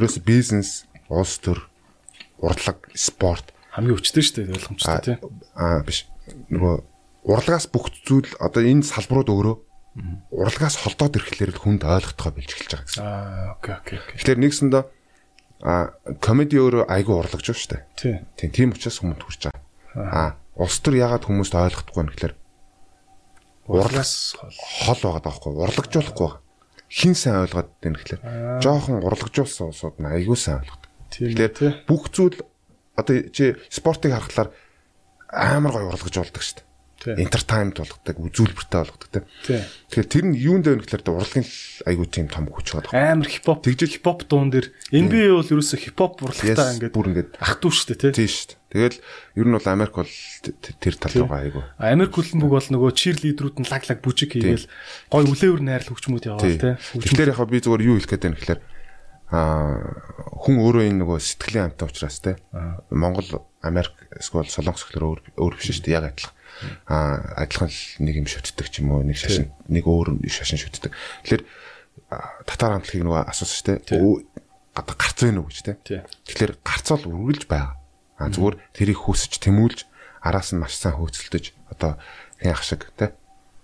[0.00, 1.60] Ерөөсө бизнес, улс төр,
[2.40, 5.16] урлаг, спорт хамгийн өчтөр шүү дээ ойлгомжтой тий.
[5.54, 6.08] Аа биш.
[6.50, 6.74] Нөгөө
[7.28, 9.56] урлагаас бүх зүйл одоо энэ салбарууд өөрөө
[10.32, 13.04] урлагаас холдоод ирэхлээр хүнд ойлгохтой болж эхэлж байгаа гэсэн.
[13.04, 13.98] Аа окей окей.
[14.16, 14.84] Тэгэхээр нэгсэндээ
[15.68, 15.92] а
[16.24, 17.82] комеди өөрөө айгүй урлагж шүү дээ.
[18.00, 18.16] Тий.
[18.38, 19.60] Тийм тийм учраас хүмүүст хүрч байгаа.
[20.08, 22.34] Аа улс төр ягаад хүмүүст ойлгохдохгүй юм гэхээр
[23.68, 24.12] урлагаас
[24.88, 26.40] хол байгаа даахгүй урлагжуулахгүй байгаа.
[26.88, 28.22] Хин сайн ойлгоод байна гэхлээр
[28.64, 30.88] жоохон урлагжуулсан улсууд нь айгүй сайн ойлгодог.
[31.12, 32.40] Тэгэхээр бүх зүйл
[32.96, 34.48] одоо чи спортыг харахаар
[35.28, 36.67] амар гоё урлагжуулдаг шүү дээ
[37.16, 39.24] entertainment болгодог, үзүүлбэртэй болгодог тийм.
[39.88, 41.46] Тэгэхээр тэр нь юунд вэ гэхээр урлагийн
[41.88, 43.16] айгүй тийм том хүч байгаа.
[43.16, 47.56] Амар хипхоп, тэгжэл хипхоп дуун дээр NBA бол ерөөсө хипхоп урлагтай ингээд бүр ингээд ах
[47.62, 48.58] トゥ шүү дээ тийм шүү дээ.
[48.68, 49.00] Тэгэл
[49.40, 51.64] ер нь бол Америк бол тэр тал байгаа айгүй.
[51.80, 54.68] Америк хөлбөмбөг бол нөгөө чирлидерүүд нь лаг лаг бүжиг хийгээл
[55.08, 56.76] гой үлээвэр найрал хөгжмүүд яваал тийм.
[56.76, 58.60] Тэгэхээр яг би зүгээр юу хэлэх гээд байна гэхээр
[59.28, 59.88] аа
[60.44, 62.36] хүн өөрөө энэ нөгөө сэтгэлийн амттай учраас тийм.
[62.92, 66.36] Монгол Америк эсвэл Солонгос гэхэлэр өөр өөр биш шүү дээ яг адилхан
[66.88, 70.92] а адилхан л нэг юм шүтдэг ч юм уу нэг шашин нэг өөр шашин шүтдэг.
[71.24, 71.42] Тэгэхээр
[72.48, 74.02] татар хамтлагийг нөгөө асуусан шүү дээ.
[74.78, 76.02] Одоо гарц вэ нү гэж те.
[76.26, 77.74] Тэгэхээр гарцал үргэлж байгаа.
[78.18, 79.86] А зүгээр тэрийг хүсэж тэмүүлж
[80.22, 81.44] араас нь маш сайн хөөцөлдөж
[81.74, 81.98] одоо
[82.42, 83.14] хяах шиг те.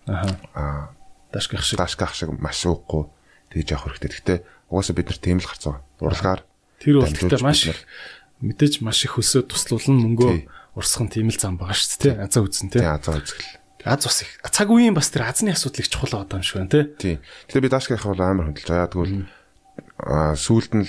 [0.07, 0.95] Аа
[1.34, 3.11] дашгах шиг дашгах шиг маш уухгүй
[3.51, 4.11] тэгж явах хэрэгтэй.
[4.11, 4.38] Гэхдээ
[4.70, 5.82] угаасаа бид нар тийм л гарцгаа.
[5.99, 6.42] Урлагаар
[6.78, 7.11] тэр бол
[7.42, 7.70] маш
[8.42, 10.32] мэдээж маш их өсөө туслуулна мөнгөө
[10.75, 12.14] урсган тийм л зам байгаа шүү дээ.
[12.27, 12.83] Азаа үзэн тий.
[12.83, 13.62] Азаа үзэл.
[13.85, 14.31] Аз бас их.
[14.49, 16.85] Цаг үеийн бас тэр азны асуудлыг чухал байгаа юм шиг байна тий.
[16.99, 17.16] Тий.
[17.53, 18.91] Тэгэхээр би даашгийнх бол амар хөндлөж байгаа.
[18.91, 19.16] Тэгвэл
[20.01, 20.87] аа сүүлд нь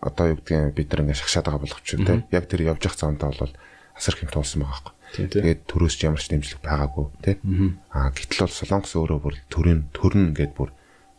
[0.00, 2.18] одоо юу гэдгийг бид нар ингээ шахшаад байгаа болгоч тий.
[2.32, 3.54] Яг тэр явж явах замдаа бол
[3.92, 4.94] асар хэм туулсан байгаа байхгүй.
[5.36, 7.36] Тэгээд төрөөс ч ямар ч дэмжлэг байгаагүй тий.
[7.92, 10.70] Аа гэтэл бол солонгос өөрөө бүр төрийн төрн ингээд бүр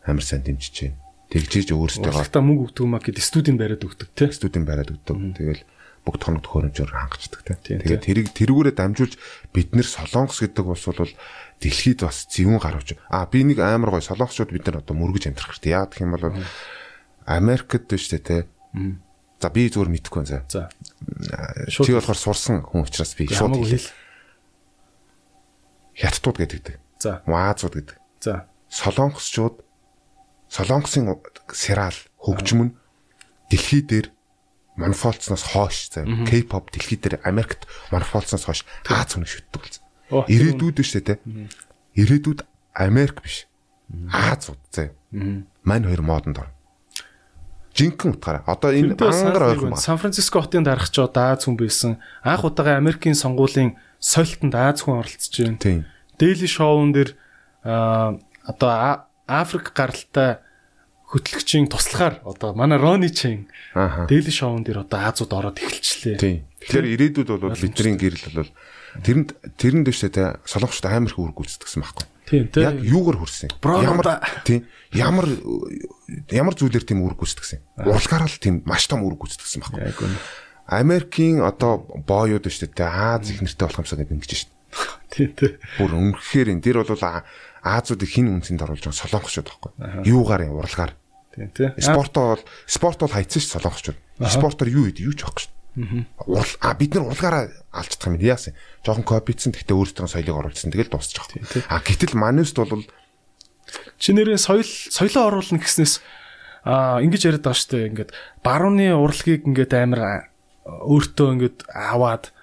[0.02, 0.98] амар сайн дэмжиж байна.
[1.32, 4.28] Тэгжиж өөрсдөө та мөнгө өгдөг маа гэдэг студийн бариад өгдөг тий.
[4.28, 5.16] Студийн бариад өгдөг.
[5.38, 5.62] Тэгэл
[6.02, 7.78] бүгд тоног төхөөрөмжөөр хангацдаг тийм.
[7.82, 9.14] Тэгээд тэрийг тэрүүгээрээ дамжуулж
[9.54, 11.14] бид нэр солонгос гэдэг улс бол
[11.62, 12.98] дэлхийд бас зөвүүн гарч.
[13.06, 15.78] А би нэг амар гой солонгосчууд бид нар одоо мөргөж амьдрах хэрэгтэй.
[15.78, 16.34] Яа гэх юм бол
[17.26, 18.50] Америкт биш те.
[19.38, 20.46] За би зүгээр мэдэхгүй байна.
[20.50, 20.70] За.
[21.70, 23.90] Чи болохоор сурсан хүн учраас би шууд хэл.
[25.98, 26.78] Хятадууд гэдэг.
[26.98, 27.22] За.
[27.26, 27.98] Маазууд гэдэг.
[28.22, 28.46] За.
[28.70, 29.62] Солонгосчууд
[30.52, 31.08] Солонгосын
[31.50, 32.74] сериал хөгжим нь
[33.50, 34.12] дэлхий дээр
[34.76, 39.84] манифолцноос хойш за K-pop дэлхий дээр Америкт манифолцноос хойш Аз хүн шүтдэг болсон.
[40.28, 41.48] Ирээдүйд шүү дээ те.
[41.96, 42.40] Ирээдүйд
[42.72, 43.48] Америк биш.
[44.12, 44.92] Азууд зэ.
[45.64, 46.54] Мань хоёр модонд орно.
[47.76, 48.44] Жинхэнэ утгаараа.
[48.48, 49.80] Одоо энэ ангар ойрхон байна.
[49.80, 52.00] Сан Франциско хотын дарагч одоо Аз хүн байсан.
[52.24, 55.60] Анх удаага Америкийн сонгуулийн соёлтонд Аз хүн оролцож байна.
[55.60, 55.84] Тийм.
[56.20, 57.16] Daily Show-н дээр
[57.64, 60.44] одоо Африк гаралтай
[61.12, 66.16] хөтлөгчийн туслахаар одоо манай Рони Чен Daily Show-н дээр одоо Азууд ороод эхэлчлээ.
[66.16, 66.48] Тийм.
[66.64, 68.50] Тэгэхээр ирээдүйд бол бидний гэрэл бол
[69.04, 69.28] тэрэнд
[69.60, 72.06] тэрэнд дэвшээ те солонгочд амар их үүрэг гүйцэтгэсэн байхгүй.
[72.32, 72.64] Тийм тийм.
[72.64, 73.52] Яг юугаар хүрсэн?
[73.60, 74.64] Ямар тийм
[74.96, 75.28] ямар
[76.32, 77.60] ямар зүйлэр тийм үүрэг гүйцэтгэсэн?
[77.92, 80.16] Урлагаар л тийм маш том үүрэг гүйцэтгэсэн байхгүй.
[80.72, 82.88] Америкийн одоо боойуд шүү дээ.
[82.88, 84.60] Аз их нэртэй болох юмсаа гэдэг ингэж шүү дээ.
[85.12, 85.52] Тийм тийм.
[85.76, 87.04] Бүр өмнөхөр энэ дэр бол
[87.62, 89.72] Азуудыг хин үнцэнд оруулж байгаа солонгочууд байхгүй.
[90.08, 90.96] Юугаар юм урлагаар
[91.34, 91.72] Тийм тий.
[91.80, 93.98] Спорт бол спорт бол хайцсан ш солонгочууд.
[94.20, 95.48] Спортоор юу хийд юу ч байхгүй ш.
[96.28, 98.52] Урал а бид нар урлагаараа алцдах юм яасан.
[98.84, 101.24] Жохон копицсан гэхдээ өөрсдөө соёлыг оруулсан тэгэл дуусчих.
[101.72, 102.84] А гэтэл мануст бол
[103.96, 106.04] чи нэрээ соёл соёлоо оруулна гэснээс
[106.68, 108.10] а ингэж яриад байгаа штэ ингээд
[108.44, 110.28] барууны урлагийг ингээд амар
[110.68, 112.36] өөртөө ингээд аваад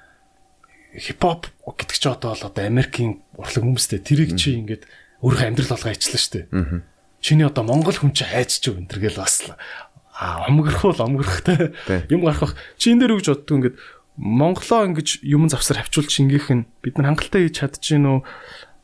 [0.98, 4.90] хипхоп гэдэг чи одоо бол одоо Америкийн урлаг хүмүүстэй тэрийг чи ингээд
[5.22, 6.42] өөрөө амьдрал болгоо ичлээ штэ.
[6.50, 6.89] Аа
[7.22, 9.48] чиний одоо монгол хүн чи хайж ч өнтер гэл бас
[10.16, 11.76] а омгөрөх бол омгөрөхтэй
[12.12, 13.78] юм гарах чи энэ дээр үгж боддог ингээд
[14.20, 18.18] монголоо ингэж юм завсар хавчуулж ингээх нь бид нар хангалттай хийж чадчихэв нөө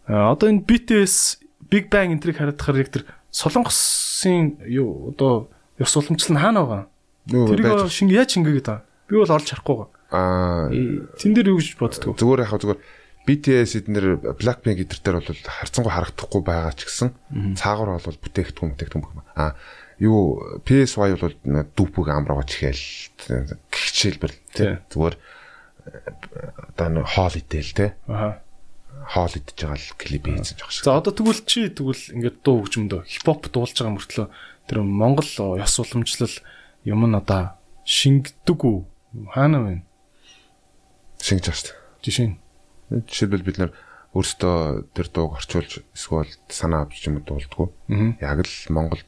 [0.07, 3.03] одоо энэ BTS Big Bang энтрийг харагдахаар яг тэр
[3.35, 6.83] солонгосын юу одоо ёс уламжлал нь хаана байгаа?
[7.27, 8.87] Тэрийг шинг яаж шингээгээд байгаа.
[9.11, 10.69] Би бол олж харахгүй аа
[11.19, 12.79] тэн дээр юу гэж боддгоо зүгээр яхаа зүгээр
[13.25, 14.05] BTS эднэр
[14.37, 17.09] Blackpink эдэр дээр бол харцангуй харагдахгүй байгаа ч гэсэн
[17.57, 19.57] цаагаар бол бүтээгдэхүүн бүтээгдэхүүн а
[19.97, 21.35] юу PSY бол
[21.73, 22.85] дүүпүг амраач ихэл
[23.73, 24.37] гихчээлбэл
[24.93, 25.15] зүгээр
[26.69, 28.45] одоо нэг хоол идээл те аа
[29.09, 30.85] хоол идэж байгаа л клип хийсэн жоох шиг.
[30.85, 34.27] За одоо тэгвэл чи тэгвэл ингээд дуу хөгжмөдөө хипхоп дуулж байгаа мөртлөө
[34.65, 35.29] тэр Монгол
[35.61, 36.35] ёс уламжлал
[36.85, 37.53] юм нь одоо
[37.85, 38.77] шингэдэг үү?
[39.29, 39.73] Хаана вэ?
[41.21, 41.77] Шингэж байгаа шүү дээ.
[42.01, 42.35] Жишээ нь
[42.89, 43.71] Жишээлбэл бид нар
[44.15, 47.67] өөрсдөө тэр дууг орчуулж эсвэл санаа авч юм дуулдггүй.
[48.23, 49.03] Яг л Монгол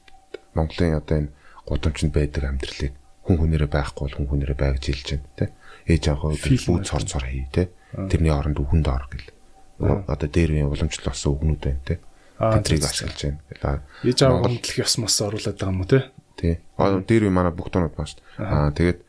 [0.57, 1.31] Монголын одоо энэ
[1.63, 5.45] гудамжинд байдаг амьдралыг хүн хүнээрээ байхгүй бол хүн хүнээрээ байгж илж байна те.
[5.87, 7.71] Ээж аваа бүү цор цор хий те.
[7.93, 9.31] Тэрний оронд үхэнд ор гэл.
[9.79, 11.95] Одоо дээр үеийн уламжлал болсон үгнүүд байна те.
[12.39, 13.21] Тэдрийг ашиглаж
[13.61, 13.83] байна.
[14.03, 15.99] Ээж аваа хөндлөх ёс мос оруулаад байгаа юм уу те.
[16.35, 16.53] Тий.
[16.75, 18.47] Аа дээр үе манай бүх дуунууд байна шүү дээ.
[18.47, 18.99] Аа тэгээд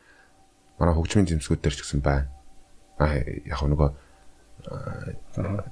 [0.79, 2.27] манай хөгжмийн зэмсгүүд дээр ч гэсэн байна.
[2.99, 3.91] Аа яг нөгөө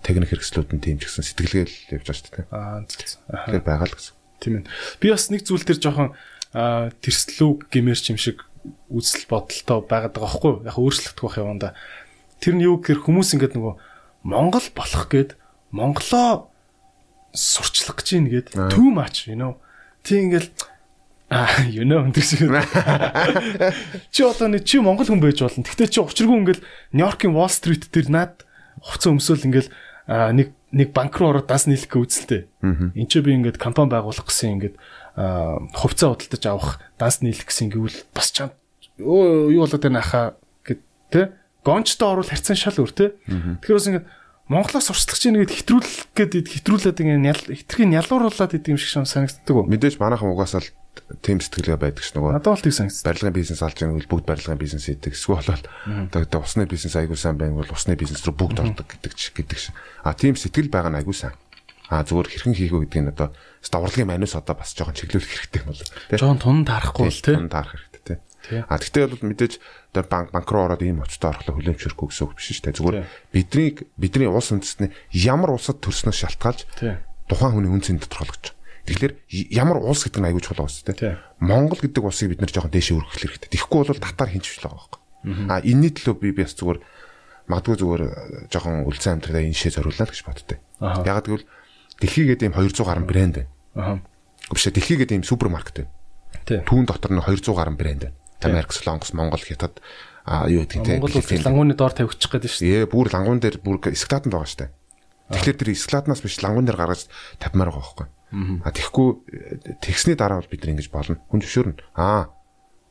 [0.02, 2.46] техник хэрэгслүүд нь тийм ч гэсэн сэтгэлгээл явж байгаа шүү дээ.
[2.54, 4.14] Аа тэгэхээр байгаа л гэсэн.
[4.40, 4.70] Тийм ээ.
[5.02, 6.10] Би бас нэг зүйл төр жоохон
[6.54, 8.46] тэрслүү гимэрч юм шиг
[8.88, 10.64] үзэл бодолтой байгаад байгаа байхгүй юу?
[10.64, 11.74] Яг өөрчлөгдөх байх яванда.
[12.40, 13.74] Тэр нь юу гэхээр хүмүүс ингээд нөгөө
[14.24, 15.30] Монгол болох гээд
[15.74, 16.48] Монголоо
[17.34, 19.58] сурчлах гэж ийн гээд too much you know.
[20.06, 20.50] Тийм ингээл
[21.26, 22.46] А you know энэ шиг.
[24.14, 25.66] Чи одоо нэг чи Монгол хүн байж болно.
[25.66, 26.62] Гэхдээ чи учиргүй ингээл
[26.94, 28.45] Нью-Йоркийн Wall Street дээр наад
[28.82, 29.70] хувцас өмсөөл ингээл
[30.08, 32.46] нэг нэг банк руу ороод данс нийлэх үзэлтэй.
[32.62, 34.76] Энд чи би ингээд компани байгуулах гэсэн ингээд
[35.72, 36.70] хувцас худалдаж авах
[37.00, 38.52] данс нийлэх гэсэн гэвэл бас чам
[38.98, 41.32] юу болоод байна хаа гэд тэ
[41.64, 43.16] гончтой орвол харьцан шал өөр тэ.
[43.26, 44.06] Тэгэхээр бас ингээд
[44.46, 49.66] Монголоос урсгалч чинь ингээд хэтрүүлэх гээд хэтрүүлээд ингээд хитрхийн ялууруулад идэм шиг санагддаг?
[49.66, 50.70] Мэдээж манайхан угаасаа л
[51.22, 52.36] тийм сэтгэлгээ байдаг ш нөгөө.
[52.36, 53.06] Надад бол тийм санагдсан.
[53.06, 55.12] Барилгын бизнес алж байгаа бол бүгд барилгын бизнес хийдэг.
[55.14, 55.62] Эсвэл бол
[56.16, 59.58] одоо усны бизнес айгуу сайн байна бол усны бизнес рүү бүгд ордог гэдэг ч гэдэг
[59.58, 59.72] ш.
[60.02, 61.34] А тийм сэтгэл байгаа нь айгуу сайн.
[61.86, 63.30] А зүгээр хэрхэн хийх вэ гэдэг нь одоо
[63.70, 65.82] даврлагын манус одоо бас жоохон чиглүүлэх хэрэгтэй юм бол.
[66.10, 67.34] Жохон тун таарахгүй л тий.
[67.38, 68.18] Тун таарах хэрэгтэй тий.
[68.66, 69.52] А тэгтээ бол мэдээж
[69.94, 72.78] одоо банк банк руу ороод ийм очтой орохлоо хүлэмжшэрхгүй гэсэн үг биш шүү дээ.
[72.78, 72.96] Зүгээр
[73.30, 76.66] бидний бидний улс үндэстний ямар улсад төрснөөс шалтгаалж
[77.30, 78.54] тухайн хүний үн цэн тодорхойлогдож
[78.86, 79.12] Тэгэхээр
[79.50, 81.18] ямар улс гэдэг нь аягүй чухал байна тийм.
[81.42, 83.50] Монгол гэдэг улсыг бид нэр жоохон дээшээ өргөх хэрэгтэй.
[83.50, 85.00] Тэгэхгүй бол татар хинч л байгаа байхгүй.
[85.50, 86.78] А энэний төлөө би бас зүгээр
[87.50, 88.10] магадгүй зүгээр э,
[88.50, 90.58] жоохон үлцэн амьдралаа энэ шээ зориуллаа гэж боддтой.
[90.78, 91.46] Ягаад гэвэл
[91.98, 93.50] дэлхий гэдэг юм 200 гаруй брэнд байна.
[93.74, 93.98] Аа.
[94.54, 95.90] Биш дэлхий гэдэг юм супермаркет байна.
[96.46, 96.62] Тийм.
[96.66, 98.16] Түүн дотор нь 200 гаруй брэнд байна.
[98.46, 99.82] Америк, Солонгос, Монгол, Хятад
[100.26, 100.98] а юу гэдэг тийм.
[101.02, 102.86] Монгол улс лангууны доор тавьчих гээд шүү дээ.
[102.86, 104.70] Ээ, бүр лангуун дээр бүр эсклатанд байгаа шүү дээ.
[105.34, 107.06] Тэгэхээр тэр эсклатнаас биш лангуун дээр гаргаж
[107.38, 108.06] тавьмаар байгаа байхгүй.
[108.36, 111.16] А тэгэхгүй тэгсний дараа бол бид нар ингэж болно.
[111.32, 111.80] Хүн зөвшөөрнө.
[111.96, 112.28] Аа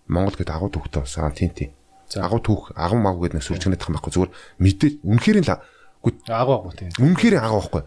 [0.09, 1.71] Монгол гэдэг агуу түүхтэй бас аа тийм тийм.
[2.17, 5.53] Агуу түүх, агуу маг гэдэг нэг сүрчгэнэт тах байхгүй зүгээр мэдээ үнэхээр л
[6.29, 6.89] агуу агуу тийм.
[6.97, 7.83] Үнэхээр агуу байхгүй.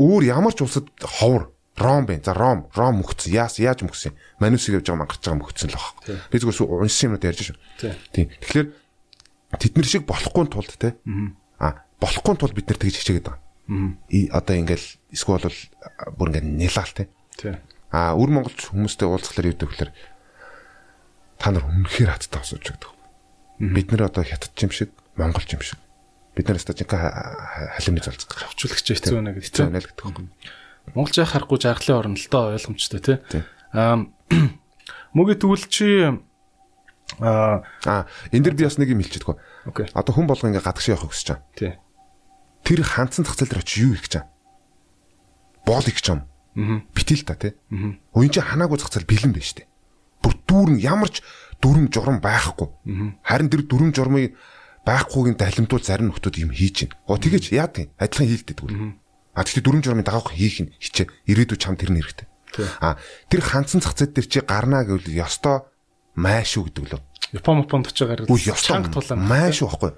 [0.00, 2.20] Өөр ямар ч улсад ховор Ром бэ.
[2.24, 3.32] За Ром, Ром мөхцөн.
[3.32, 4.12] Яас яаж мөхсөн?
[4.40, 5.96] Манусыг явж байгаа мангарч байгаа мөхцөн л баг.
[6.28, 7.56] Би зүгээр уншсан юмнууд ярьж шүү.
[8.12, 8.28] Тийм.
[8.28, 8.68] Тэгэхээр
[9.56, 10.96] тэд нар шиг болохгүй тулд те.
[11.56, 13.41] Аа болохгүй тулд бид нар тэгж хичээгээд байгаа.
[13.68, 15.60] Одоо ингээл эсвэл бол
[16.18, 17.08] бүр ингээд нялаал те.
[17.38, 17.58] Тийм.
[17.92, 19.92] Аа өр монголч хүмүүстэй уулзахлаар юу гэхээр
[21.38, 22.92] та нар үнэхээр хаттай асууж байгаа.
[23.60, 25.78] Бид нар одоо хятад юм шиг, монголч юм шиг.
[26.34, 28.38] Бид нар өстой жинхэнэ халимны залцдаг.
[28.40, 29.46] Хавчуулагч хэцүү байна гэдэг.
[29.46, 30.52] Хэцүү байна гэдэг
[30.94, 33.42] монголчаа харахгүй жаргалын орн л доо ойлгомжтой тий.
[33.72, 34.02] Аа
[35.16, 36.10] мөгийн тэгвэл чи
[37.22, 39.00] аа а энэ дэр би бас нэг юм.
[39.64, 39.86] Окей.
[39.94, 41.38] Одоо хүн болго ингээ гадагш явах гэж чам.
[41.54, 41.78] Тий.
[42.62, 44.26] Тэр хандсан зах зээл дээр очиж юу их гэж чам.
[45.66, 46.22] Боол их ч юм.
[46.56, 46.82] Аа.
[46.94, 47.54] Битэл та тий.
[47.70, 47.98] Аа.
[48.14, 49.66] Уян чи ханаагүй зах зээл бэлэн байж тээ.
[50.22, 51.22] Бүр дүүрэн ямарч
[51.62, 52.68] дүрм журам байхгүй.
[53.22, 54.34] Харин тэр дүрм журмыг
[54.86, 56.92] байхгүйгийн далимдуул зарим нөхдүүд юм хийж гин.
[57.06, 58.98] Оо тэгэж яа тийм адилхан хийлдэдэг үгүй.
[59.34, 61.06] А тэгтээ дүрм журмын дагаах хийх нь хичээ.
[61.30, 62.26] Ирээдүйд чам тэр нь хэрэгтэй.
[62.82, 62.98] А
[63.30, 65.62] тэр ханцсан зах зээл дээр чи гарнаа гэвэл ёстой
[66.18, 67.02] майшүү гэдэг лөө.
[67.32, 69.24] Япон Японд очиж гараад чанга тулаан.
[69.26, 69.92] Майшүү байхгүй.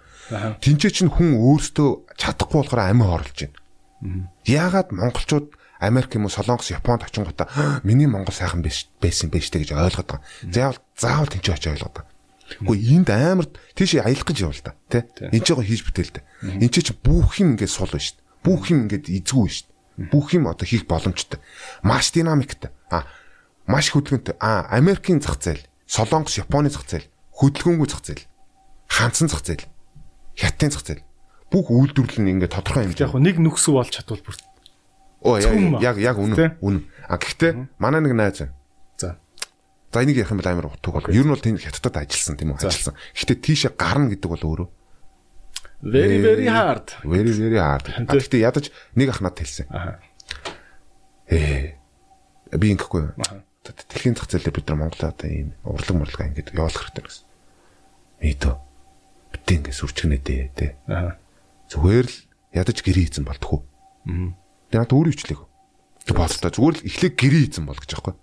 [0.63, 4.31] Тинчээ чинь хүн өөртөө чадахгүй болохоор амин хорлож байна.
[4.47, 5.47] Яагаад монголчууд
[5.83, 10.23] Америк юм уу Солонгос Японд очингуудаа миний монгол сайхан байсан байж тээ гэж ойлгоод байгаа.
[10.49, 12.13] Заавал заавал тэнцээ очиж ойлгоод байгаа.
[12.65, 15.03] Гэхдээ энд амар тийш аялах гэж явал та тий.
[15.35, 16.23] Энд ч байгаа хийж бүтээлтэй.
[16.63, 20.11] Энд чи бүх юм ингээд сул байна шүү дээ бүх юм ингээд эзгүй шүү дээ.
[20.13, 21.41] Бүх юм одоо хийх боломжтой.
[21.81, 22.71] Маш динамиктай.
[22.93, 23.09] А
[23.67, 24.37] маш хөдөлгөөнтэй.
[24.39, 27.09] А Америкийн зах зээл, Солонгос, Японы зах зээл,
[27.39, 28.25] хөдөлгөөнгүй зах зээл,
[28.89, 29.67] ханцсан зах зээл,
[30.35, 31.03] Хятадын зах зээл.
[31.51, 33.07] Бүх үйлдвэрлэл нь ингээд тодорхой хэмжээ.
[33.07, 34.37] Яг нэг нүкс бол чадвал бүр.
[35.23, 35.39] Оо
[35.79, 36.59] яг яг үнэн.
[36.59, 36.83] Үнэн.
[37.07, 38.55] А гэхдээ манай нэг найз байна.
[38.99, 39.09] За.
[39.95, 41.07] За энийг ярих юм бол амар утга бол.
[41.07, 42.67] Ер нь бол тэнд хятадд ажилласан тийм үү?
[42.67, 42.99] Ажилласан.
[43.15, 44.69] Гэхдээ тийшээ гарна гэдэг бол өөрөө
[45.85, 46.97] Very very hard.
[47.05, 47.85] Very very hard.
[48.09, 49.69] Гэхдээ ядаж нэг ах надад хэлсэн.
[49.69, 50.01] Аа.
[51.29, 51.77] Ээ.
[52.57, 53.15] Би ингэхгүй.
[53.65, 57.25] Дэлхийн зах зээлээр бид нар Монголоо одоо ийм урлаг мурлага ингэж явуулах хэрэгтэй гэсэн.
[58.21, 58.55] Мэдөө.
[59.33, 60.71] Бид ингэ сүрчгнэ дээ тий.
[60.93, 61.17] Аа.
[61.73, 62.19] Зүгээр л
[62.53, 63.65] ядаж гэрээ хийцэн болтгоо.
[64.05, 64.37] Аа.
[64.69, 65.41] Би надад өөрөө ичлээг.
[66.05, 66.53] Тэг боолтой.
[66.53, 68.15] Зүгээр л эхлээд гэрээ хийцэн бол гэж аахгүй.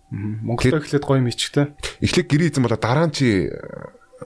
[0.45, 1.73] Монголоо эхлээд гоё мичтэй.
[2.05, 3.49] Эхлээд гэрээ хийцэн болоо дараа нь чи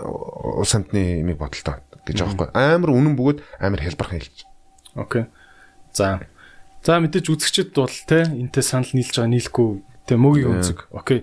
[0.03, 2.47] улс амтны юмыг бодолтой гэж байхгүй.
[2.51, 4.43] Амар үнэн бөгөөд амар хэлбархан хэлж.
[4.99, 5.31] Окей.
[5.95, 6.27] За.
[6.83, 9.69] За мэдээж үзэгчд бол те энтэй санал нийлж байгаа нийлэхгүй
[10.05, 10.87] те мөгийн үнцэг.
[10.93, 11.21] Окей.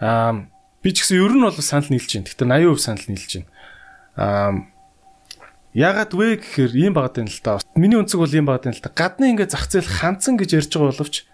[0.00, 0.48] Аа
[0.82, 2.26] би ч гэсэн ер нь бол санал нийлж байна.
[2.26, 3.50] Гэхдээ 80% санал нийлж байна.
[4.16, 4.52] Аа
[5.72, 7.56] Ягаад вэ гэхээр ийм багт байна л да.
[7.72, 8.92] Миний үнцэг бол ийм багт байна л да.
[8.92, 11.24] Гадны ингээ зах зээл ханцсан гэж ярьж байгаа боловч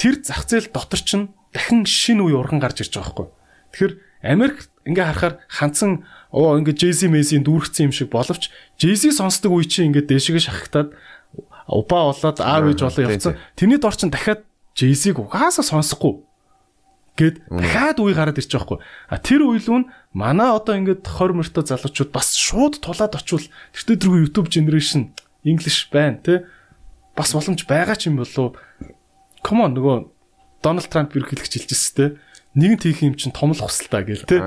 [0.00, 3.28] тэр зах зээл дотор чинь дахин шинэ үе урган гарч ирж байгаа байхгүй.
[3.76, 3.92] Тэгэхээр
[4.24, 8.48] Америк ингээ харахаар ханцсан оо ингээд Jay-Z Messi дүүргцэн юм шиг боловч
[8.80, 10.96] Jay-Z сонсдог үе чи ингээд дээшгээ шахагтаад
[11.68, 13.36] упа болоод аав ээж болоо явцсан.
[13.52, 14.47] Тэрний дор чин дахиад
[14.78, 16.22] Jay-Z-г угаасаа сонсохгүй
[17.18, 18.78] гэд дахиад үе гараад ирчих жоохгүй.
[19.10, 24.22] А тэр үеилүүн манай одоо ингээд 20 мөртөө залуучууд бас шууд тулаад очивол тэртээ дөрөв
[24.22, 25.10] YouTube generation
[25.42, 26.46] English байна те
[27.18, 28.54] бас боломж байгаа ч юм болов.
[29.42, 29.96] Come on нөгөө
[30.62, 32.06] Дональд Трамп ерөнхийлөгч хэлчихсэн те
[32.54, 34.38] нэгэнт хийх юм чинь том л хүсэлтаа гээл те.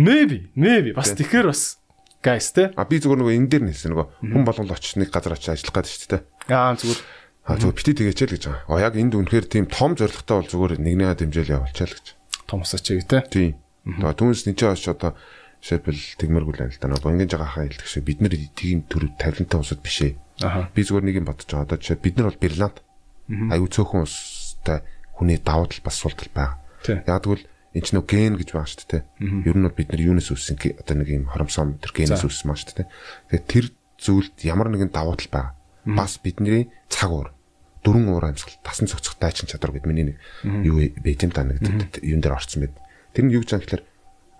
[0.00, 1.76] Maybe, maybe бас тэгэхээр бас
[2.24, 2.72] guys те.
[2.72, 5.76] А би зүгээр нөгөө энэ дээр нээсэн нөгөө хүн болгол очиж нэг газар очиж ажиллах
[5.76, 6.22] гэдэг шүү дээ.
[6.52, 7.00] Аа зүгээр
[7.44, 8.64] А зүгээр бити тэгээчээ л гэж байгаа.
[8.72, 12.06] А яг энд үнэхээр тийм том зорилготой бол зүгээр нэгнээ дэмжээл явуулчаа л гэж.
[12.48, 13.20] Том усаач те.
[13.28, 13.60] Тийм.
[13.84, 15.12] Тэгээ түүнээс нэг ч очиж одоо
[15.60, 19.60] жишээлбэл тэгмэргүй л та нөгөө ингэж байгаа хаа хэлдэг шиг бид нар тийм төр тавилантай
[19.60, 20.16] усуд биш ээ.
[20.72, 21.68] Би зүгээр нэг юм бодож байгаа.
[21.68, 22.76] Одоо жишээ бид нар бол Берланд
[23.28, 24.78] аюу цөөхөн устай
[25.12, 26.56] хүний давуу тал бас сул тал байгаа.
[27.04, 27.44] Яг тэгвэл
[27.76, 29.02] энэ ч нөө ген гэж байгаа шүү дээ.
[29.48, 32.56] Ер нь бол бид нар юунаас үүссэн одоо нэг юм хоромсом тэр генээс үүссэн маа
[32.60, 32.88] шүү дээ.
[33.32, 33.66] Тэгэхээр тэр
[34.00, 35.52] зүйлд ямар нэгэн давуу тал байгаа.
[35.84, 37.28] Бас бидний цаг уур
[37.84, 40.16] дөрөн уур амьсгал тасан цогцох дайчин чадвар гэд миний нэг
[40.64, 41.60] юу байт юм та нэг
[42.00, 42.74] юун дээр орцсон байд.
[43.12, 43.84] Тэр нь юу гэж байгаа гэхээр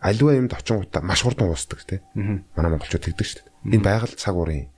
[0.01, 2.01] аливаа юмд очингуудаа маш хурдан уусдаг тий.
[2.17, 3.77] Манай монголчууд тэгдэг шүү дээ.
[3.77, 4.73] Энэ байгаль цаг уурын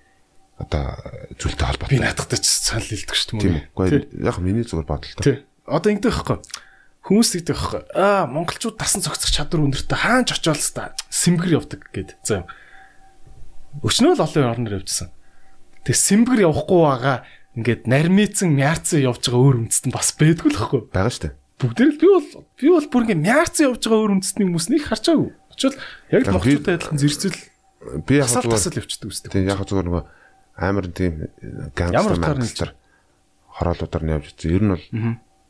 [0.59, 0.99] одоо
[1.39, 1.95] зүйлтэй холбоотой.
[1.95, 3.43] Би наадахтай ч санал хэлдэг шүү дээ.
[3.43, 3.87] Тийм үгүй
[4.27, 5.23] яг миний зүгээр бодолтой.
[5.23, 5.37] Тий.
[5.67, 6.39] Одоо ингэдэг байхгүй
[7.07, 7.83] Хүмүүс тэгдэг байхгүй.
[7.95, 12.19] Аа, монголчууд тасан цогцох чадвар өндөртэй хаач очиол та сэмгэр явдаг гэд.
[12.27, 12.43] За.
[13.87, 15.15] Өчнөө л олон орноор явжсан.
[15.87, 17.17] Тэг сэмгэр явахгүй байгаа
[17.55, 20.81] ингээд нармицэн мяарцсан явж байгаа өөр үндэстэн бас байдгүй л байхгүй.
[20.91, 21.33] Бага штэ.
[21.63, 24.83] Бүгдээр л би бол би бол бүр ингээд мяарцсан явж байгаа өөр үндэстний хүмүүс нэг
[24.85, 25.31] харчаагүй.
[25.55, 25.77] Очвол
[26.13, 27.39] яг л монголчуудтай адилхан зэрцэл
[28.05, 29.31] би яг зүгээр явчихдаг үстэй.
[29.33, 30.05] Тийм яг зүгээр нөгөө
[30.61, 31.15] амар тийм
[31.73, 32.71] гангстер мангстер
[33.57, 34.53] хороолуудаар нь явж ирсэн.
[34.53, 34.85] Ер нь бол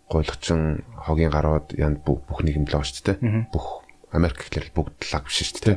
[0.07, 3.51] гойлгочин хогийн гарууд янд бүх нэг юм л байгаа шүү дээ.
[3.51, 3.83] Бүх
[4.15, 5.77] Америк гэхлээр бүгд лаг биш шүү дээ.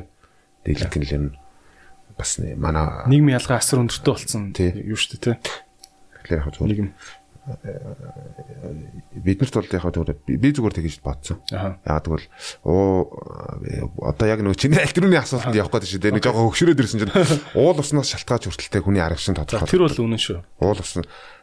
[0.65, 1.25] Дийлэнх нь л юм
[2.17, 5.35] бас манай нийгмийн ялгаа асар өндөртэй болсон юу шүү дээ тий.
[6.23, 6.89] Тэгэхээр яг зөв нэг юм
[9.25, 11.41] биднэрт бол яг зүгээр би зүгээр тэгэж бодсон.
[11.49, 12.27] Яг тэгвэл
[12.65, 13.09] оо
[14.05, 16.13] одоо яг нэг чиний альтернативны асуултанд явах гэдэг шүү дээ.
[16.13, 17.13] Нэг жоохон хөгшрөөд ирсэн чинь
[17.57, 19.65] уул уснаас шалтгааж хүртэлтэй хүний арга шин тодорхой.
[19.65, 20.39] Тэр бол үнэн шүү.
[20.61, 20.93] Уул ус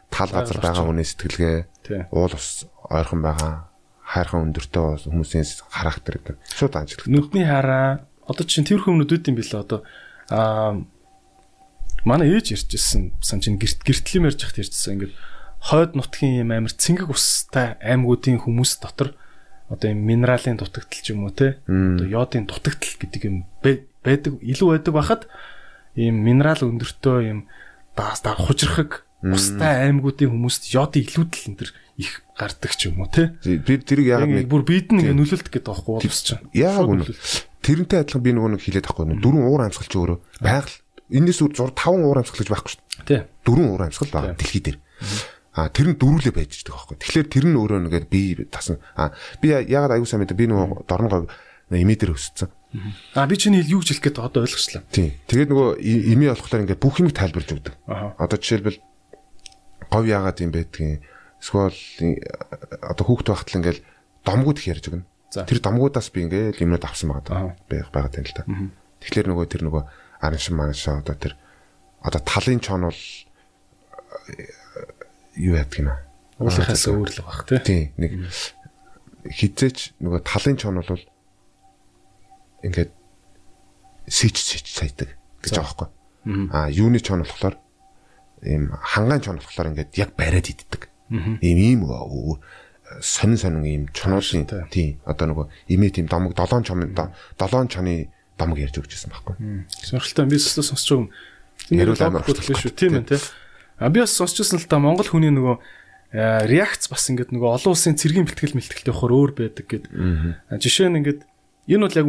[0.07, 3.67] тал газар байгаа хүний сэтгэлгээ уул ус ойрхон байгаа
[4.07, 7.11] хайрхан өндөртөө хүмүүсийн характер гэдэг шууд анжилдаг.
[7.11, 9.83] Нүдний хараа одоо чинь тэрхүү өмнөд үүд юм билээ одоо
[10.29, 10.81] аа
[12.07, 15.13] манай ээж ярьжсэн сан чинь гэрт гэртлийн ярьж хат ярьжсэн ингээд
[15.59, 19.15] хойд нутгийн юм амир цэнгэг устай аймагуудын хүмүүс дотор
[19.67, 24.67] одоо юм минералын дутагдал ч юм уу те одоо йодын дутагдал гэдэг юм байдаг илүү
[24.79, 25.23] байдаг байхад
[25.97, 27.39] ийм минерал өндөртөө юм
[27.97, 33.09] даас даа хужирхаг устай аймагуудын хүмүүст йодын илүүдэл энэ төр их гардаг ч юм уу
[33.09, 33.33] те.
[33.41, 37.09] Би тэрийг яг бүр бид нэг нөлөөлт гэдэг байхгүй уус чинь яг үнэ
[37.67, 40.75] тэрнтэй адилхан би нөгөө нэг хэлээд байхгүй дөрвөн уур амьсгал чи өөрөө байгаль
[41.11, 44.63] энэс үр 6 5 уур амьсгал гэж байхгүй шүү дээ дөрвөн уур амьсгал байна дэлхий
[44.63, 44.79] дээр
[45.57, 47.01] А тэр нь дөрүлээ байж байгаа байхгүй.
[47.01, 48.77] Тэгэхээр тэр нь өөрөө нэгээд би тасна.
[48.93, 51.25] А би ягаад аягүй сайн мэдээ би нөгөө дорногоо
[51.73, 52.53] эми дээр өссөн.
[53.17, 54.85] А би чиний юу гэж хэлэх гээд одоо ойлгочлаа.
[54.93, 55.17] Тийм.
[55.25, 55.81] Тэгээд нөгөө
[56.13, 57.73] эми болохоор ингээд бүх юмыг тайлбарж өгдөг.
[57.89, 58.77] Одоо жишээлбэл
[59.89, 61.01] говь яагаад юм байдгийг
[61.41, 61.73] эсвэл
[62.85, 63.79] одоо хүүхд байхад л ингээд
[64.29, 65.09] домгууд их ярьж өгнө.
[65.31, 68.47] Тэр домгуудаас би ингээд юмнууд авсан байгаа байх байгаа юм л та.
[69.03, 69.83] Тэгэхээр нөгөө тэр нөгөө
[70.23, 71.33] арын шин маань шаа одоо тэр
[71.99, 73.01] одоо талын чон бол
[75.35, 75.99] юу яадаг юм аа.
[76.39, 77.91] Уулынхаас өөрлөг баг тий.
[77.99, 78.23] Нэг
[79.27, 81.03] хизээч нөгөө талын чон бол
[82.63, 82.91] ингээд
[84.07, 85.11] сич сич сайдаг
[85.43, 85.89] гэж байгаа байхгүй.
[86.55, 87.59] Аа юуны чон болохоор
[88.41, 90.87] ийм хангаан чон болохоор ингээд яг бариад иддэг.
[91.11, 92.39] Ийм ийм
[93.01, 98.57] сонин сонин ийм чоноосын тий одоо нөгөө имээ тийм домог 7 чон 7 чоны домог
[98.57, 99.35] ярьж өгчээсэн байхгүй.
[99.81, 101.11] Сонирхолтой би өсөлтөө сонсч байгаа юм.
[101.73, 102.71] Яриул амар шүү.
[102.77, 103.21] Тийм ээ тий.
[103.77, 105.57] А би бас сонсчихсан л та Монгол хүний нөгөө
[106.47, 109.85] реакц бас ингээд нөгөө олон улсын цэргийн бэлтгэл мэлтгэлтэй явахаар өөр байдаг гэд.
[110.55, 111.21] Жишээ нь ингээд
[111.67, 112.07] энэ бол яг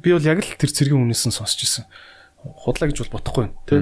[0.00, 1.84] би бол яг л тэр цэргийн үнээс нь сонсч ирсэн.
[2.44, 3.80] Худлаа гэж бол бодохгүй тий.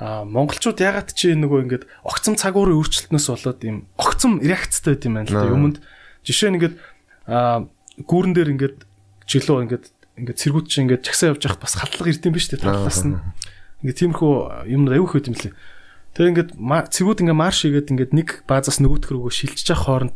[0.00, 5.14] А монголчууд ягаад чи нөгөө ингээд огцом цагуурын өөрчлөлтнөөс болоод ийм огцом реакцтай байт юм
[5.20, 5.76] байна л да юмд.
[6.24, 6.76] Жишээ нь ингээд
[7.28, 7.68] а
[8.00, 8.76] гүүрэн дээр ингээд
[9.28, 9.84] жилөө ингээд
[10.24, 13.20] ингээд цэргүүд чи ингээд чагсаа явж явах бас хатлага ирдэм биш үү талаас нь.
[13.84, 14.34] Ингээд тиймэрхүү
[14.72, 15.52] юм аюух хөт юм лээ.
[16.16, 16.50] Тэгээ ингээд
[16.90, 20.14] цэгүүд ингээд марш игээд ингээд нэг баазаас нөгөөх рүүгөө шилжиж явах хооронд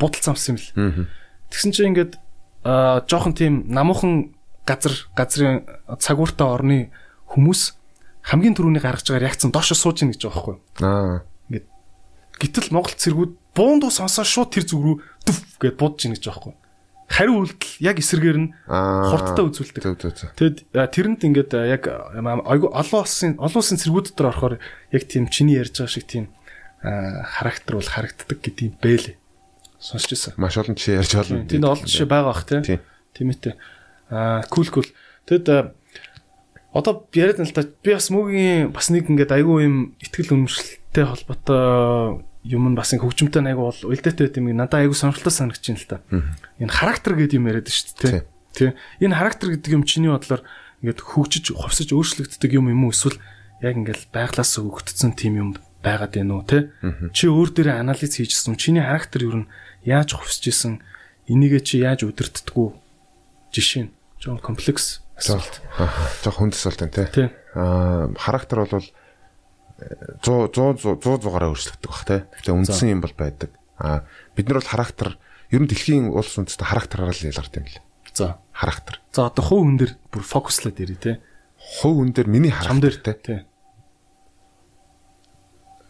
[0.00, 1.10] будалцсан юм л.
[1.52, 2.16] Тэгсэн чинь ингээд
[2.64, 4.32] аа жоохон тийм намуухан
[4.66, 5.64] газар газрын
[5.98, 6.78] цагууртай орны
[7.30, 7.62] хүмүүс
[8.30, 10.56] хамгийн түрүүний гаргаж байгаа реакцэн доошо сууж ийн гэж байгаа байхгүй.
[10.84, 11.18] Аа.
[11.48, 11.66] Ингээд
[12.40, 16.52] гítэл Монгол цэргүүд буундуу сонсоо шууд тэр зүг рүү дүф гэд будж ийн гэж байгаа
[16.52, 16.60] байхгүй
[17.10, 19.82] хариу үйлдэл яг эсрэгээр нь хурдтай үзүүлдэг.
[20.38, 24.54] Тэгэд тэрэнд ингээд яг олон улсын олон улсын цэргүүд дотор орохоор
[24.94, 26.30] яг тийм чиний ярьж байгаа шиг тийм
[26.80, 29.18] характер бол харагддаг гэдэг юм бэлээ.
[29.82, 30.38] Сонсч ирсэн.
[30.38, 31.50] Маш олон жишээ ярьж болно.
[31.50, 32.62] Тийм олон жишээ байгаа бах тийм.
[33.10, 33.58] Тийм ээ.
[34.10, 34.86] Аа кул кул.
[35.26, 35.74] Тэгэд
[36.74, 41.04] одоо яриад нь л та би бас мөгийн бас нэг ингээд айгүй юм ихтгэл өнөмшлөлтэй
[41.06, 45.66] холбоотой юм нь бас их хөгжимтэй айгу бол үлдээтэй байт юм надад айгу сонирхолтой санагдаж
[45.66, 45.98] байна л та.
[46.62, 48.22] Энэ характер гэдэг юм яриад шүү дээ.
[48.54, 48.74] Тэ.
[49.02, 50.46] Энэ характер гэдэг юм чиний бодлоор
[50.82, 53.18] ингээд хөгжиж, хувьсаж өөрчлөгддөг юм юм уу эсвэл
[53.60, 55.48] яг ингээд байглаас өгөгдсөн тим юм
[55.82, 56.72] байгаад байна уу те?
[57.12, 58.56] Чи өөр дээрээ анализ хийжсэн.
[58.56, 59.50] Чиний характер юу нь
[59.84, 60.80] яаж хувьсж исэн?
[61.28, 62.68] Энийгээ чи яаж удирддгүү?
[63.52, 65.60] Жишээ нь жоон комплекс асуулт.
[66.20, 67.32] Жоо хүнд асуулт байна те.
[67.56, 68.84] Аа характер бол
[70.20, 72.28] 100 100 100 100-аараа өөрчлөгддөг бах те.
[72.44, 73.56] Тэгээ үндсэн юм бол байдаг.
[73.80, 74.04] А
[74.36, 75.16] бид нар бол характер
[75.48, 77.80] ер нь дэлхийн улс үндэстэн характераараа л ялгардаг юм л.
[78.12, 79.00] За характер.
[79.16, 81.12] За одоо хувь хүн дээр бүр фокуслаад ирээ те.
[81.80, 83.12] Хувь хүн дээр миний характер те.
[83.16, 83.40] Тий.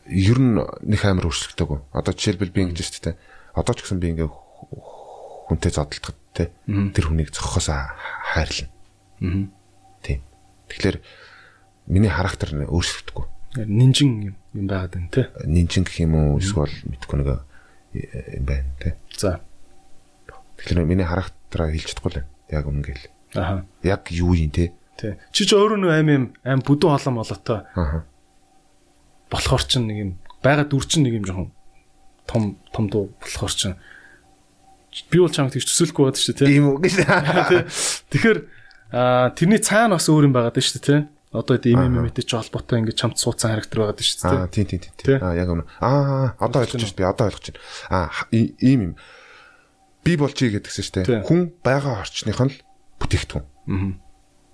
[0.06, 1.90] Ер нь нөх амар өөрчлөгдөг.
[1.90, 3.18] Одоо жишээлбэл би ингэж шүү дээ.
[3.58, 6.54] Одоо ч гэсэн би ингээ хүнтэй зодтолдоход те.
[6.70, 7.74] Тэр хүнийг зохихоос
[8.30, 8.70] хайрлна.
[9.20, 9.50] Аа.
[10.06, 10.20] Тийм.
[10.70, 10.96] Тэгэхээр
[11.90, 13.26] миний характер өөрчлөгдөхгүй
[13.56, 15.30] нинжин юм байгаад байна те.
[15.44, 17.28] Нинжин гэх юм уу эсвэл мэдгүй нэг
[18.38, 18.96] юм байна те.
[19.18, 19.40] За.
[20.58, 23.10] Тэгэхээр миний характераа хэлж чадахгүй л яг үнгээл.
[23.34, 23.66] Аха.
[23.82, 24.70] Яг юу юм те.
[24.94, 25.18] Тий.
[25.34, 27.66] Чи ч өөрөө нэг аим юм аим бүдүүн холон болоотой.
[27.74, 28.06] Аха.
[29.30, 30.10] Болохоор ч нэг юм
[30.42, 31.50] байгаа дүр чин нэг юм жоохон
[32.30, 33.74] том том дуу болохоор ч
[35.10, 36.36] би бол чамд тэгж төсөөлөхгүй байдаг шүү.
[36.40, 36.94] Тийм үү гэж.
[38.10, 38.38] Тэгэхээр
[39.38, 41.00] тэрний цаана бас өөр юм байгаа дээ шүү дээ
[41.30, 44.34] одоо ийм мэтэй ч холбоотой ингээд чамд суудсан характер байгаа шүү дээ.
[44.34, 45.22] Аа тийм тийм тийм.
[45.22, 45.62] Аа яг үнэ.
[45.78, 46.98] Аа одоо ойлгож байна.
[46.98, 47.62] Би одоо ойлгож байна.
[47.86, 48.92] Аа ийм юм.
[50.02, 51.22] Би болчих гэдгсэн шүү дээ.
[51.22, 52.58] Хүн байгаа орчных нь л
[52.98, 53.46] бүтээгдэхүүн.
[53.46, 53.94] Аа.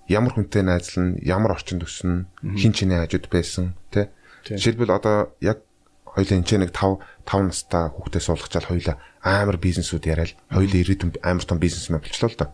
[0.05, 4.13] Ямар хүнтэй найзлна, ямар орчинд өснө, хин чиний хажууд байсан, тэ.
[4.45, 5.65] Жишээлбэл одоо яг
[6.05, 11.43] хоёлын энэ нэг 5 5 настай хүүхдээ суулгачаал хоёлаа амар бизнесүүд яриад хоёлаа ирээдүйн амар
[11.43, 12.49] том бизнесмен болчлоо л доо.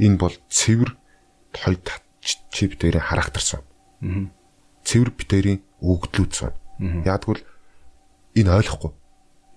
[0.00, 0.90] Энэ бол цэвэр
[1.52, 1.78] хоёр
[2.24, 3.60] чи битэрийн характерсан.
[4.88, 7.04] Цэвэр битэрийн өгдлүүдсэн.
[7.04, 7.44] Яагтвэл
[8.34, 8.90] энэ ойлгохгүй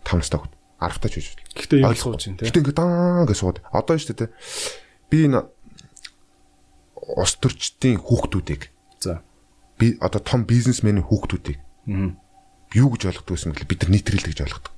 [0.03, 0.53] 5 настай хүүхд
[0.83, 1.27] аргатай ч гэж.
[1.55, 2.45] Гэхдээ юм сууж байна тийм.
[2.45, 3.57] Гэхдээ ингээ даа гэж сууд.
[3.71, 4.29] Одоо шүү дээ.
[5.09, 5.47] Би энэ
[7.15, 8.69] ус төрчдийн хүүхдүүдийг
[8.99, 9.23] за
[9.79, 11.57] би одоо том бизнесменийн хүүхдүүдийг
[12.77, 14.73] юу гэж ойлгодог гэсэн мэт бид нар нийтрэл гэж ойлгодог.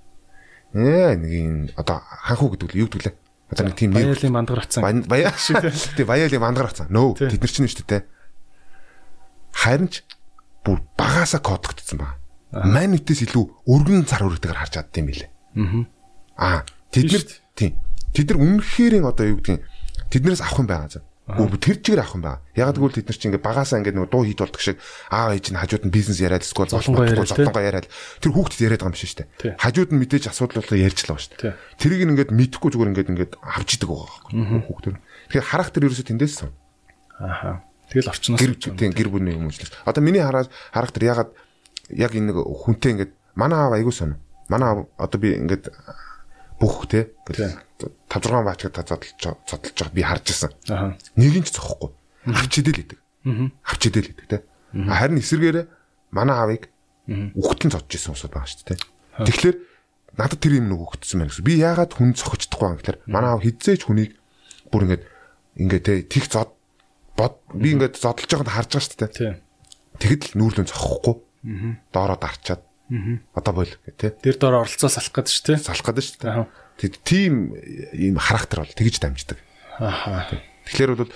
[0.71, 3.15] Ээ нэг энэ одоо ханхуу гэдэг нь юу гэдэг лээ?
[3.49, 5.03] Одоо нэг тийм нэр баялын мандгар атсан.
[5.09, 5.59] Баяа шиг
[5.97, 6.87] тий баялын мандгар атсан.
[6.93, 8.03] Нөө тэд нар чинь шүү дээ.
[9.51, 10.05] Харин ч
[10.61, 12.15] бүр багаасаа кодгдсон баг.
[12.53, 15.29] Манитээс илүү өргөн цар хүрээтэйгээр харж чаддсан юм билээ.
[16.37, 16.61] Аа.
[16.93, 17.25] Тэд нар
[17.57, 17.73] тийм.
[18.13, 19.65] Тэд нар үнэхээр одоо юу гэдгийг
[20.13, 21.08] тэднээс авах юм байгаа зав.
[21.29, 22.41] Гүр тэр чигээр авах юм байна.
[22.57, 24.81] Яг тэгвэл тэд нар чинь ингээ багасаа ингээ нөгөө дуу хийд болдог шиг
[25.13, 27.05] аав ээж нь хажууд нь бизнес яриад эсвэл золонгоо
[27.61, 29.53] яриад тэр хүүхдэд яриад байгаа юм шиг дээ.
[29.61, 31.53] Хажууд нь мэдээж асуудал болоо ярьж л байгаа дээ.
[31.77, 34.95] Тэрийг ингээд мэдхгүй зүгээр ингээд ингээд авч идэг байгаа байхгүй хүүхдэр.
[35.29, 36.37] Тэгэхээр характер ерөөсөө тэндээс.
[37.21, 37.61] Ааха.
[37.93, 38.41] Тэгэл орчноос
[38.77, 39.85] тийм гэр бүлийн хүмүүжлээс.
[39.85, 41.29] Одоо миний хараад характер ягаад
[41.93, 44.17] яг энэ нэг хүнтэй ингээд манай аав айгуу сонио.
[44.49, 45.73] Манай аав одоо би ингээд
[46.59, 49.15] бүх те 5 6 баачгаа та зодолж
[49.47, 50.51] зодолж байгаа би харж ирсэн.
[51.15, 51.89] Нэг нь ч зохгүй.
[52.27, 52.99] Авч идэл идэг.
[53.63, 54.37] Авч идэл идэг те.
[54.75, 55.65] Харин эсэргээрээ
[56.11, 56.63] манай аавыг
[57.07, 58.79] үхтэн зодж исэн усуд байгаа шүү дээ.
[59.23, 59.57] Тэгэхээр
[60.19, 61.47] надад тэр юм нэг үхтсэн байна гэсэн.
[61.47, 64.11] Би яагаад хүн зохицдохгүй юм гэхээр манай аав хизээч хүнийг
[64.69, 65.03] бүр ингээд
[65.63, 66.51] ингээд те тэг зод
[67.15, 69.41] бод би ингээд зодолж байгааг харж байгаа шүү дээ.
[69.99, 71.15] Тэгэд л нүүрлэн зохихгүй.
[71.91, 72.61] Доороо дарчаад
[73.33, 74.09] Одоо бол тий.
[74.09, 75.57] Тэр доор оролцоо салах гэдэг шүү дээ.
[75.61, 76.45] Салах гэдэг шүү дээ.
[76.79, 77.53] Тэг тийм
[77.93, 79.37] ийм характер бол тэгж дамждаг.
[79.77, 80.25] Аха.
[80.65, 81.11] Тэгэхээр бол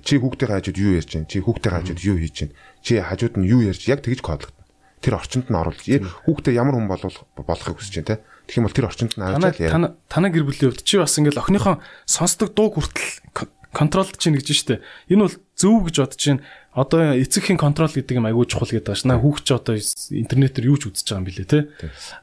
[0.00, 3.48] чи хүүхдийн хажууд юу ярьж чинь, чи хүүхдийн хажууд юу хийж чинь, чи хажууд нь
[3.48, 4.62] юу ярьж яг тэгж кодлогдно.
[5.02, 8.18] Тэр орчинд нь оруулж хүүхдээ ямар хүн болов болохыг хүсэж чинь тий.
[8.46, 9.98] Тэгэх юм бол тэр орчинд нь аваад яа.
[10.08, 14.80] Танаа гэр бүлийн хувьд чи бас ингээл охиныхоо сонсдог дуу хүртэл контролд чинь гэж штэ.
[15.10, 16.40] Энэ бол зөв гэж бодож чинь
[16.74, 19.22] одоо эцэгхийн контрол гэдэг юм айгүй чухал гэдэг байна.
[19.22, 21.58] Хүүхд чи одоо интернетээр юу ч үзэж байгаа юм билэ те.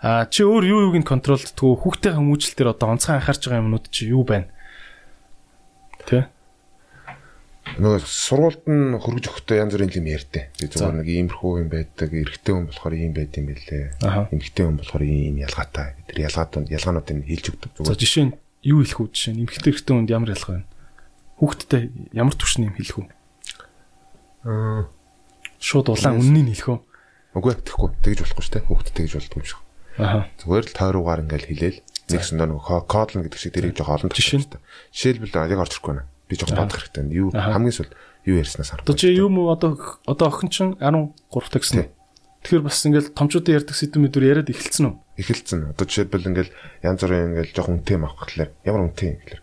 [0.03, 4.11] А чи өөр юу юуг нь контролдтгүү хүүхдээ хүмүүжлэлтэр одоо онцгой анхаарч байгаа юмнууд чи
[4.11, 4.51] юу байна?
[6.03, 6.27] Тэ?
[7.79, 10.43] нөгөө сургуульд нь хөргөж өгөхдөө янз бүрийн юм ярьдээ.
[10.59, 13.85] Би зүгээр нэг иймэрхүү юм байдаг, эрэгтэй хүн болохоор ийм байд юм бэлээ.
[14.33, 15.95] Эмэгтэй хүн болохоор ийм ялгаатай.
[16.09, 17.87] Тэр ялгаатууд ялгаануудыг хэлж өгдөг зүгээр.
[17.87, 18.33] За жишээ нь
[18.65, 20.69] юу хэлэх үү жишээ нь эмэгтэй эрэгтэй хүнд ямар ялгаа байна?
[21.39, 23.07] Хүүхдтэй ямар түвшний юм хэлэх үү?
[24.45, 24.89] Аа
[25.61, 26.79] шууд улаан үннийг хэлэх үү?
[27.37, 27.89] Үгүй тэгэхгүй.
[28.01, 28.67] Тэгж болохгүй шүү дээ.
[28.67, 29.61] Хүүхдэд тэгж болдгоо юм шиг.
[30.01, 30.25] Аа.
[30.41, 31.79] Зүгээр л тойруугаар ингээл хэлээл.
[32.11, 34.57] Нэг сэндээ нөгөө кодлон гэдэг шиг дэрийг жоох олон жишээ.
[34.91, 36.03] Жишээлбэл яг орж ирэхгүй нэ.
[36.27, 37.07] Би жоох бодох хэрэгтэй.
[37.13, 37.93] Юу хамгийн сүүл
[38.27, 38.83] юу ярьснаас харах.
[38.83, 41.87] Одоо чи юм уу одоо одоо охин чинь 13 та гэсэн.
[42.41, 44.95] Тэгэхээр бас ингээл томчуудын ярьдаг сэдв мэдвэр яриад эхэлсэн үү?
[45.21, 45.59] Эхэлсэн.
[45.77, 46.51] Одоо жишээлбэл ингээл
[46.81, 49.41] янз бүрийн ингээл жоох үнэтэй авах гэхлээр ямар үнэтэй гэхлээр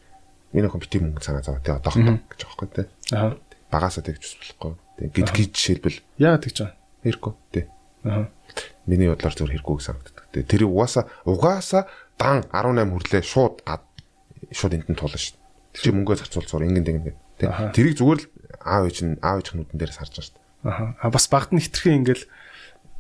[0.51, 2.87] миний охин бити мөнгө цанаа зав тий одоохондоо гэж аахгүй тий.
[3.15, 3.39] Аа.
[3.71, 4.75] Багасаа тэгж болохгүй.
[4.99, 6.77] Тэг гид гид жишээлбэл яагаад тэгж байгаа?
[7.07, 7.33] Хэрэггүй.
[7.55, 7.65] Тий.
[8.05, 8.27] Аа.
[8.91, 10.27] Миний бодлоор зөв хэрэггүй гэж санагддаг.
[10.35, 10.43] Тий.
[10.43, 11.87] Тэр угаасаа угаасаа
[12.19, 13.87] дан 18 хүрлээ шууд гад
[14.51, 15.79] шууд энтэн туулна шүү дээ.
[15.79, 17.15] Чи мөнгөө зарцуулцоор ингэн тэгнэ.
[17.39, 17.47] Тий.
[17.47, 18.27] Тэрийг зүгээр л
[18.59, 20.39] аав ээж нь аав ээж хүмүүдэн дээрээс харж байгаа шүү.
[20.67, 21.11] Аа.
[21.15, 22.27] Бас багт нь хитрхи ингээл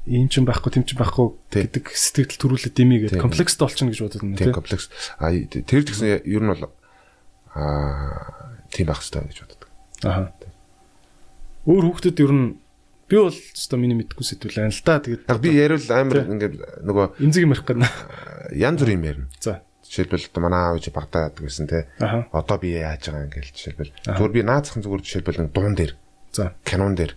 [0.06, 4.24] ийм ч байхгүй тийм ч байхгүй гэдэг сэтгэл төрүүлээд дэмий гэдэг комплексд болчихно гэж бодод
[4.24, 4.88] нь тийм комплекс
[5.20, 6.64] а тэр ч гэсэн ер нь бол
[7.52, 9.68] а тийм байх хэрэгтэй гэж боддог.
[10.06, 10.32] Аа.
[11.68, 12.46] Өөр хүүхдэд ер нь
[13.12, 15.04] би бол өстой миний мэдгүй сэтгэл байна л да.
[15.04, 17.92] Тэгээд би яриул амар ингээд нөгөө эмзэг юм ярих гэдэг.
[18.56, 19.28] Янз бүр юм ярина.
[19.36, 19.60] За.
[19.84, 21.92] Жишээлбэл одоо манай аав ээж багтаа яадаг гэсэн те.
[22.00, 25.92] Одоо би яаж байгаа ингээл жишээлбэл зүгээр би наацхан зүгээр жишээлбэл дуун дээр.
[26.32, 26.56] За.
[26.64, 27.12] Канон дээр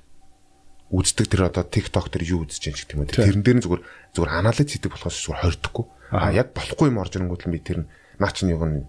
[0.91, 3.23] үздэг тэр одоо TikTok дээр юу үзэж байгаа юм те.
[3.23, 3.83] Тэрэн дээр нь зүгээр
[4.15, 5.85] зүгээр анализ хийдэг болохоос зүгээр хордохгүй.
[6.11, 7.87] А яг болохгүй юм орж ирэнгүүт л би тэр
[8.19, 8.83] наа чинь юу нэг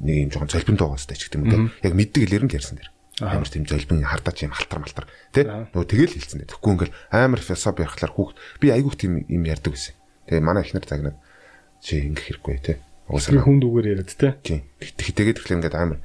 [0.00, 1.88] юм жоохон золбинд байгаа сте ч гэдэг юм те.
[1.88, 6.14] Яг мэддэг илэрэн ярьсан дээр амар тийм золбин хардаач юм халтар малтар тий нөгөө тэгэл
[6.18, 6.50] хэлсэн дээ.
[6.50, 9.94] Тэгэхгүй ингээл амар философи ярихлаар хүүхд би айгүйх тийм юм ярьдаг гэсэн
[10.26, 11.18] тэгээ манай ихнэр загнаад
[11.78, 12.76] чи ингэх хэрэггүй тий
[13.08, 14.64] уусаа хүн дүүгээр яриад тий.
[14.80, 16.00] Тэгээд тэгэхээр ингээд амар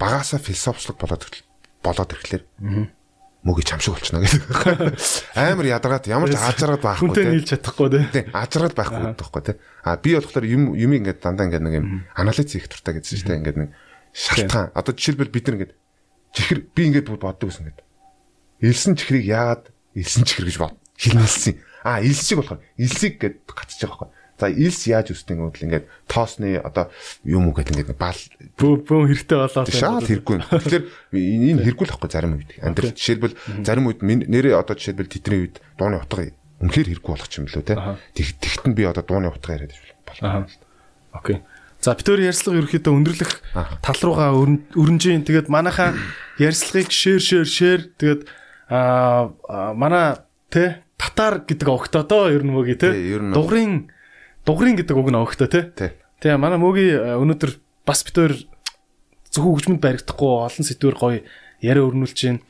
[0.00, 1.22] багаасаа философчлог болоод
[1.84, 2.44] болоод ирэхлээр
[3.44, 4.96] мөгийг чамшиг болчихно гэдэг.
[5.36, 7.02] Амар ядаргаад ямар ч ажраад байхгүй.
[7.04, 8.24] Хүнтэй нийлж чадахгүй тий.
[8.32, 9.56] Ажраад байхгүй байхгүй тий.
[9.84, 13.28] А би болохоор юм юм ингээд дандаа ингээд нэг юм анализ хийх туртай гэсэн чинь
[13.28, 13.70] тий ингээд нэг
[14.14, 14.70] шалтгаан.
[14.72, 15.74] Одоо жишээлбэл бид нар ингээд
[16.32, 17.86] чихэр би ингээд боддог гэсэн гэдэг.
[18.64, 19.64] Илсэн чихрийг яагаад
[19.94, 20.76] илсэн чихэр гэж бод.
[20.96, 21.60] Хилнэлсэн.
[21.84, 24.08] А илсийг болохоор илсийг гэд байгаа байхгүй.
[24.42, 26.90] За илс яаж үсдэг юм бол ингээд тоосны одоо
[27.22, 28.18] юм уу гэдэг ингээд бал
[28.58, 29.62] бөө хэрэгтэй болоо.
[29.70, 30.36] Шаал хэрэггүй.
[30.50, 30.84] Тэгэхээр
[31.14, 32.50] энэ хэрэггүй л байхгүй зарим үед.
[32.58, 36.32] Амьдрал жишээлбэл зарим үед нэрээ одоо жишээлбэл тэдний үед дууны утга
[36.62, 37.74] үнэхээр хэрэггүй болох юм лөө те.
[38.14, 39.74] Тэгт нь би одоо дууны утга яриад
[40.06, 40.46] байна.
[41.12, 41.42] Окей.
[41.82, 43.32] За битүүр ярьцлага ерөөхдөө өндөрлөх
[43.82, 44.30] тал руугаа
[44.78, 45.98] өрнжийн тэгээд манайхаа
[46.38, 48.22] ярьцлагыг шеэр шеэр шеэр тэгээд
[48.70, 49.34] аа
[49.74, 52.94] манай тэ татар гэдэг огтоо доо ер нь мөгийн тэ.
[53.34, 53.90] Дугрын
[54.46, 55.74] дугрын гэдэг үг нь огтоо тэ.
[56.22, 58.46] Тэгээ манай мөгийн өнөөдөр бас битүүр
[59.34, 61.26] зөвхөн хөгжмөнд баригдахгүй олон сэдвэр гоё
[61.58, 62.46] яриа өрнүүлж байна.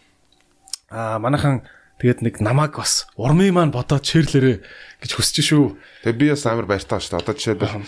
[0.92, 1.64] Аа манайхан
[2.04, 4.60] тэгээд нэг намайг бас урмын маань бодоод чирлэрэ
[5.00, 5.64] гэж хүсэж шүү.
[6.04, 7.22] Тэгээ би бас амар баяртай шүү дээ.
[7.24, 7.80] Одоо жишээлбэл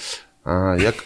[0.44, 1.00] Аа яг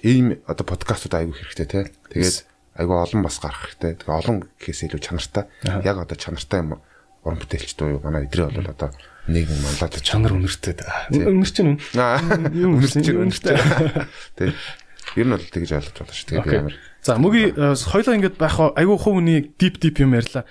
[0.00, 1.80] ийм одоо подкастууд айгүй хэрэгтэй те.
[2.08, 2.38] Тэгээд
[2.80, 4.00] айгүй олон бас гарах хэрэгтэй.
[4.00, 5.44] Тэгээ олон гэхээс илүү чанартай.
[5.84, 6.80] Яг одоо чанартай юм
[7.22, 8.90] уран бүтээлч дуу юу манай идрээ бол одоо
[9.28, 10.74] нэг нэг манлаад чанар өнөртэй.
[11.12, 13.56] Өнөр чинь өнөр чинь өнөртэй.
[14.40, 14.56] Тэг.
[15.14, 16.28] Ер нь бол тэгж ойлгож байна шүү.
[16.32, 16.76] Тэгээ би амар.
[17.04, 20.48] За мөги хоёлоо ингэж байх айгүй хувь хүний дип дип юм ярьла.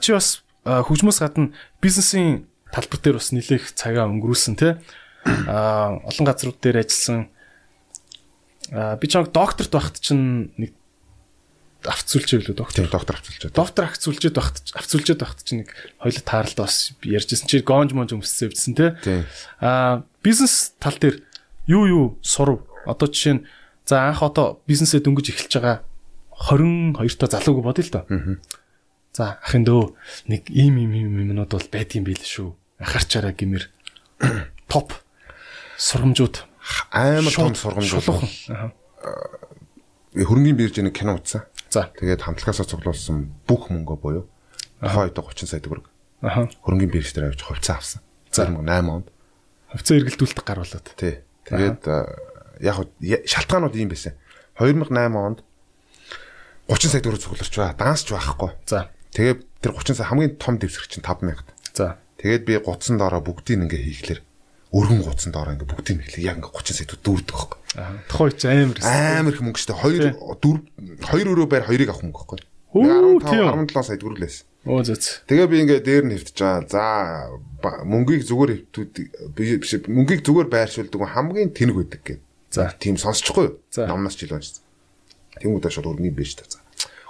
[0.00, 1.50] Чи бас хөгжмөөс гадна
[1.82, 4.78] бизнесийн талбар дээр бас нэлээх цагаа өнгөрүүлсэн те.
[5.26, 7.28] А олон газрууд дээр ажилласан
[8.70, 10.74] би чамд докторт байхад чинь нэг
[11.86, 12.88] авцүүлж байлоо доктор.
[12.90, 13.52] Доктор авцүүлж.
[13.54, 15.70] Доктор авцүүлжээд байхад авцүүлжээд байхад чинь нэг
[16.02, 18.90] хоёул тааралд бас ярьжсэн чи гонж монж өмссөн байсан тий.
[19.62, 21.22] Аа бизнес тал дээр
[21.70, 22.66] юу юу сурв.
[22.86, 23.46] Одоо жишээ нь
[23.86, 25.78] за анх одоо бизнесээ дөнгөж эхэлж байгаа
[26.50, 28.04] 22 та залууг бодъё л доо.
[29.14, 29.94] За ахын дөө
[30.26, 32.50] нэг ийм ийм ийм юмнууд бол байдсан байл шүү.
[32.82, 33.64] Анхаарчаараа гэмээр
[34.68, 34.92] топ
[35.78, 36.44] сургамжууд
[36.90, 38.06] амар том сургамжууд.
[40.16, 41.44] Хөрөнгөний биржийн кино үзсэн.
[41.70, 41.92] За.
[41.98, 44.24] Тэгээд хамтлагаасаа цуглуулсан бүх мөнгөө буюу
[44.80, 45.88] хойд 30 сая төгрөг.
[46.22, 46.48] Аха.
[46.64, 48.00] Хөрөнгөний бирж дээр авч хувьцаа авсан.
[48.32, 49.08] За 8 онд.
[49.72, 50.86] Хувьцаа эргэлдүүлэлт гаруулад.
[50.96, 51.20] Тий.
[51.44, 51.84] Тэгээд
[52.60, 52.76] яг
[53.28, 54.16] шалтгаанууд ийм байсан.
[54.56, 55.44] 2008 онд
[56.68, 57.72] 30 сая төгрөг цугларч бай.
[57.76, 58.50] Дансч байхгүй.
[58.66, 58.90] За.
[59.12, 61.44] Тэгээд тэр 30 сая хамгийн том дэвсгэр чинь 5000.
[61.76, 62.00] За.
[62.20, 64.20] Тэгээд би гуцсан доороо бүгдийг ингээ хийхлээр
[64.74, 67.60] өргөн гуцсан доор ингээ бүгдийг мэхлээ яг ингээ 30 сая дүүрдэг байхгүй.
[68.10, 72.18] Тухай ч амар амар их мөнгө штэ 2 4 2 өрөө байр 2-ыг авах мөнгө
[72.18, 72.40] байхгүй.
[72.74, 74.36] 15 17 сая төгрөглөөс.
[74.66, 75.22] Оо зөц.
[75.30, 76.66] Тэгээ би ингээ дээр нь хэвтэж байгаа.
[76.66, 76.82] За
[77.86, 78.92] мөнгийг зүгээр хэвтүүд
[79.38, 82.22] биш мөнгийг зүгээр байршуулдаг хамгийн тэнэг байдаг гэд.
[82.50, 83.54] За тийм сонсчихгүй?
[83.86, 84.66] Намнаас жил уншсан.
[85.38, 86.50] Тэнгүүдээ шууд өргөний биш та.
[86.50, 86.58] За.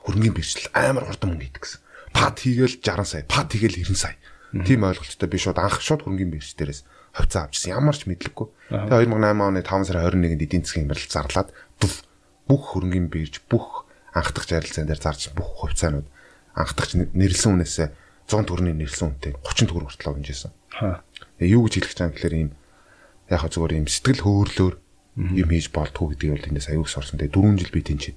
[0.05, 1.81] Хөрөнгөний бэрчл амар хурдан мөнгө идэг гэсэн.
[2.13, 4.17] Пад хийгээл 60 сая, пад хийгээл 90 сая.
[4.53, 6.81] Тийм ойлголттой би шууд анх шууд хөрөнгөний бэрч дээрээс
[7.17, 7.73] хувьцаа авчихсан.
[7.73, 8.47] Ямар ч мэдлэггүй.
[8.71, 11.49] Тэгээ 2008 оны 5 сарын 21-нд эдийн засгийн хямралд зарлаад
[12.47, 16.07] бүх хөрөнгөний бирж бүх анхдах жарилцаан дээр зарж бүх хувьцаанууд
[16.55, 17.89] анхдагч нэрлсэн үнээсээ
[18.29, 20.53] 100 төгрөгийн нэрлсэн үнэтэй 30 төгрөг хүртэл хэмжээсэн.
[20.83, 21.01] Аа.
[21.41, 22.51] Юу гэж хэлэх гэж байгаа гэхээр ийм
[23.31, 24.75] яг хаа зүгээр ийм сэтгэл хөдлөөр
[25.17, 27.19] юм хийж болтгоо гэдгийг бол эндээс аюул сорсон.
[27.19, 28.15] Тэгээ 4 жил би тэнцээ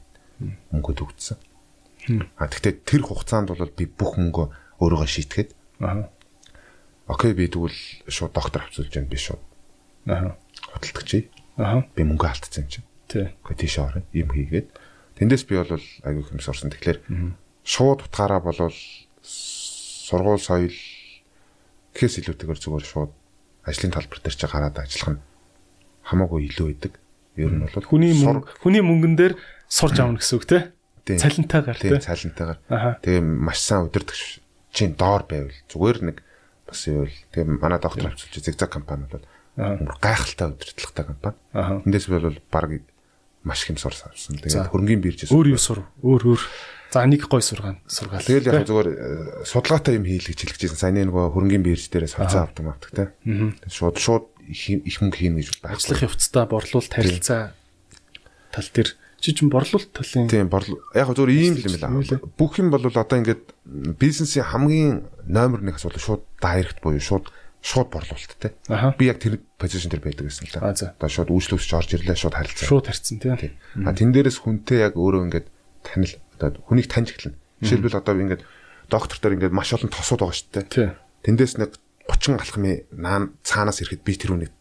[0.71, 1.37] мөнгө төгссөн.
[2.39, 4.45] А тэгтээ тэр хугацаанд бол би бүх мөнгөө
[4.81, 5.49] өөрөөгөө шийтгээд
[7.09, 7.73] Окей би тэгвэл
[8.05, 9.41] шууд доктор авчулж байна би шууд.
[10.05, 10.37] Аа.
[10.77, 11.33] Хөдөлтөгчий.
[11.57, 11.81] Аа.
[11.97, 12.87] Би мөнгө алдсан юм чинь.
[13.09, 13.33] Тий.
[13.41, 14.05] Гэхдээ тийш орно.
[14.13, 14.69] Им хийгээд.
[15.17, 15.73] Тэндээс би бол
[16.05, 16.69] аягүй хэмс орсон.
[16.69, 17.01] Тэгэхээр
[17.65, 18.77] шууд утгаараа болвол
[19.25, 20.77] сургууль соёл
[21.97, 23.11] гэхээс илүүтэйгээр зүгээр шууд
[23.65, 25.21] ажлын талбар дээр ч гараад ажиллах нь
[26.05, 26.93] хамаагүй илүү байдаг.
[27.35, 29.33] Ер нь бол хүний хүний мөнгөн дээр
[29.65, 30.59] сурж авна гэсэн үг те.
[31.09, 31.97] Цалинтайгаар те.
[31.97, 32.59] Цалинтайгаар.
[33.01, 34.17] Тэгээ маш сайн удирдах
[34.69, 36.17] чинь доор байвал зүгээр нэг
[36.69, 39.25] бас юу л тэгээ манай доктор авчилж зигзаг компани бол
[39.99, 41.37] гайхалтай удирдлагатай компани.
[41.83, 42.81] Эндээс бол баг
[43.43, 44.37] маш их юм сур авсан.
[44.37, 46.41] Тэгээд хөрөнгөний биржээс өөр юу сур өөр өөр
[46.89, 48.25] За нэг гой сургаан сургаал.
[48.25, 50.79] Тэгэл яг зүгээр э, судалгаатай юм хийл гэж хэлж байсан.
[50.89, 53.05] Саяны нөгөө хөрөнгөний бирж дээрээс хувьцаа авдаг авдаг те.
[53.69, 55.77] Шууд шууд их мөнгө хийнэ гэж байна.
[55.77, 57.53] Ажлах явцдаа борлуулалт харилцаа
[58.49, 58.89] тал дээр
[59.19, 60.49] чи ч борлуулалт талын Тийм.
[60.95, 62.19] Яг зүгээр ийм л юм байна.
[62.39, 63.43] Бүх юм бол одоо ингээд
[63.99, 67.27] бизнесийн хамгийн номер 1 асуудал шууд дайрект буюу шууд
[67.61, 68.55] шууд борлуулалттай.
[68.95, 70.71] Би яг тэр позишн дээр байдаг гэсэн л да.
[70.71, 72.67] Одоо шууд үйлчлүүлж орж ирлээ шууд харилцаа.
[72.67, 73.35] Шууд харьцсан тийм.
[73.83, 75.47] А тэн дээрээс хүнтэй яг өөрөө ингээд
[75.83, 77.35] танил одоо хүнийг таньж эхэлнэ.
[77.59, 78.43] Жишээлбэл одоо ингээд
[78.87, 80.95] доктор дээр ингээд маш олон тосууд байгаа шүү дээ.
[81.27, 81.75] Тэндээс нэг
[82.07, 84.51] 30 алхмын наан цаанаас ирэхэд би тэр үнийг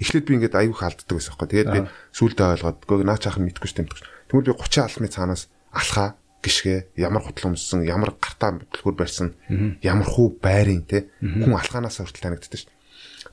[0.00, 1.48] эхлээд би ингээд аюух алддаг байсан байхгүй.
[1.52, 1.80] Тэгээд би
[2.12, 3.92] сүулдэ ойлгоод гоо наа чаахан мэдгүй шүү дээ.
[4.30, 5.42] Тэгмэл би 30 алхмын цаанаас
[5.72, 6.08] алхаа
[6.46, 9.34] гიშгэ ямар хутал өмссөн ямар гартаа бүтлгүүр барьсан
[9.82, 12.70] ямар хүү байрын те хүн алхаанаас хүртэл танигддаг ш.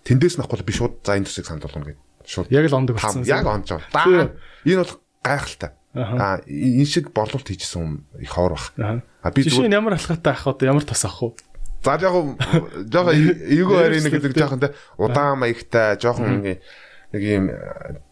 [0.03, 1.99] Тэндээс нахгүй би шууд за энэ төсийг санд болгоно гэд.
[2.25, 3.23] Шууд яг л ондог болсон.
[3.23, 4.33] Яг онж байгаа.
[4.65, 5.71] Энэ бол гайхалтай.
[5.93, 8.73] Аа энэ шиг борлуулалт хийжсэн хүн их хоор бах.
[8.75, 11.37] А би зүгээр ямар алхаатай ах одоо ямар тас ах вэ?
[11.83, 12.39] За жоохон
[12.87, 13.13] жоохон
[13.53, 14.71] эйгөө харин нэг гэдэг жоохон те.
[14.95, 16.63] удаан маягтай жоохон нэг
[17.11, 17.51] юм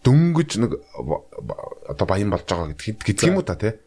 [0.04, 0.72] дөнгөж нэг
[1.88, 3.80] одоо баян болж байгаа гэдэг юм уу та те.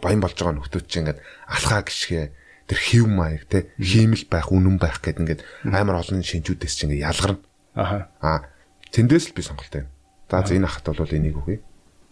[0.00, 1.20] Баян болж байгаа нөхдүүд чинь ингээд
[1.52, 2.32] алхаа гიშгэ
[2.64, 7.06] тэр хэв маяг те хиймэл байх, үнэн байх гэдэг ингээд амар олон шинжүүдээс чинь ингээд
[7.12, 7.44] ялгарна.
[8.24, 8.48] Аа
[8.88, 9.84] тэндээс л би сонголт.
[10.32, 11.60] За за энэ ахт бол энийг үгүй.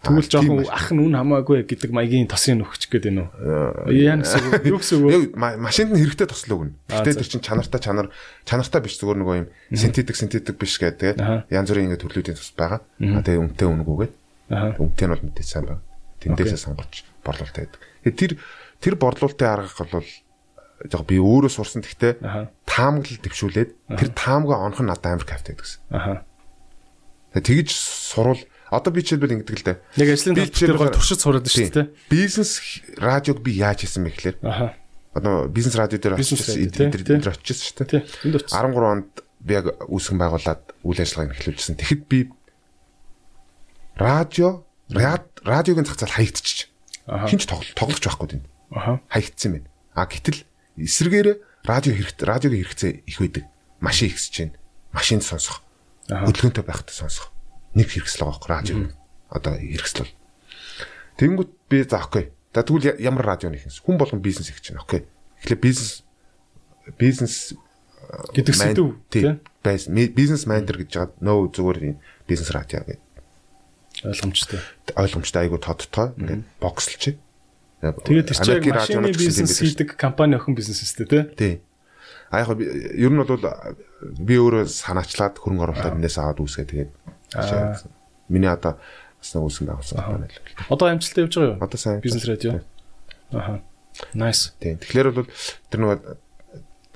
[0.03, 3.87] Тэгвэл жоохон ах нь үн хамаагүй гэдэг маягийн тосын нөхч гээд байна уу?
[3.87, 5.31] Яа гэсэн үг юу гэсэн үг?
[5.39, 6.75] Машинд нь хэрэгтэй тослог өгнө.
[6.91, 8.07] Гэтэ тэр чинь чанартай чанар
[8.43, 12.83] чанартай биш зүгээр нөгөө юм синтетик синтетик биш гэдэг янз бүрийн ингэ төрлүүдийн тус байгаа.
[12.83, 14.13] А тэгээ үнэтэй үнгүүгээд.
[14.83, 15.83] Үнэтэй нь бол мэдээ сайн байна.
[16.19, 16.93] Тэндээсээ сонгож
[17.23, 17.79] борлуулалт байдаг.
[18.03, 18.31] Тэр
[18.83, 20.11] тэр борлуулалтын арга бол
[20.83, 22.19] яг би өөрөө сурсан гэхдээ
[22.67, 25.79] таамаглал төвшүүлээд тэр таамгаа онох нь надад амар кайфтай гэсэн.
[27.39, 28.43] Тэгж сурвал
[28.73, 29.77] Одоо би жишээлбэл ингэдэг л дээ.
[30.01, 31.93] Яг ажлын дээр гол туршид сураад шүү дээ.
[32.09, 34.37] Бизнес радиог би яаж хийсэн бэ гэхээр.
[34.41, 34.73] Аха.
[35.13, 38.01] Одоо бизнес радио дээр эдгээр очижсэн шүү дээ.
[38.49, 38.49] 13
[38.81, 41.77] онд би яг үүсгэн байгуулад үйл ажиллагааг эхлүүлжсэн.
[41.77, 42.19] Тэгэхэд би
[43.93, 46.73] радио радиогийн зах зээл хаягдчих.
[47.05, 47.45] Хинч
[47.77, 48.43] тоглож байхгүй тийм.
[48.73, 49.69] Хаягдсан байна.
[49.93, 50.41] А гэтэл
[50.81, 51.29] эсрэгээр
[51.61, 53.45] радио хэрэгтэй радиогийн хэрэгцээ их байдаг.
[53.77, 54.57] Машин ихсэж байна.
[54.97, 55.61] Машинд сонсох.
[56.09, 57.32] Хөдөлгөөнтэй байхад сонсох
[57.73, 58.75] нэг хэрэгсэл байгаа байхгүй радио.
[59.29, 60.11] Одоо хэрэгсэл.
[61.17, 62.31] Тэнгүүт би за окей.
[62.53, 64.85] За тэгвэл ямар радионы хийх хүн болгон бизнес хийж байна.
[64.85, 65.05] Окей.
[65.41, 66.03] Тэгэхээр бизнес
[66.97, 67.53] бизнес
[68.33, 69.41] гэдэг сэдв тийм
[70.13, 71.79] бизнес менежер гэж байгаа нөө зүгээр
[72.27, 72.99] бизнес радио гэдэг
[74.03, 74.59] ойлгомжтой.
[74.95, 77.15] Ойлгомжтой айгу тодтоо ингээд бокслж.
[77.81, 81.23] Тэгээд тэр чинь машины бизнес хийдэг компани охин бизнес өстэй тий.
[81.35, 81.53] Тий.
[82.31, 83.37] А яг ер нь бол
[84.19, 86.91] би өөрөө санаачлаад хөрөнгө оруулалтаар энэс аваад үүсгээ тэгээд
[88.29, 88.77] Миний одоо
[89.19, 90.37] бас нэг үүсгэн байгуулсан байна л.
[90.69, 91.63] Одоо амжилттай явж байгаа юу?
[91.63, 91.99] Одоо сайн.
[92.03, 92.61] Бизнес радио.
[93.31, 93.61] Аха.
[94.13, 94.53] Nice.
[94.59, 94.77] Тийм.
[94.81, 95.29] Тэгэхээр бол
[95.69, 96.01] тэр нэг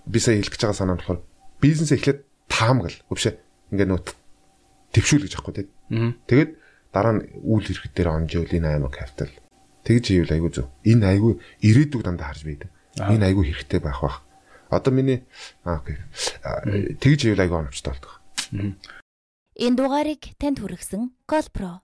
[0.06, 1.22] би сая хэлэх гэж байгаа санаа нь болохоор
[1.62, 3.34] бизнес эхлээд таамагл өвшөө
[3.74, 4.08] ингээд нөт
[4.96, 5.68] төвшүүл гэж аахгүй тийм.
[6.26, 6.52] Тэгээд
[6.94, 9.32] дараа нь үйл хэрэг дээр онжиул энэ аймаг капитал.
[9.84, 10.68] Тэгж ивэл айгүй зөв.
[10.84, 11.34] Энэ айгүй
[11.64, 12.70] ирээдүг дандаа харж байдаг.
[12.98, 14.24] Энэ айгүй хэрэгтэй байх бах.
[14.72, 15.24] Одоо миний
[15.64, 15.96] аа окей.
[17.00, 18.14] Тэгж ивэл айгүй оновчтой болдог.
[19.58, 21.82] Энэ дугаарыг танд хүргэсэн Colpro.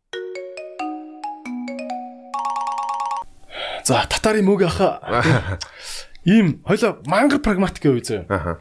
[3.82, 5.02] За татарын мөг аха.
[6.26, 8.26] Ийм хоёлоо мангар прагматик явъя заяа.
[8.30, 8.52] Аха.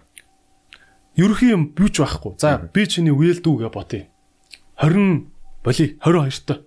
[1.13, 2.41] Ерөнхий юм бүүч байхгүй.
[2.41, 4.09] За би чиний үйл дүүгээ ботъё.
[4.81, 5.29] 20
[5.61, 6.65] боли 22 та.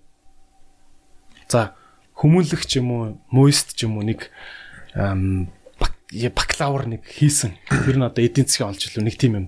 [1.49, 1.73] За
[2.13, 4.29] хүмүүнлэх ч юм уу, моист ч юм уу нэг
[4.93, 7.57] бакалавр нэг хийсэн.
[7.73, 9.45] Тэр нь одоо эдийн засгийн олж илүү нэг тийм юм.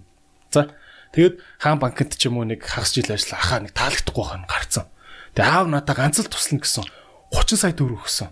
[0.49, 0.73] За
[1.15, 4.85] Тэгээд хаан банкнд ч юм уу нэг хагас жил ажиллаа хаа нэг таалагдахгүй хаан гарцсан.
[5.37, 6.85] Тэгээд аав надаа ганц л туслана гэсэн
[7.31, 8.29] 30 сая төгрөг өгсөн.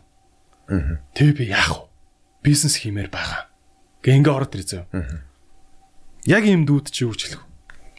[0.72, 1.00] Аа.
[1.14, 1.84] Тэгээ би яах вэ?
[2.44, 3.52] Бизнес хиймээр байгаа.
[4.02, 4.84] Гэ ингээ ороод ирээ зөө.
[4.96, 5.20] Аа.
[6.26, 7.44] Яг ийм дүүд чи юу ч хэлэх?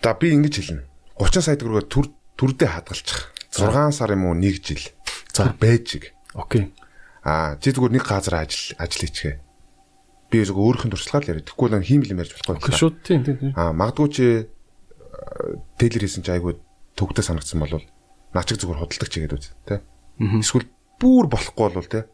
[0.02, 0.84] За би ингэж хэлнэ.
[1.20, 3.20] 30 сая төгрөгөөр төр төрдөө хадгалчих.
[3.54, 4.84] 6 сар юм уу 1 жил.
[5.32, 6.04] За байж иг.
[6.34, 6.72] Окей.
[7.22, 9.36] Аа чи зүгээр нэг газар ажил ажил хийчихээ.
[10.30, 11.46] Би зөв өөрийнх нь туршлагаар л яриа.
[11.46, 12.56] Тэгэхгүй л хиймэл юм ярьж болохгүй.
[12.60, 13.54] Окей шууд тийм тийм.
[13.54, 14.26] Аа магадгүй чи
[15.78, 16.56] Тейлер хийсэн чи айгүй
[16.97, 17.84] төгтө санагдсан бол
[18.36, 19.80] наачиг зүгээр худалдаг чигээд үз тэ.
[20.20, 20.68] Эсвэл
[21.01, 22.09] бүр болохгүй бол тэ.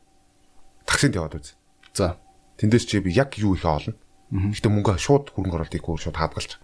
[0.87, 1.55] Таксинд яваад үз.
[1.95, 2.19] За.
[2.59, 3.95] Тэндээс чи би яг юу их олно.
[4.33, 6.59] Гэтэ мөнгө шууд хөрөнгө оруулалтыг шууд хадгалж.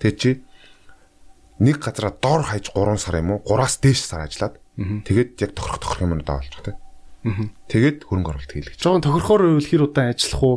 [0.00, 0.30] Тэгээ чи
[1.60, 5.82] нэг газараа дор хаяж 3 сар юм уу 3-аас дээш сар ажиллаад тэгээд яг тохирох
[5.82, 6.78] тохирох юм удаа олчих тэ.
[7.70, 8.78] Тэгээд хөрөнгө оруулалт хийлгэж.
[8.82, 10.56] Жоон тохирохоор үйл хэр удаан ажиллах уу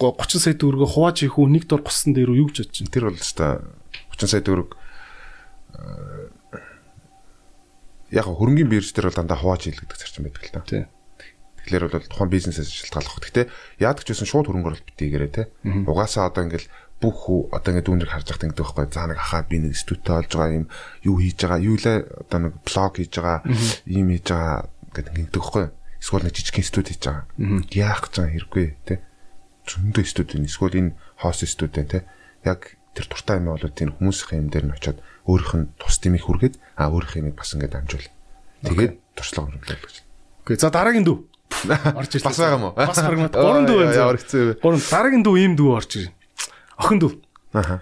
[0.00, 3.12] 30 сая төгрөгө хувааж хийх үү нэг дор гусан дээр юу гэж бодож чинь тэр
[3.12, 3.60] бол ч та
[4.20, 4.76] 30 сая төгрөг
[8.10, 10.60] яг хөрөнгөний бирж дээр бол дандаа хувааж хийлгдэг зарчим байдаг л та.
[10.66, 10.86] Тийм.
[11.62, 13.22] Тэгэхээр бол тухайн бизнесээс шалтгааллах.
[13.22, 13.46] Гэхдээ
[13.78, 15.42] яадаг ч байсан шууд хөрөнгө оруулалт битгийгээрээ те.
[15.86, 16.68] Угаасаа одоо ингээл
[16.98, 18.86] бүх одоо ингээд дүүнэр харж байхад ингэдэг байхгүй.
[18.90, 20.66] За нэг хахаа би нэг студио олж байгаа юм
[21.06, 23.38] юу хийж байгаа юу лээ одоо нэг блог хийж байгаа
[23.86, 24.58] юм хийж байгаа
[24.90, 25.66] гэдэг ингэдэг байхгүй.
[26.02, 27.24] Эсвэл нэг жижиг студи хийж байгаа.
[27.70, 28.94] Яах гэж байгаа хэрэггүй те.
[29.70, 30.92] Зөндөө студи эсвэл энэ
[31.22, 32.04] хост студи те.
[32.44, 36.24] Яг тэр туртаа юм бол тэр хүмүүсийн юм дээр нь очиод өөрийнх нь тус дэмийг
[36.26, 38.08] хүргээд а өөрийнх юм бас ингээд амжуул.
[38.66, 39.96] Тэгээд туршлага хөрөнгөлөө гэж.
[40.44, 40.56] Окей.
[40.58, 41.18] За дараагийн дүү.
[41.94, 42.26] Орж ирсэн.
[42.28, 42.74] Бас байгаа юм уу?
[42.74, 43.34] Бас прагмат.
[43.34, 44.16] Гурван дүү байна.
[44.18, 44.52] Хэцүү вэ?
[44.62, 46.14] Гурван дараагийн дүү ийм дүү орж ирнэ.
[46.80, 47.12] Охин дүү.
[47.54, 47.76] Аха.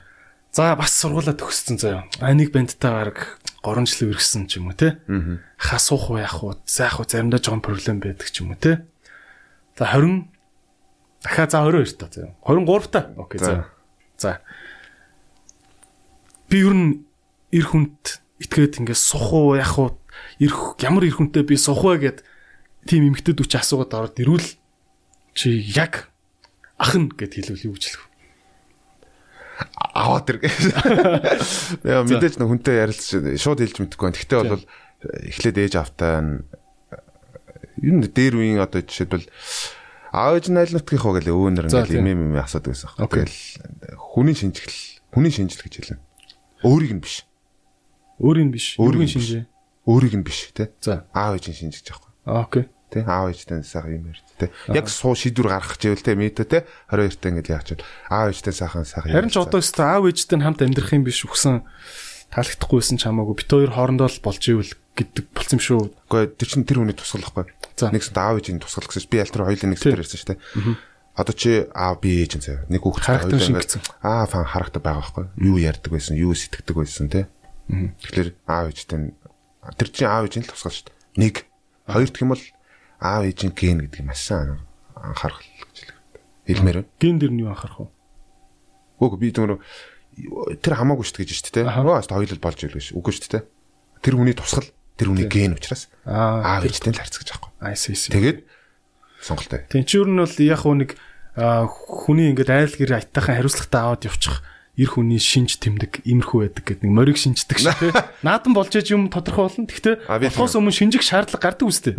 [0.52, 2.04] За бас сургуулаа төгссөн заяа.
[2.18, 4.98] А нэг бандтай баг 3 жил үргэсэн ч юм уу те.
[5.06, 5.38] Аа.
[5.60, 6.56] Хасуух уу яах уу?
[6.64, 8.82] Заах уу заримдаа жоохон проблем байдаг ч юм уу те.
[9.78, 10.26] За 20
[11.22, 12.34] дахиад за 22 та заяа.
[12.42, 13.00] 23 та.
[13.16, 13.68] Окей за.
[14.16, 14.40] За
[16.48, 17.04] би ер нь
[17.52, 19.96] эр хүнд итгээд ингээд сух уу яах уу
[20.40, 20.52] эр
[20.82, 22.18] ямар эр хүнтэй би сух вэ гэд
[22.88, 24.48] тийм эмгтээд үчи асуугаад ороод ирвэл
[25.36, 26.08] чи яг
[26.80, 28.08] ах нь гэд хэлвэл юу гэж хэлэх вэ?
[29.94, 30.38] аваа тэр.
[31.82, 34.18] Яа мэдээж нэг хүнтэй ярилцж шууд хэлж мэдэхгүй байна.
[34.18, 34.64] Гэхдээ бол
[35.02, 36.22] эхлээд ээж автаа
[37.82, 39.26] ер нь дээр үеийн одоо жишээлбэл
[40.14, 42.90] аав ээж нь аль нутгийнх вэ гэлээ өвөнөр ингээл юм юм асуудаг байсан.
[42.94, 43.38] Тэгэл
[43.98, 44.78] хүний шинжлэл
[45.14, 45.98] хүний шинжлэл гэж хэлнэ.
[46.64, 47.26] Өөрийг нь биш.
[48.18, 48.66] Өөрийг нь биш.
[48.78, 49.44] Өөрийг нь шинжээ.
[49.86, 50.68] Өөрийг нь биш тий.
[50.82, 51.06] За.
[51.14, 52.12] Аав ээж нь шинжиж байхгүй.
[52.26, 52.64] Окей.
[52.88, 54.48] Тий аав ээжтэй сайхан юм ярьд тий.
[54.72, 57.68] Яг суу шийдвэр гаргах гэвэл тий мэдээ тий 22 та ингээд яач
[58.08, 59.12] аав ээжтэй сайхан сайхан.
[59.12, 61.68] Харин ч одоо өстө аав ээжтэй хамт амьдрах юм биш үхсэн
[62.32, 65.80] таалагдахгүйсэн ч хамаагүй бит хоёр хоорондоо л болж ивэл гэдэг болсон юм шүү.
[66.08, 67.92] Гэхдээ тэр чинь тэр хүний тусгал байхгүй.
[67.92, 70.40] Нэгс аав ээжийн тусгал гэсэн чинь би аль тэр хоёулын нэг зэрэг ярьсан шүү дээ.
[71.18, 72.62] Одоо чи аав би ээж заяа.
[72.70, 73.82] Нэг хүүхэд характер шингэсэн.
[74.06, 75.26] Аа фан характер байгаа байхгүй.
[75.42, 77.26] Юу ярьдаг байсан, юу сэтгэдэг байсан тий.
[77.66, 79.10] Тэгэхээр аав ээжтэй
[79.74, 81.18] тэр чинь аав ээжийн л тусгал шүү дээ.
[81.18, 81.34] Нэг
[81.90, 82.44] хоёр дахь юм бол
[83.02, 84.62] аав ээжийн ген гэдэг маш сайн
[84.94, 85.90] анхаарах гэж
[86.46, 86.94] хэлмээр байна.
[87.02, 87.90] Ген дэр нь юу анхаарах вэ?
[89.02, 89.58] Үгүй би тэр
[90.62, 91.66] тэр хамаагүй шүү гэж шүү дээ.
[91.66, 92.94] Өө хаста хоёул болж ийл гэж.
[92.94, 93.42] Үгүй шүү дээ.
[94.06, 97.74] Тэр хүний тусгал тэр хүний ген учраас аав ээжтэй л харьцаж байгаа байхгүй.
[97.74, 97.94] Аа сэ.
[98.14, 98.38] Тэгээд
[99.20, 99.66] сонголтой.
[99.74, 100.90] Юу нь бол яг нэг
[101.38, 104.42] хүний ингээд айл гэр айтайхан хариуцлагатай аваад явчих
[104.78, 108.06] эр хүний шинж тэмдэг имерхүү байдаг гэдэг нэг морийг шинждэг шүү дээ.
[108.26, 109.66] Наадан болж яж юм тодорхой болно.
[109.66, 111.94] Гэхдээ болохоос өмнө шинжих шаардлага гардаг үстэй.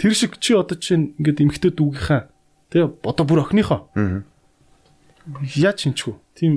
[0.00, 2.32] Тэр шиг чи одоо чинь ингээд эмхтэй дүүгийнхаа
[2.72, 3.92] тий одоо бүр охиныхоо.
[5.60, 6.20] Яаж шинжих вэ?
[6.36, 6.52] Тийм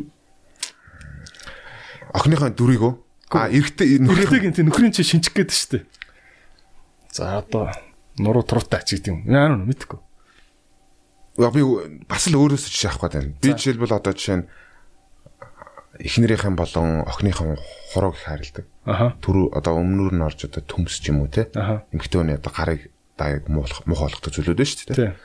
[2.16, 2.94] охиныхоо дүрийг үү?
[3.36, 5.84] А эрэгтэй нөхрийг тий нөхрийн чи шинжих гээд шүү дээ.
[7.12, 7.68] За одоо
[8.20, 9.20] нуруу туруутай ач гэдэг юм.
[9.28, 10.00] Яа нү мэдхгүй.
[11.40, 11.62] Би
[12.06, 13.34] бас л өөрөөсөө жишээ авах байна.
[13.40, 14.46] Би жишээлбэл одоо жишээ нь
[16.00, 17.58] эхнэрийнхэн болон охиныхон
[17.92, 18.66] хурууг их хайрладаг.
[19.24, 21.48] Түрүү одоо өмнөр нь орж одоо төмсч юм уу те.
[21.92, 25.16] Эмэгтэй хүний одоо гарыг даяг муулах мухалгах зүйлүүд байна шүү дээ.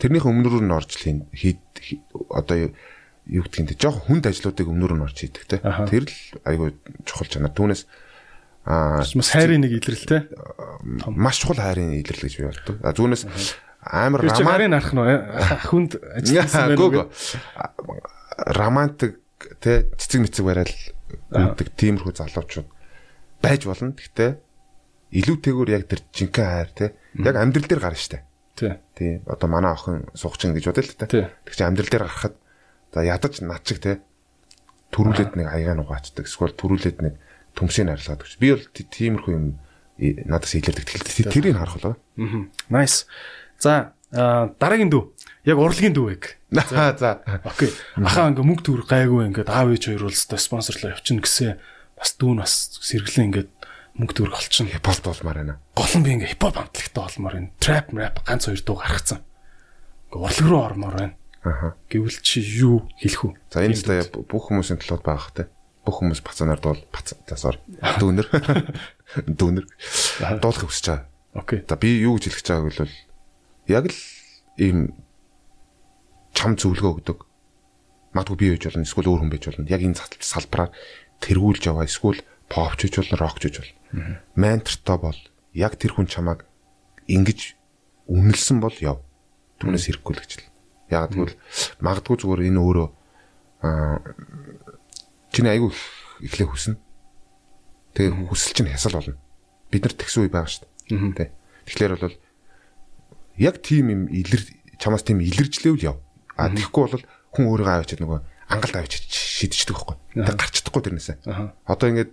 [0.00, 1.64] Тэрнийх өмнөр нь орж хийд
[2.28, 2.72] одоо
[3.28, 5.56] юу гэдгийг те жоох хүнд ажлуудыг өмнөр нь орж хийдэг те.
[5.60, 6.76] Тэр л айгүй
[7.08, 7.52] чухал чанар.
[7.56, 7.88] Түүнээс
[8.68, 10.28] аа хайрын нэг илрэл те.
[11.08, 12.76] Маш чухал хайрын илрэл гэж би боддог.
[12.84, 13.24] А зүүнээс
[13.80, 15.00] амар романтик харах нь
[15.72, 17.08] хүнд ажилласан байна.
[18.52, 19.24] Романтик
[19.64, 20.76] те цэцэг мэцэг барайл
[21.32, 22.68] үүдэг тиймэрхүү залуучууд
[23.40, 23.96] байж болно.
[23.96, 24.36] Гэхдээ
[25.16, 26.86] илүүтэйгээр яг тэр жинхэнэ хайр те
[27.24, 28.20] яг амьдрал дээр гарна штэ.
[28.92, 29.22] Тий.
[29.24, 31.08] Одоо манай охин суугчин гэж бодъё л та.
[31.08, 32.36] Тэг чи амьдрал дээр гарахад
[32.92, 34.04] за ядаж начиг те
[34.92, 36.28] төрүүлээд нэг аяга нугаачдаг.
[36.28, 37.14] Эсвэл төрүүлээд нэг
[37.58, 38.38] төмсийг арилгаад гэж.
[38.38, 39.58] Би бол тиймэрхүү юм
[39.98, 40.86] надаас илэрдэг.
[40.86, 41.94] Тэгэхээр тэрийг харах болоо.
[41.98, 42.46] Аа.
[42.70, 43.10] Nice.
[43.58, 45.02] За дараагийн дүү.
[45.44, 46.38] Яг урлагийн дүү яг.
[46.70, 47.10] За за.
[47.44, 47.74] Окей.
[47.98, 51.58] Ахаа ингээ мөнгө төгрөг гайгүй ингээд аав ээж хоёр бол спонсорлоо явчихна гэсэн
[51.98, 53.50] бас дүүн бас сэргэлэн ингээд
[54.00, 54.72] мөнгө төгрөг олчихно.
[54.72, 55.54] Хипхоп болмаар байна.
[55.76, 57.50] Гол нь би ингээ хипхоп хамтлагтай болмоор байна.
[57.60, 59.20] Trap rap ганц хоёр дуу гаргацсан.
[60.08, 61.14] Ингээ урлаг руу ормоор байна.
[61.44, 61.76] Аха.
[61.92, 63.32] Гэвэл чи юу хэлэх үү?
[63.52, 65.52] За энэ л бүх хүмүүсийн талууд байгаа хэ.
[65.88, 67.16] Бүх хүмүүс бацанаар дуул бац.
[67.24, 67.56] За sorry.
[67.96, 68.28] Дүүнер.
[69.40, 69.64] Дүүнер.
[70.44, 71.08] Дуулах хүсэж байгаа.
[71.32, 71.64] Окей.
[71.64, 72.92] За би юу гэж хэлэх гэж байгааг бол
[73.72, 73.96] яг л
[74.60, 74.78] ийм
[76.36, 77.24] чам зөвлөгөө өгдөг.
[78.12, 79.64] Магадгүй би байж болно, эсвэл өөр хүн байж болно.
[79.64, 80.76] Яг энэ салбараар
[81.24, 82.20] тэргүүлж яваа, эсвэл
[82.52, 84.20] попч гэж болно, рок гэж болно.
[84.36, 85.20] Ментортой бол
[85.56, 86.44] яг тэр хүн чамааг
[87.08, 87.56] ингэж
[88.12, 89.00] үнэлсэн бол яв.
[89.56, 90.48] Түүнээс хэрэггүй л гэж л.
[90.92, 91.36] Яг тэгвэл
[91.80, 92.88] магадгүй зүгээр энэ өөрөө
[95.32, 95.72] чиний айгүй
[96.24, 96.76] эхлэх хүснэ.
[97.94, 99.18] Тэгээ хүсэл чинь хясал болно.
[99.70, 100.66] Бид нар тэгсэн үе байгаа шүү
[101.16, 101.30] дээ.
[101.68, 102.16] Тэгэхээр бол
[103.38, 104.42] яг тийм юм илэр
[104.78, 105.96] чамаас тийм илэржлээвэл яв.
[106.38, 109.96] А тэгэхгүй бол хүн өөрийгөө авчиад нөгөө ангалд авчиж шидчихдэг байхгүй.
[110.24, 111.16] Тэг гарч чадахгүй тэрнээсээ.
[111.68, 112.12] Одоо ингээд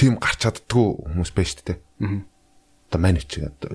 [0.00, 1.78] тийм гарч чаддгүй хүмүүс байна шүү дээ.
[2.88, 3.30] Одоо манайч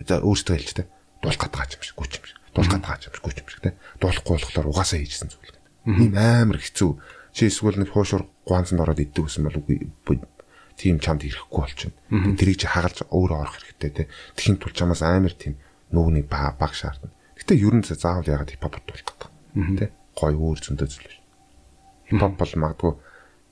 [0.08, 0.88] за өөртөө хэлж дээ.
[1.22, 2.38] Дуулах гадгаа юм шиг, гүч юм шиг.
[2.54, 3.72] Дуулах гадгаа юм шиг, гүч юм шиг те.
[4.02, 5.58] Дуулахгүй болохоор угаасаа хийжсэн зүйл.
[5.88, 6.92] Ийм амар хэцүү.
[7.38, 10.18] Чи эсвэл нэг хуушур гуанцанд ороод иддэг гэсэн бол үгүй
[10.74, 11.94] тийм чамд ирэхгүй болчихно.
[12.34, 14.04] Тэрийг чи хагалж өөрөө орох хэрэгтэй те.
[14.34, 15.62] Тэхийн тул чамаас амар тийм
[15.94, 17.14] нүгний баг шаардна.
[17.38, 19.30] Гэтэ ер нь заавал ягаад хипхоп дуулах гэдэг.
[19.78, 19.94] Тэ?
[20.18, 21.22] Гой өөр зөндөө зүйл биш.
[22.10, 22.94] Хипхоп бол магадгүй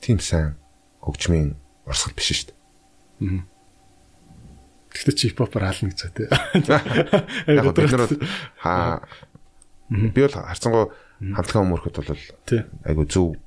[0.01, 0.57] тийм сайн
[1.05, 1.53] хөгжмийн
[1.85, 2.49] урсгал биш шүү
[3.21, 3.45] дээ.
[4.97, 6.25] Гэтэ чи хипхопор хаална гэж тэ.
[7.53, 8.09] Яг бид нар
[8.57, 9.05] хаа
[9.93, 10.89] би бол харцангуй
[11.21, 12.21] хамтлагаа өмөрөхөд бол
[12.89, 13.37] айгу зөв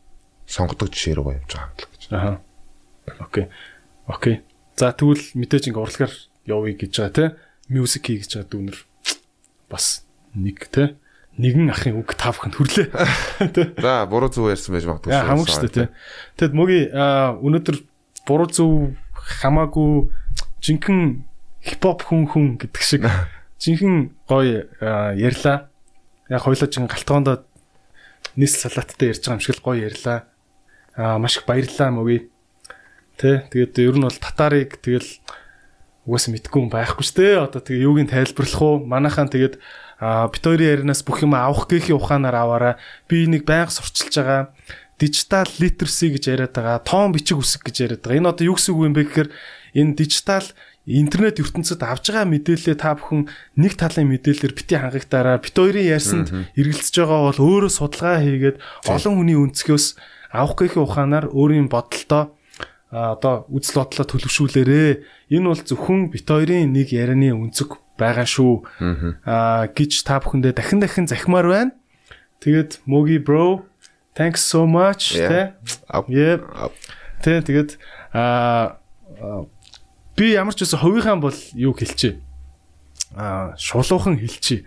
[0.48, 2.02] сонгодог жишээ рүү явж байгаа гэж.
[2.10, 2.34] Аа.
[3.20, 3.46] Окей.
[4.08, 4.36] Окей.
[4.74, 6.14] За тэгвэл мэдээж ингээ урлагаар
[6.48, 7.24] явъя гэж байгаа те.
[7.68, 8.78] Music хий гэж байгаа дүүнер
[9.68, 10.96] бас нэг те
[11.38, 12.90] нэгэн ахын үг тавханд хүрлээ.
[13.84, 15.14] За буруу зүг ярьсан байж магадгүй.
[15.14, 15.88] Хамаагүй шүү дээ.
[16.34, 16.90] Тэгэд мөгийн
[17.38, 17.76] өнөөдөр
[18.26, 20.10] буруу зүг хамаагүй
[20.58, 21.22] жинхэнэ
[21.62, 23.06] хипхоп хүн хүн гэдэг шиг
[23.62, 24.66] жинхэнэ гоё
[25.14, 25.70] ярьлаа.
[26.26, 27.46] Яг хоёлоо чин галтгоондоо
[28.34, 30.26] нийс салааттай ярьж байгаа юм шиг л гоё ярьлаа.
[30.98, 32.26] Аа маш их баярлалаа мөгийн.
[33.14, 35.06] Тэ тэгээд ер нь бол татарыг тэгэл
[36.04, 37.44] угаасаа мэдгүй юм байхгүй шүү дээ.
[37.46, 38.82] Одоо тэгээ юуг нь тайлбарлах уу?
[38.82, 39.62] Манайхаа тэгээд
[39.98, 42.74] А бит хоёрын ярианаас бүх юм авах гэхийн ухаанаар аваараа
[43.10, 44.54] би энийг байнга сурчилж байгаа
[44.94, 48.18] дижитал литерси гэж яриад байгаа, тоон бичиг үсэг гэж яриад байгаа.
[48.22, 49.30] Энэ одоо юу гэсэн үг юм бэ гэхээр
[49.74, 50.46] энэ дижитал
[50.86, 53.26] интернет ертөнцид авж байгаа мэдээлэлээ та бүхэн
[53.58, 58.56] нэг талын мэдээлэлээр бити хангагдаараа бит хоёрын ярьсанд эргэлзэж байгаа бол өөрөө судалгаа хийгээд
[58.86, 59.86] олон хүний өнцгөөс
[60.32, 62.34] авах гэхийн ухаанаар өөрийн бодолтоо
[62.90, 64.90] одоо үзэл бодлоо төлөвшүүлээрээ
[65.36, 68.64] энэ бол зөвхөн бит хоёрын нэг ярианы өнцөг байгаа шүү
[69.28, 71.72] аа гэж та бүхэндээ дахин дахин захимаар байна.
[72.40, 73.66] Тэгээд Моги bro
[74.16, 75.52] thanks so much тэ.
[75.90, 76.40] Yep.
[77.20, 77.70] Тэ тэгээд
[78.14, 78.80] аа
[80.16, 82.22] би ямар ч байсан хувийнхаа бол юу хэлчихэ.
[83.18, 84.64] Аа шулуухан хэлчихэ.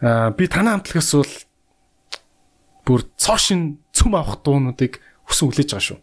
[0.00, 1.34] Аа би танаа хамтлагаас бол
[2.86, 6.00] бүр цоошин цөм авах дуунуудыг хүсэн хүлээж байгаа шүү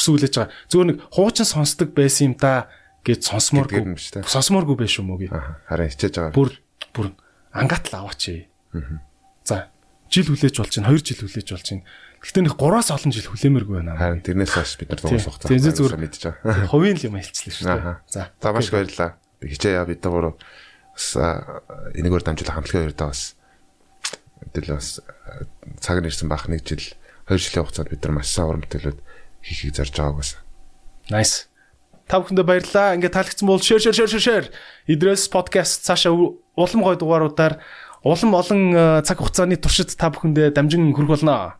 [0.00, 0.52] хүсэн хүлээж байгаа.
[0.70, 2.70] Зүгээр нэг хуучин сонсдог байсан юм да
[3.04, 3.20] гэж.
[4.24, 5.32] Сонсмооргүй байх шүү мөгийг.
[5.68, 6.34] Харин хичээж байгаа.
[6.34, 6.50] Бүр
[6.96, 7.12] бүр
[7.52, 8.48] ангаатал аваач.
[9.44, 9.68] За
[10.08, 11.84] жил хүлээж болж чинь 2 жил хүлээж болж чинь.
[12.20, 13.96] Гэхдээ нэг 3-аас олон жил хүлээмээргүй байна.
[13.96, 15.48] Харин тэрнээс хойш бид нар дуусах хугацаа.
[15.48, 16.68] Тийм зүгээр мэдж байгаа.
[16.68, 17.96] Хувийн л юм хэлчихлээ шүү дээ.
[18.12, 18.22] За.
[18.36, 19.10] За маш их баярлалаа.
[19.40, 21.06] Хичээе бид гурав бас
[21.96, 23.39] энэгээр дамжуулах хамтлагын хоёроо бас
[24.44, 25.00] мэдээлэл бас
[25.80, 26.82] цаг нэрсэн бах нэг жил
[27.28, 28.98] 2 жилийн хугацаанд бид нар маш сайн уран бүтээлүүд
[29.44, 30.30] хийхийг зарж байгааг бас.
[31.10, 31.46] Nice.
[32.10, 32.98] Та бүхэндээ баярлалаа.
[32.98, 34.46] Ингээ таалагдсан бол share share share share.
[34.90, 37.62] Идрээс подкаст цаашаа улам гой дугааруудаар
[38.02, 41.59] улам олон цаг хугацааны туршид та бүхэндээ дамжин хүрэх болно.